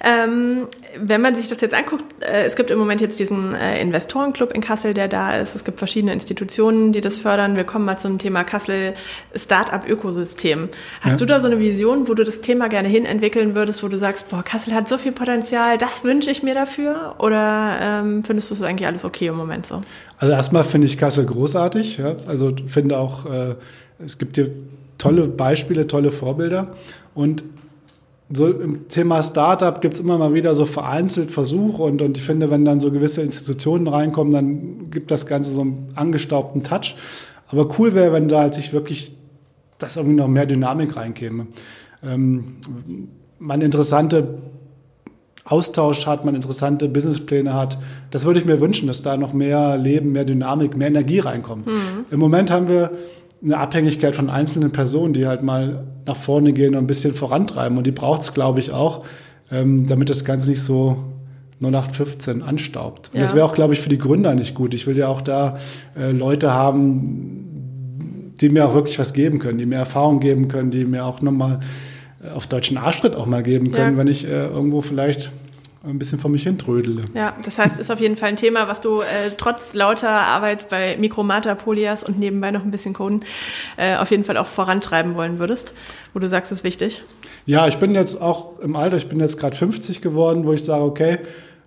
Ähm, 0.02 0.66
wenn 0.98 1.20
man 1.20 1.34
sich 1.34 1.48
das 1.48 1.60
jetzt 1.60 1.74
anguckt, 1.74 2.04
äh, 2.20 2.44
es 2.44 2.56
gibt 2.56 2.70
im 2.70 2.78
Moment 2.78 3.00
jetzt 3.00 3.18
diesen 3.18 3.54
äh, 3.54 3.80
Investorenclub 3.80 4.52
in 4.52 4.60
Kassel, 4.60 4.94
der 4.94 5.08
da 5.08 5.36
ist. 5.36 5.54
Es 5.54 5.64
gibt 5.64 5.78
verschiedene 5.78 6.12
Institutionen, 6.12 6.92
die 6.92 7.00
das 7.00 7.18
fördern. 7.18 7.56
Wir 7.56 7.64
kommen 7.64 7.84
mal 7.84 7.98
zum 7.98 8.18
Thema 8.18 8.44
Kassel 8.44 8.94
Start-up-Ökosystem. 9.34 10.68
Hast 11.00 11.12
ja. 11.12 11.18
du 11.18 11.26
da 11.26 11.40
so 11.40 11.46
eine 11.46 11.58
Vision, 11.58 12.08
wo 12.08 12.14
du 12.14 12.24
das 12.24 12.40
Thema 12.40 12.68
gerne 12.68 12.88
hin 12.88 13.04
entwickeln 13.04 13.54
würdest, 13.54 13.82
wo 13.82 13.88
du 13.88 13.98
sagst, 13.98 14.28
boah, 14.28 14.42
Kassel 14.42 14.74
hat 14.74 14.88
so 14.88 14.98
viel 14.98 15.12
Potenzial, 15.12 15.78
das 15.78 16.04
wünsche 16.04 16.30
ich 16.30 16.42
mir 16.42 16.54
dafür? 16.54 17.16
Oder 17.18 17.76
ähm, 17.80 18.24
findest 18.24 18.50
du 18.50 18.54
es 18.54 18.62
eigentlich 18.62 18.86
alles 18.86 19.04
okay 19.04 19.28
im 19.28 19.36
Moment 19.36 19.66
so? 19.66 19.82
Also 20.18 20.32
erstmal 20.32 20.64
finde 20.64 20.86
ich 20.86 20.98
Kassel 20.98 21.26
großartig. 21.26 21.98
Ja? 21.98 22.16
Also 22.26 22.54
finde 22.66 22.98
auch, 22.98 23.26
äh, 23.26 23.54
es 24.04 24.18
gibt 24.18 24.36
hier 24.36 24.50
tolle 24.98 25.26
Beispiele, 25.26 25.86
tolle 25.86 26.10
Vorbilder. 26.10 26.74
Und 27.14 27.44
so 28.32 28.48
im 28.48 28.88
Thema 28.88 29.22
Startup 29.22 29.80
gibt 29.80 29.94
es 29.94 30.00
immer 30.00 30.18
mal 30.18 30.34
wieder 30.34 30.54
so 30.54 30.64
vereinzelt 30.64 31.30
Versuche 31.30 31.82
und, 31.82 32.02
und 32.02 32.18
ich 32.18 32.24
finde, 32.24 32.50
wenn 32.50 32.64
dann 32.64 32.80
so 32.80 32.90
gewisse 32.90 33.22
Institutionen 33.22 33.86
reinkommen, 33.86 34.32
dann 34.32 34.90
gibt 34.90 35.10
das 35.10 35.26
Ganze 35.26 35.52
so 35.52 35.60
einen 35.60 35.88
angestaubten 35.94 36.62
Touch. 36.62 36.96
Aber 37.48 37.68
cool 37.78 37.94
wäre, 37.94 38.12
wenn 38.12 38.28
da 38.28 38.40
halt 38.40 38.54
sich 38.54 38.72
wirklich 38.72 39.16
dass 39.78 39.96
irgendwie 39.96 40.16
noch 40.16 40.28
mehr 40.28 40.46
Dynamik 40.46 40.96
reinkäme. 40.96 41.46
Ähm, 42.02 42.56
man 43.38 43.60
interessante 43.60 44.38
Austausch 45.44 46.06
hat, 46.06 46.24
man 46.24 46.34
interessante 46.34 46.88
Businesspläne 46.88 47.54
hat. 47.54 47.78
Das 48.10 48.24
würde 48.24 48.40
ich 48.40 48.46
mir 48.46 48.60
wünschen, 48.60 48.88
dass 48.88 49.02
da 49.02 49.16
noch 49.16 49.32
mehr 49.32 49.76
Leben, 49.76 50.12
mehr 50.12 50.24
Dynamik, 50.24 50.76
mehr 50.76 50.88
Energie 50.88 51.20
reinkommt. 51.20 51.66
Mhm. 51.66 52.06
Im 52.10 52.18
Moment 52.18 52.50
haben 52.50 52.68
wir 52.68 52.90
eine 53.46 53.58
Abhängigkeit 53.58 54.16
von 54.16 54.28
einzelnen 54.28 54.72
Personen, 54.72 55.14
die 55.14 55.26
halt 55.26 55.42
mal 55.42 55.84
nach 56.04 56.16
vorne 56.16 56.52
gehen 56.52 56.74
und 56.74 56.80
ein 56.80 56.86
bisschen 56.86 57.14
vorantreiben. 57.14 57.78
Und 57.78 57.86
die 57.86 57.92
braucht 57.92 58.22
es, 58.22 58.34
glaube 58.34 58.58
ich, 58.58 58.72
auch, 58.72 59.04
ähm, 59.52 59.86
damit 59.86 60.10
das 60.10 60.24
Ganze 60.24 60.50
nicht 60.50 60.62
so 60.62 61.04
0815 61.60 62.42
anstaubt. 62.42 63.10
Und 63.12 63.18
ja. 63.18 63.20
das 63.22 63.34
wäre 63.34 63.44
auch, 63.44 63.54
glaube 63.54 63.72
ich, 63.74 63.80
für 63.80 63.88
die 63.88 63.98
Gründer 63.98 64.34
nicht 64.34 64.54
gut. 64.54 64.74
Ich 64.74 64.86
will 64.86 64.96
ja 64.96 65.06
auch 65.06 65.20
da 65.20 65.54
äh, 65.96 66.10
Leute 66.10 66.52
haben, 66.52 68.34
die 68.40 68.48
mir 68.48 68.66
auch 68.66 68.74
wirklich 68.74 68.98
was 68.98 69.12
geben 69.12 69.38
können, 69.38 69.58
die 69.58 69.66
mir 69.66 69.76
Erfahrung 69.76 70.20
geben 70.20 70.48
können, 70.48 70.70
die 70.70 70.84
mir 70.84 71.04
auch 71.04 71.22
nochmal 71.22 71.60
äh, 72.22 72.30
auf 72.30 72.48
deutschen 72.48 72.76
Arschtritt 72.76 73.14
auch 73.14 73.26
mal 73.26 73.44
geben 73.44 73.70
können, 73.70 73.92
ja. 73.92 73.98
wenn 73.98 74.08
ich 74.08 74.26
äh, 74.26 74.46
irgendwo 74.46 74.80
vielleicht 74.80 75.30
ein 75.90 75.98
bisschen 75.98 76.18
vor 76.18 76.30
mich 76.30 76.42
hin 76.42 76.58
trödele. 76.58 77.04
Ja, 77.14 77.34
das 77.44 77.58
heißt, 77.58 77.78
ist 77.78 77.90
auf 77.90 78.00
jeden 78.00 78.16
Fall 78.16 78.30
ein 78.30 78.36
Thema, 78.36 78.68
was 78.68 78.80
du 78.80 79.00
äh, 79.00 79.30
trotz 79.36 79.72
lauter 79.72 80.10
Arbeit 80.10 80.68
bei 80.68 80.96
Mikromata, 80.96 81.54
Polias 81.54 82.02
und 82.02 82.18
nebenbei 82.18 82.50
noch 82.50 82.64
ein 82.64 82.70
bisschen 82.70 82.92
Coden 82.92 83.24
äh, 83.76 83.96
auf 83.96 84.10
jeden 84.10 84.24
Fall 84.24 84.36
auch 84.36 84.46
vorantreiben 84.46 85.14
wollen 85.14 85.38
würdest, 85.38 85.74
wo 86.12 86.18
du 86.18 86.28
sagst, 86.28 86.52
ist 86.52 86.64
wichtig. 86.64 87.04
Ja, 87.46 87.68
ich 87.68 87.78
bin 87.78 87.94
jetzt 87.94 88.20
auch 88.20 88.58
im 88.60 88.74
Alter, 88.76 88.96
ich 88.96 89.08
bin 89.08 89.20
jetzt 89.20 89.38
gerade 89.38 89.56
50 89.56 90.02
geworden, 90.02 90.44
wo 90.44 90.52
ich 90.52 90.64
sage, 90.64 90.82
okay, 90.82 91.18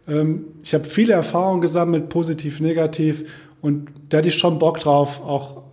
ähm, 0.08 0.46
ich 0.64 0.74
habe 0.74 0.84
viele 0.84 1.14
Erfahrungen 1.14 1.62
gesammelt, 1.62 2.10
positiv, 2.10 2.60
negativ 2.60 3.24
und 3.62 3.90
da 4.10 4.18
hätte 4.18 4.28
ich 4.28 4.38
schon 4.38 4.60
Bock 4.60 4.80
drauf, 4.80 5.22
auch 5.22 5.64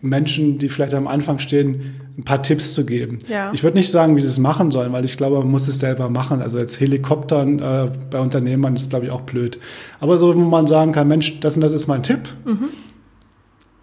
Menschen, 0.00 0.58
die 0.58 0.68
vielleicht 0.68 0.94
am 0.94 1.06
Anfang 1.06 1.38
stehen, 1.38 2.01
ein 2.18 2.24
paar 2.24 2.42
Tipps 2.42 2.74
zu 2.74 2.84
geben. 2.84 3.18
Ja. 3.28 3.50
Ich 3.52 3.62
würde 3.62 3.76
nicht 3.76 3.90
sagen, 3.90 4.16
wie 4.16 4.20
sie 4.20 4.26
es 4.26 4.38
machen 4.38 4.70
sollen, 4.70 4.92
weil 4.92 5.04
ich 5.04 5.16
glaube, 5.16 5.38
man 5.38 5.50
muss 5.50 5.66
es 5.68 5.78
selber 5.78 6.10
machen. 6.10 6.42
Also 6.42 6.58
jetzt 6.58 6.78
Helikoptern 6.80 7.58
äh, 7.58 7.90
bei 8.10 8.20
Unternehmern 8.20 8.76
ist, 8.76 8.90
glaube 8.90 9.06
ich, 9.06 9.10
auch 9.10 9.22
blöd. 9.22 9.58
Aber 10.00 10.18
so, 10.18 10.34
wo 10.34 10.38
man 10.38 10.66
sagen 10.66 10.92
kann, 10.92 11.08
Mensch, 11.08 11.40
das 11.40 11.54
und 11.54 11.62
das 11.62 11.72
ist 11.72 11.86
mein 11.86 12.02
Tipp. 12.02 12.28
Mhm. 12.44 12.68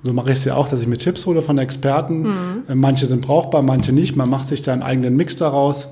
So 0.02 0.13
mache 0.13 0.32
ich 0.32 0.39
es 0.39 0.46
ja 0.46 0.56
auch, 0.56 0.70
dass 0.70 0.82
ich 0.82 0.88
mir 0.88 0.98
Tipps 0.98 1.26
hole 1.26 1.42
von 1.42 1.58
Experten. 1.58 2.22
Mhm. 2.22 2.63
Äh, 2.68 2.76
manche 2.76 3.06
sind 3.06 3.22
brauchbar, 3.22 3.63
manche 3.63 3.94
nicht. 3.94 4.15
Man 4.15 4.30
macht 4.30 4.48
sich 4.48 4.62
da 4.62 4.74
einen 4.74 4.84
eigenen 4.84 5.15
Mix 5.15 5.36
daraus. 5.36 5.88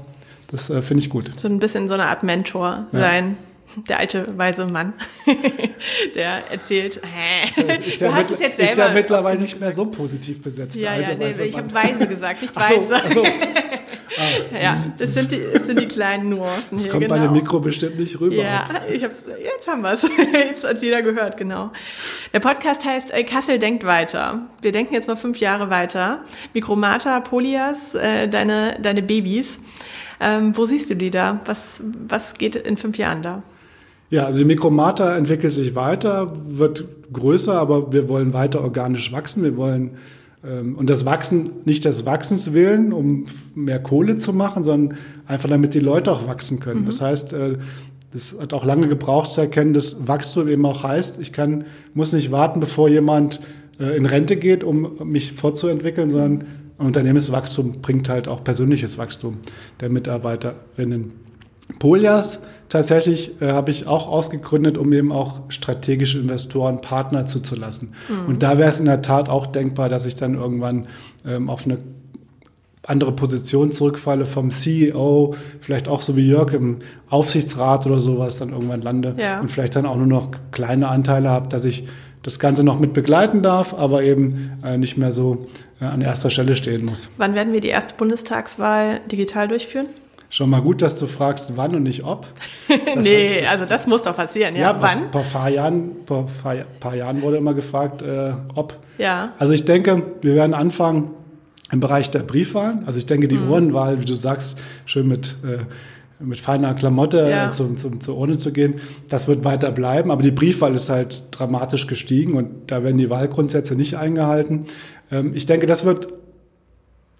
Das 0.50 0.70
äh, 0.70 0.82
finde 0.82 1.04
ich 1.04 1.10
gut. 1.10 1.32
So 1.38 1.48
ein 1.48 1.60
bisschen 1.60 1.88
so 1.88 1.96
eine 1.96 2.06
Art 2.06 2.24
Mentor 2.24 2.86
ja. 2.92 3.00
sein 3.00 3.38
der 3.88 4.00
alte 4.00 4.26
weise 4.38 4.66
Mann, 4.66 4.94
der 6.16 6.52
erzählt, 6.52 7.02
hä, 7.04 7.48
ist 7.86 8.02
ja, 8.02 8.10
du 8.10 8.16
hast 8.16 8.32
es 8.32 8.40
jetzt 8.40 8.58
selber. 8.58 8.72
Ist 8.72 8.78
ja 8.78 8.90
mittlerweile 8.92 9.40
nicht 9.40 9.60
mehr 9.60 9.72
so 9.72 9.86
positiv 9.86 10.42
besetzt. 10.42 10.76
Ja, 10.76 10.96
ja, 10.98 11.14
nee, 11.14 11.32
ich 11.32 11.58
habe 11.58 11.74
weise 11.74 12.08
gesagt, 12.08 12.42
nicht 12.42 12.56
weise. 12.56 12.96
Ach 12.96 13.12
so, 13.12 13.24
ach 13.24 13.34
so. 13.38 13.58
Ah, 14.20 14.58
ja, 14.60 14.84
das 14.98 15.14
sind, 15.14 15.32
die, 15.32 15.42
das 15.54 15.68
sind 15.68 15.80
die 15.80 15.88
kleinen 15.88 16.30
Nuancen 16.30 16.78
das 16.78 16.84
hier. 16.84 16.92
kommt 16.92 17.04
genau. 17.04 17.16
bei 17.16 17.22
dem 17.22 17.34
Mikro 17.34 17.60
bestimmt 17.60 18.00
nicht 18.00 18.20
rüber. 18.20 18.36
Ja, 18.36 18.64
ich 18.92 19.04
hab's, 19.04 19.22
jetzt 19.28 19.68
haben 19.68 19.82
wir 19.82 19.94
es. 19.94 20.02
Jetzt 20.34 20.64
hat 20.64 20.82
jeder 20.82 21.02
gehört, 21.02 21.38
genau. 21.38 21.72
Der 22.34 22.40
Podcast 22.40 22.84
heißt 22.84 23.12
äh, 23.12 23.24
Kassel 23.24 23.60
denkt 23.60 23.86
weiter. 23.86 24.48
Wir 24.62 24.72
denken 24.72 24.94
jetzt 24.94 25.08
mal 25.08 25.16
fünf 25.16 25.38
Jahre 25.40 25.70
weiter. 25.70 26.24
Mikromata, 26.54 27.20
Polias, 27.20 27.96
äh, 27.96 28.28
deine, 28.28 28.78
deine 28.82 29.04
Babys. 29.04 29.60
Ähm, 30.20 30.56
wo 30.56 30.66
siehst 30.66 30.90
du 30.90 30.96
die 30.96 31.12
da? 31.12 31.40
Was, 31.46 31.84
was 32.08 32.34
geht 32.34 32.56
in 32.56 32.78
fünf 32.78 32.98
Jahren 32.98 33.22
da? 33.22 33.44
Ja, 34.10 34.26
also 34.26 34.40
die 34.40 34.46
Mikromata 34.46 35.18
entwickelt 35.18 35.54
sich 35.54 35.76
weiter, 35.76 36.32
wird 36.48 36.86
größer, 37.12 37.54
aber 37.54 37.92
wir 37.92 38.08
wollen 38.08 38.34
weiter 38.34 38.62
organisch 38.62 39.12
wachsen. 39.12 39.44
Wir 39.44 39.58
wollen 39.58 39.98
ähm, 40.46 40.76
und 40.76 40.90
das 40.90 41.06
Wachsen 41.06 41.52
nicht 41.66 41.86
des 41.86 42.06
Wachsens 42.06 42.54
willen, 42.54 42.94
um 42.94 43.26
mehr 43.56 43.80
Kohle 43.80 44.18
zu 44.18 44.34
machen, 44.34 44.64
sondern 44.64 44.98
einfach 45.26 45.50
damit 45.50 45.74
die 45.74 45.80
Leute 45.80 46.12
auch 46.12 46.28
wachsen 46.28 46.60
können. 46.60 46.82
Mhm. 46.82 46.86
Das 46.86 47.02
heißt, 47.02 47.34
äh, 47.34 47.58
das 48.14 48.38
hat 48.40 48.54
auch 48.54 48.66
lange 48.66 48.88
gebraucht 48.88 49.32
zu 49.32 49.42
erkennen, 49.42 49.74
dass 49.74 50.08
Wachstum 50.08 50.48
eben 50.48 50.66
auch 50.66 50.84
heißt, 50.84 51.20
ich 51.20 51.34
kann, 51.34 51.66
muss 51.94 52.14
nicht 52.14 52.32
warten, 52.32 52.60
bevor 52.60 52.88
jemand 52.88 53.42
äh, 53.80 53.98
in 53.98 54.06
Rente 54.06 54.38
geht, 54.38 54.64
um 54.64 55.12
mich 55.12 55.34
fortzuentwickeln, 55.34 56.10
sondern 56.10 56.46
Unternehmenswachstum 56.78 57.82
bringt 57.82 58.08
halt 58.08 58.28
auch 58.28 58.44
persönliches 58.44 58.98
Wachstum 58.98 59.38
der 59.82 59.90
Mitarbeiterinnen. 59.90 61.27
Polias 61.80 62.42
tatsächlich 62.70 63.42
äh, 63.42 63.52
habe 63.52 63.72
ich 63.72 63.88
auch 63.88 64.08
ausgegründet, 64.08 64.78
um 64.78 64.92
eben 64.94 65.12
auch 65.12 65.42
strategische 65.50 66.20
Investoren, 66.20 66.82
Partner 66.82 67.26
zuzulassen. 67.26 67.94
Mhm. 68.10 68.28
Und 68.28 68.44
da 68.44 68.58
wäre 68.58 68.70
es 68.70 68.80
in 68.80 68.86
der 68.86 69.02
Tat 69.02 69.30
auch 69.30 69.48
denkbar, 69.48 69.90
dass 69.90 70.06
ich 70.06 70.16
dann 70.16 70.36
irgendwann 70.36 70.88
ähm, 71.26 71.50
auf 71.50 71.66
eine 71.66 71.80
andere 72.88 73.12
Position 73.12 73.72
zurückfalle 73.72 74.26
vom 74.26 74.50
CEO, 74.50 75.36
vielleicht 75.60 75.90
auch 75.90 76.02
so 76.02 76.16
wie 76.16 76.28
Jörg 76.28 76.54
im 76.54 76.78
Aufsichtsrat 77.10 77.86
oder 77.86 78.00
sowas 78.00 78.40
dann 78.40 78.50
irgendwann 78.50 78.82
lande 78.82 79.14
ja. 79.18 79.42
und 79.42 79.52
vielleicht 79.52 79.76
dann 79.76 79.86
auch 79.86 79.98
nur 79.98 80.08
noch 80.08 80.32
kleine 80.52 80.88
Anteile 80.88 81.30
habe, 81.30 81.50
dass 81.50 81.66
ich 81.66 81.86
das 82.24 82.40
Ganze 82.40 82.64
noch 82.64 82.80
mit 82.80 82.94
begleiten 82.94 83.44
darf, 83.44 83.74
aber 83.74 84.04
eben 84.04 84.58
äh, 84.64 84.78
nicht 84.78 84.98
mehr 84.98 85.12
so 85.12 85.46
äh, 85.82 85.86
an 85.86 86.02
erster 86.02 86.30
Stelle 86.30 86.56
stehen 86.56 86.86
muss. 86.86 87.12
Wann 87.18 87.36
werden 87.36 87.54
wir 87.54 87.62
die 87.62 87.68
erste 87.68 87.94
Bundestagswahl 87.94 89.02
digital 89.12 89.48
durchführen? 89.50 89.88
Schon 90.30 90.50
mal 90.50 90.62
gut, 90.62 90.82
dass 90.82 91.00
du 91.00 91.08
fragst, 91.08 91.54
wann 91.56 91.74
und 91.74 91.84
nicht 91.84 92.04
ob. 92.04 92.28
nee, 92.98 93.42
das, 93.42 93.50
also 93.50 93.66
das 93.66 93.88
muss 93.88 94.04
doch 94.04 94.16
passieren, 94.16 94.56
ja. 94.56 94.74
ja 94.74 94.82
wann? 94.82 95.12
Vor, 95.12 95.24
vor, 95.24 95.42
paar 95.42 95.50
Jahren, 95.50 95.92
vor 96.06 96.28
paar 96.80 96.96
Jahren 96.96 97.22
wurde 97.22 97.38
immer 97.38 97.54
gefragt, 97.54 98.02
äh, 98.02 98.34
ob. 98.54 98.76
Ja. 98.98 99.34
Also 99.40 99.54
ich 99.54 99.64
denke, 99.64 100.04
wir 100.22 100.36
werden 100.36 100.54
anfangen 100.54 101.12
im 101.72 101.80
Bereich 101.80 102.12
der 102.12 102.20
Briefwahlen. 102.20 102.84
Also 102.86 103.00
ich 103.00 103.06
denke, 103.06 103.28
die 103.28 103.38
mhm. 103.38 103.52
Urnenwahl, 103.52 104.02
wie 104.02 104.06
du 104.06 104.16
sagst, 104.16 104.60
schön 104.86 105.08
mit, 105.08 105.38
äh, 105.46 105.64
mit 106.20 106.40
feiner 106.40 106.74
Klamotte 106.74 107.30
ja. 107.30 107.50
zum, 107.50 107.78
zum, 107.78 108.02
zur 108.02 108.18
Urne 108.18 108.38
zu 108.38 108.52
gehen, 108.52 108.76
das 109.10 109.30
wird 109.30 109.46
weiter 109.46 109.72
bleiben. 109.72 110.12
Aber 110.12 110.24
die 110.24 110.32
Briefwahl 110.32 110.76
ist 110.76 110.90
halt 110.90 111.26
dramatisch 111.32 111.88
gestiegen 111.88 112.36
und 112.36 112.72
da 112.72 112.84
werden 112.84 112.98
die 112.98 113.10
Wahlgrundsätze 113.10 113.76
nicht 113.76 113.96
eingehalten. 113.96 114.66
Ähm, 115.10 115.32
ich 115.36 115.46
denke, 115.46 115.68
das 115.68 115.86
wird 115.86 116.10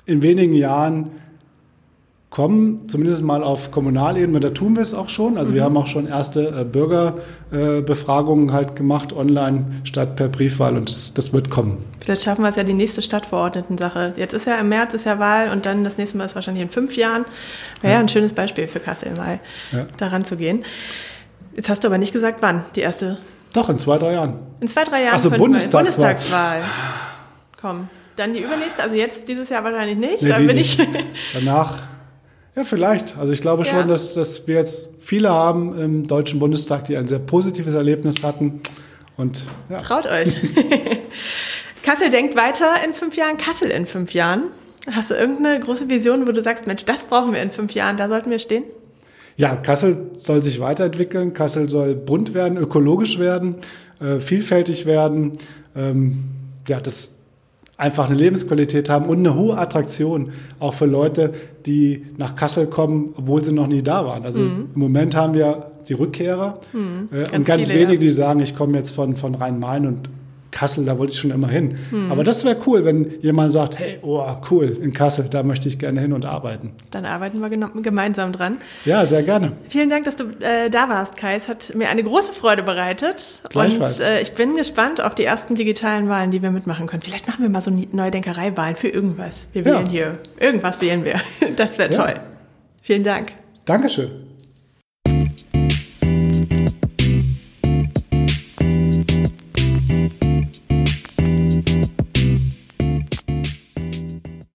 in 0.06 0.22
wenigen 0.22 0.54
Jahren 0.54 1.12
kommen, 2.38 2.88
zumindest 2.88 3.24
mal 3.24 3.44
auf 3.44 3.72
Kommunalebene, 3.72 4.40
da 4.40 4.52
tun 4.52 4.76
wir 4.76 4.84
es 4.84 4.94
auch 4.94 5.10
schon. 5.10 5.40
Also 5.40 5.50
mhm. 5.50 5.56
wir 5.56 5.64
haben 5.64 5.76
auch 5.76 5.88
schon 5.88 6.08
erste 6.08 6.50
äh, 6.50 6.64
Bürgerbefragungen 6.66 8.50
äh, 8.50 8.52
halt 8.52 8.76
gemacht, 8.76 9.12
online 9.12 9.82
statt 9.86 10.16
per 10.16 10.28
Briefwahl 10.28 10.78
und 10.78 10.88
das, 10.88 11.16
das 11.16 11.34
wird 11.34 11.50
kommen. 11.50 11.84
Vielleicht 12.00 12.22
schaffen 12.22 12.44
wir 12.44 12.50
es 12.50 12.56
ja 12.56 12.64
die 12.64 12.76
nächste 12.76 13.02
Stadtverordneten-Sache. 13.02 14.14
Jetzt 14.18 14.34
ist 14.34 14.46
ja 14.46 14.54
im 14.60 14.70
März 14.70 14.94
ist 14.94 15.08
ja 15.08 15.18
Wahl 15.18 15.50
und 15.50 15.66
dann 15.66 15.84
das 15.84 15.98
nächste 15.98 16.16
Mal 16.20 16.26
ist 16.26 16.36
wahrscheinlich 16.36 16.62
in 16.62 16.70
fünf 16.70 16.96
Jahren. 16.96 17.26
Wäre 17.82 17.96
ja. 17.96 18.00
ein 18.00 18.08
schönes 18.08 18.34
Beispiel 18.34 18.68
für 18.68 18.80
Kassel 18.80 19.14
mal 19.18 19.40
ja. 19.72 19.88
daran 19.98 20.24
zu 20.24 20.38
gehen. 20.38 20.64
Jetzt 21.56 21.70
hast 21.70 21.84
du 21.84 21.88
aber 21.88 21.98
nicht 21.98 22.14
gesagt, 22.14 22.44
wann 22.44 22.66
die 22.76 22.82
erste. 22.82 23.18
Doch, 23.54 23.68
in 23.68 23.80
zwei, 23.80 23.98
drei 23.98 24.14
Jahren. 24.14 24.36
In 24.60 24.68
zwei, 24.68 24.84
drei 24.84 25.02
Jahren. 25.02 25.14
Also 25.14 25.32
Bundestagswahl. 25.32 25.86
Bundestagswahl. 25.86 26.62
Komm. 27.60 27.90
Dann 28.16 28.34
die 28.34 28.42
übernächste, 28.42 28.84
also 28.84 28.96
jetzt 28.96 29.28
dieses 29.28 29.50
Jahr 29.50 29.64
wahrscheinlich 29.64 29.98
nicht. 29.98 30.22
Nee, 30.22 30.30
dann 30.30 30.46
bin 30.46 30.56
nicht. 30.58 30.80
ich. 30.80 30.88
Danach 31.34 31.97
ja, 32.58 32.64
vielleicht. 32.64 33.18
Also 33.20 33.32
ich 33.34 33.42
glaube 33.42 33.64
ja. 33.64 33.70
schon, 33.70 33.88
dass, 33.88 34.16
dass 34.16 34.48
wir 34.48 34.56
jetzt 34.56 34.96
viele 34.98 35.30
haben 35.30 35.78
im 35.80 36.08
Deutschen 36.08 36.40
Bundestag, 36.40 36.86
die 36.86 36.98
ein 36.98 37.08
sehr 37.08 37.20
positives 37.20 37.76
Erlebnis 37.76 38.24
hatten. 38.24 38.62
Und, 39.16 39.44
ja. 39.70 39.78
Traut 39.78 40.08
euch. 40.08 40.36
Kassel 41.84 42.10
denkt 42.10 42.36
weiter 42.36 42.84
in 42.84 42.94
fünf 42.94 43.16
Jahren, 43.16 43.38
Kassel 43.38 43.70
in 43.70 43.86
fünf 43.86 44.14
Jahren. 44.16 44.46
Hast 44.92 45.12
du 45.12 45.16
irgendeine 45.16 45.60
große 45.60 45.88
Vision, 45.88 46.28
wo 46.28 46.32
du 46.32 46.42
sagst, 46.42 46.66
Mensch, 46.66 46.84
das 46.86 47.04
brauchen 47.04 47.32
wir 47.32 47.42
in 47.44 47.52
fünf 47.52 47.74
Jahren, 47.74 47.96
da 47.96 48.10
sollten 48.10 48.32
wir 48.32 48.40
stehen? 48.40 48.64
Ja, 49.36 49.56
Kassel 49.56 50.10
soll 50.18 50.42
sich 50.42 50.60
weiterentwickeln. 50.60 51.34
Kassel 51.34 51.70
soll 51.70 51.94
bunt 51.94 52.34
werden, 52.34 52.58
ökologisch 52.58 53.20
werden, 53.20 53.58
äh, 54.00 54.20
vielfältig 54.20 54.88
werden. 54.88 55.34
Ähm, 55.76 56.24
ja, 56.68 56.80
das, 56.80 57.12
einfach 57.78 58.08
eine 58.10 58.18
Lebensqualität 58.18 58.90
haben 58.90 59.06
und 59.06 59.20
eine 59.20 59.36
hohe 59.36 59.58
Attraktion 59.58 60.32
auch 60.60 60.74
für 60.74 60.86
Leute, 60.88 61.32
die 61.66 62.06
nach 62.18 62.36
Kassel 62.36 62.66
kommen, 62.68 63.14
obwohl 63.16 63.44
sie 63.44 63.54
noch 63.54 63.68
nie 63.68 63.84
da 63.84 64.06
waren. 64.06 64.26
Also 64.26 64.42
mhm. 64.42 64.70
im 64.74 64.80
Moment 64.80 65.16
haben 65.16 65.36
wir 65.36 65.72
die 65.88 65.94
Rückkehrer 65.94 66.60
mhm. 66.74 67.10
äh, 67.12 67.24
ganz 67.24 67.34
und 67.34 67.46
ganz 67.46 67.70
wenige, 67.70 68.00
die 68.00 68.10
sagen, 68.10 68.40
ich 68.40 68.56
komme 68.56 68.78
jetzt 68.78 68.92
von, 68.92 69.16
von 69.16 69.36
Rhein-Main 69.36 69.86
und 69.86 70.10
Kassel, 70.58 70.86
da 70.86 70.98
wollte 70.98 71.14
ich 71.14 71.20
schon 71.20 71.30
immer 71.30 71.50
hin. 71.50 71.78
Hm. 71.92 72.12
Aber 72.12 72.24
das 72.24 72.44
wäre 72.44 72.58
cool, 72.66 72.84
wenn 72.84 73.22
jemand 73.22 73.54
sagt, 73.54 73.78
hey, 73.78 74.00
oh, 74.02 74.26
cool, 74.50 74.76
in 74.82 74.92
Kassel, 74.92 75.26
da 75.30 75.44
möchte 75.44 75.68
ich 75.68 75.78
gerne 75.78 76.02
hin 76.02 76.14
und 76.14 76.26
arbeiten. 76.26 76.72
Dann 76.90 77.06
arbeiten 77.06 77.40
wir 77.42 77.50
gemeinsam 77.84 78.34
dran. 78.34 78.58
Ja, 78.84 79.06
sehr 79.06 79.22
gerne. 79.22 79.52
Vielen 79.70 79.92
Dank, 79.92 80.06
dass 80.06 80.16
du 80.16 80.24
äh, 80.40 80.72
da 80.72 80.90
warst, 80.90 81.16
Kai. 81.16 81.36
Es 81.36 81.48
hat 81.48 81.76
mir 81.76 81.90
eine 81.90 82.04
große 82.04 82.34
Freude 82.34 82.64
bereitet. 82.64 83.44
Gleichfalls. 83.50 84.00
Und 84.00 84.08
äh, 84.08 84.22
ich 84.22 84.34
bin 84.34 84.56
gespannt 84.56 85.00
auf 85.00 85.14
die 85.14 85.26
ersten 85.26 85.54
digitalen 85.54 86.10
Wahlen, 86.10 86.32
die 86.32 86.42
wir 86.42 86.50
mitmachen 86.50 86.88
können. 86.88 87.04
Vielleicht 87.04 87.28
machen 87.28 87.44
wir 87.44 87.50
mal 87.50 87.62
so 87.62 87.70
Neudenkerei-Wahlen 87.70 88.76
für 88.76 88.88
irgendwas. 88.88 89.50
Wir 89.54 89.64
wählen 89.64 89.86
ja. 89.86 89.92
hier. 89.92 90.18
Irgendwas 90.40 90.82
wählen 90.82 91.06
wir. 91.06 91.22
Das 91.56 91.78
wäre 91.78 91.92
toll. 91.92 92.14
Ja. 92.16 92.22
Vielen 92.82 93.04
Dank. 93.04 93.34
Dankeschön. 93.66 94.27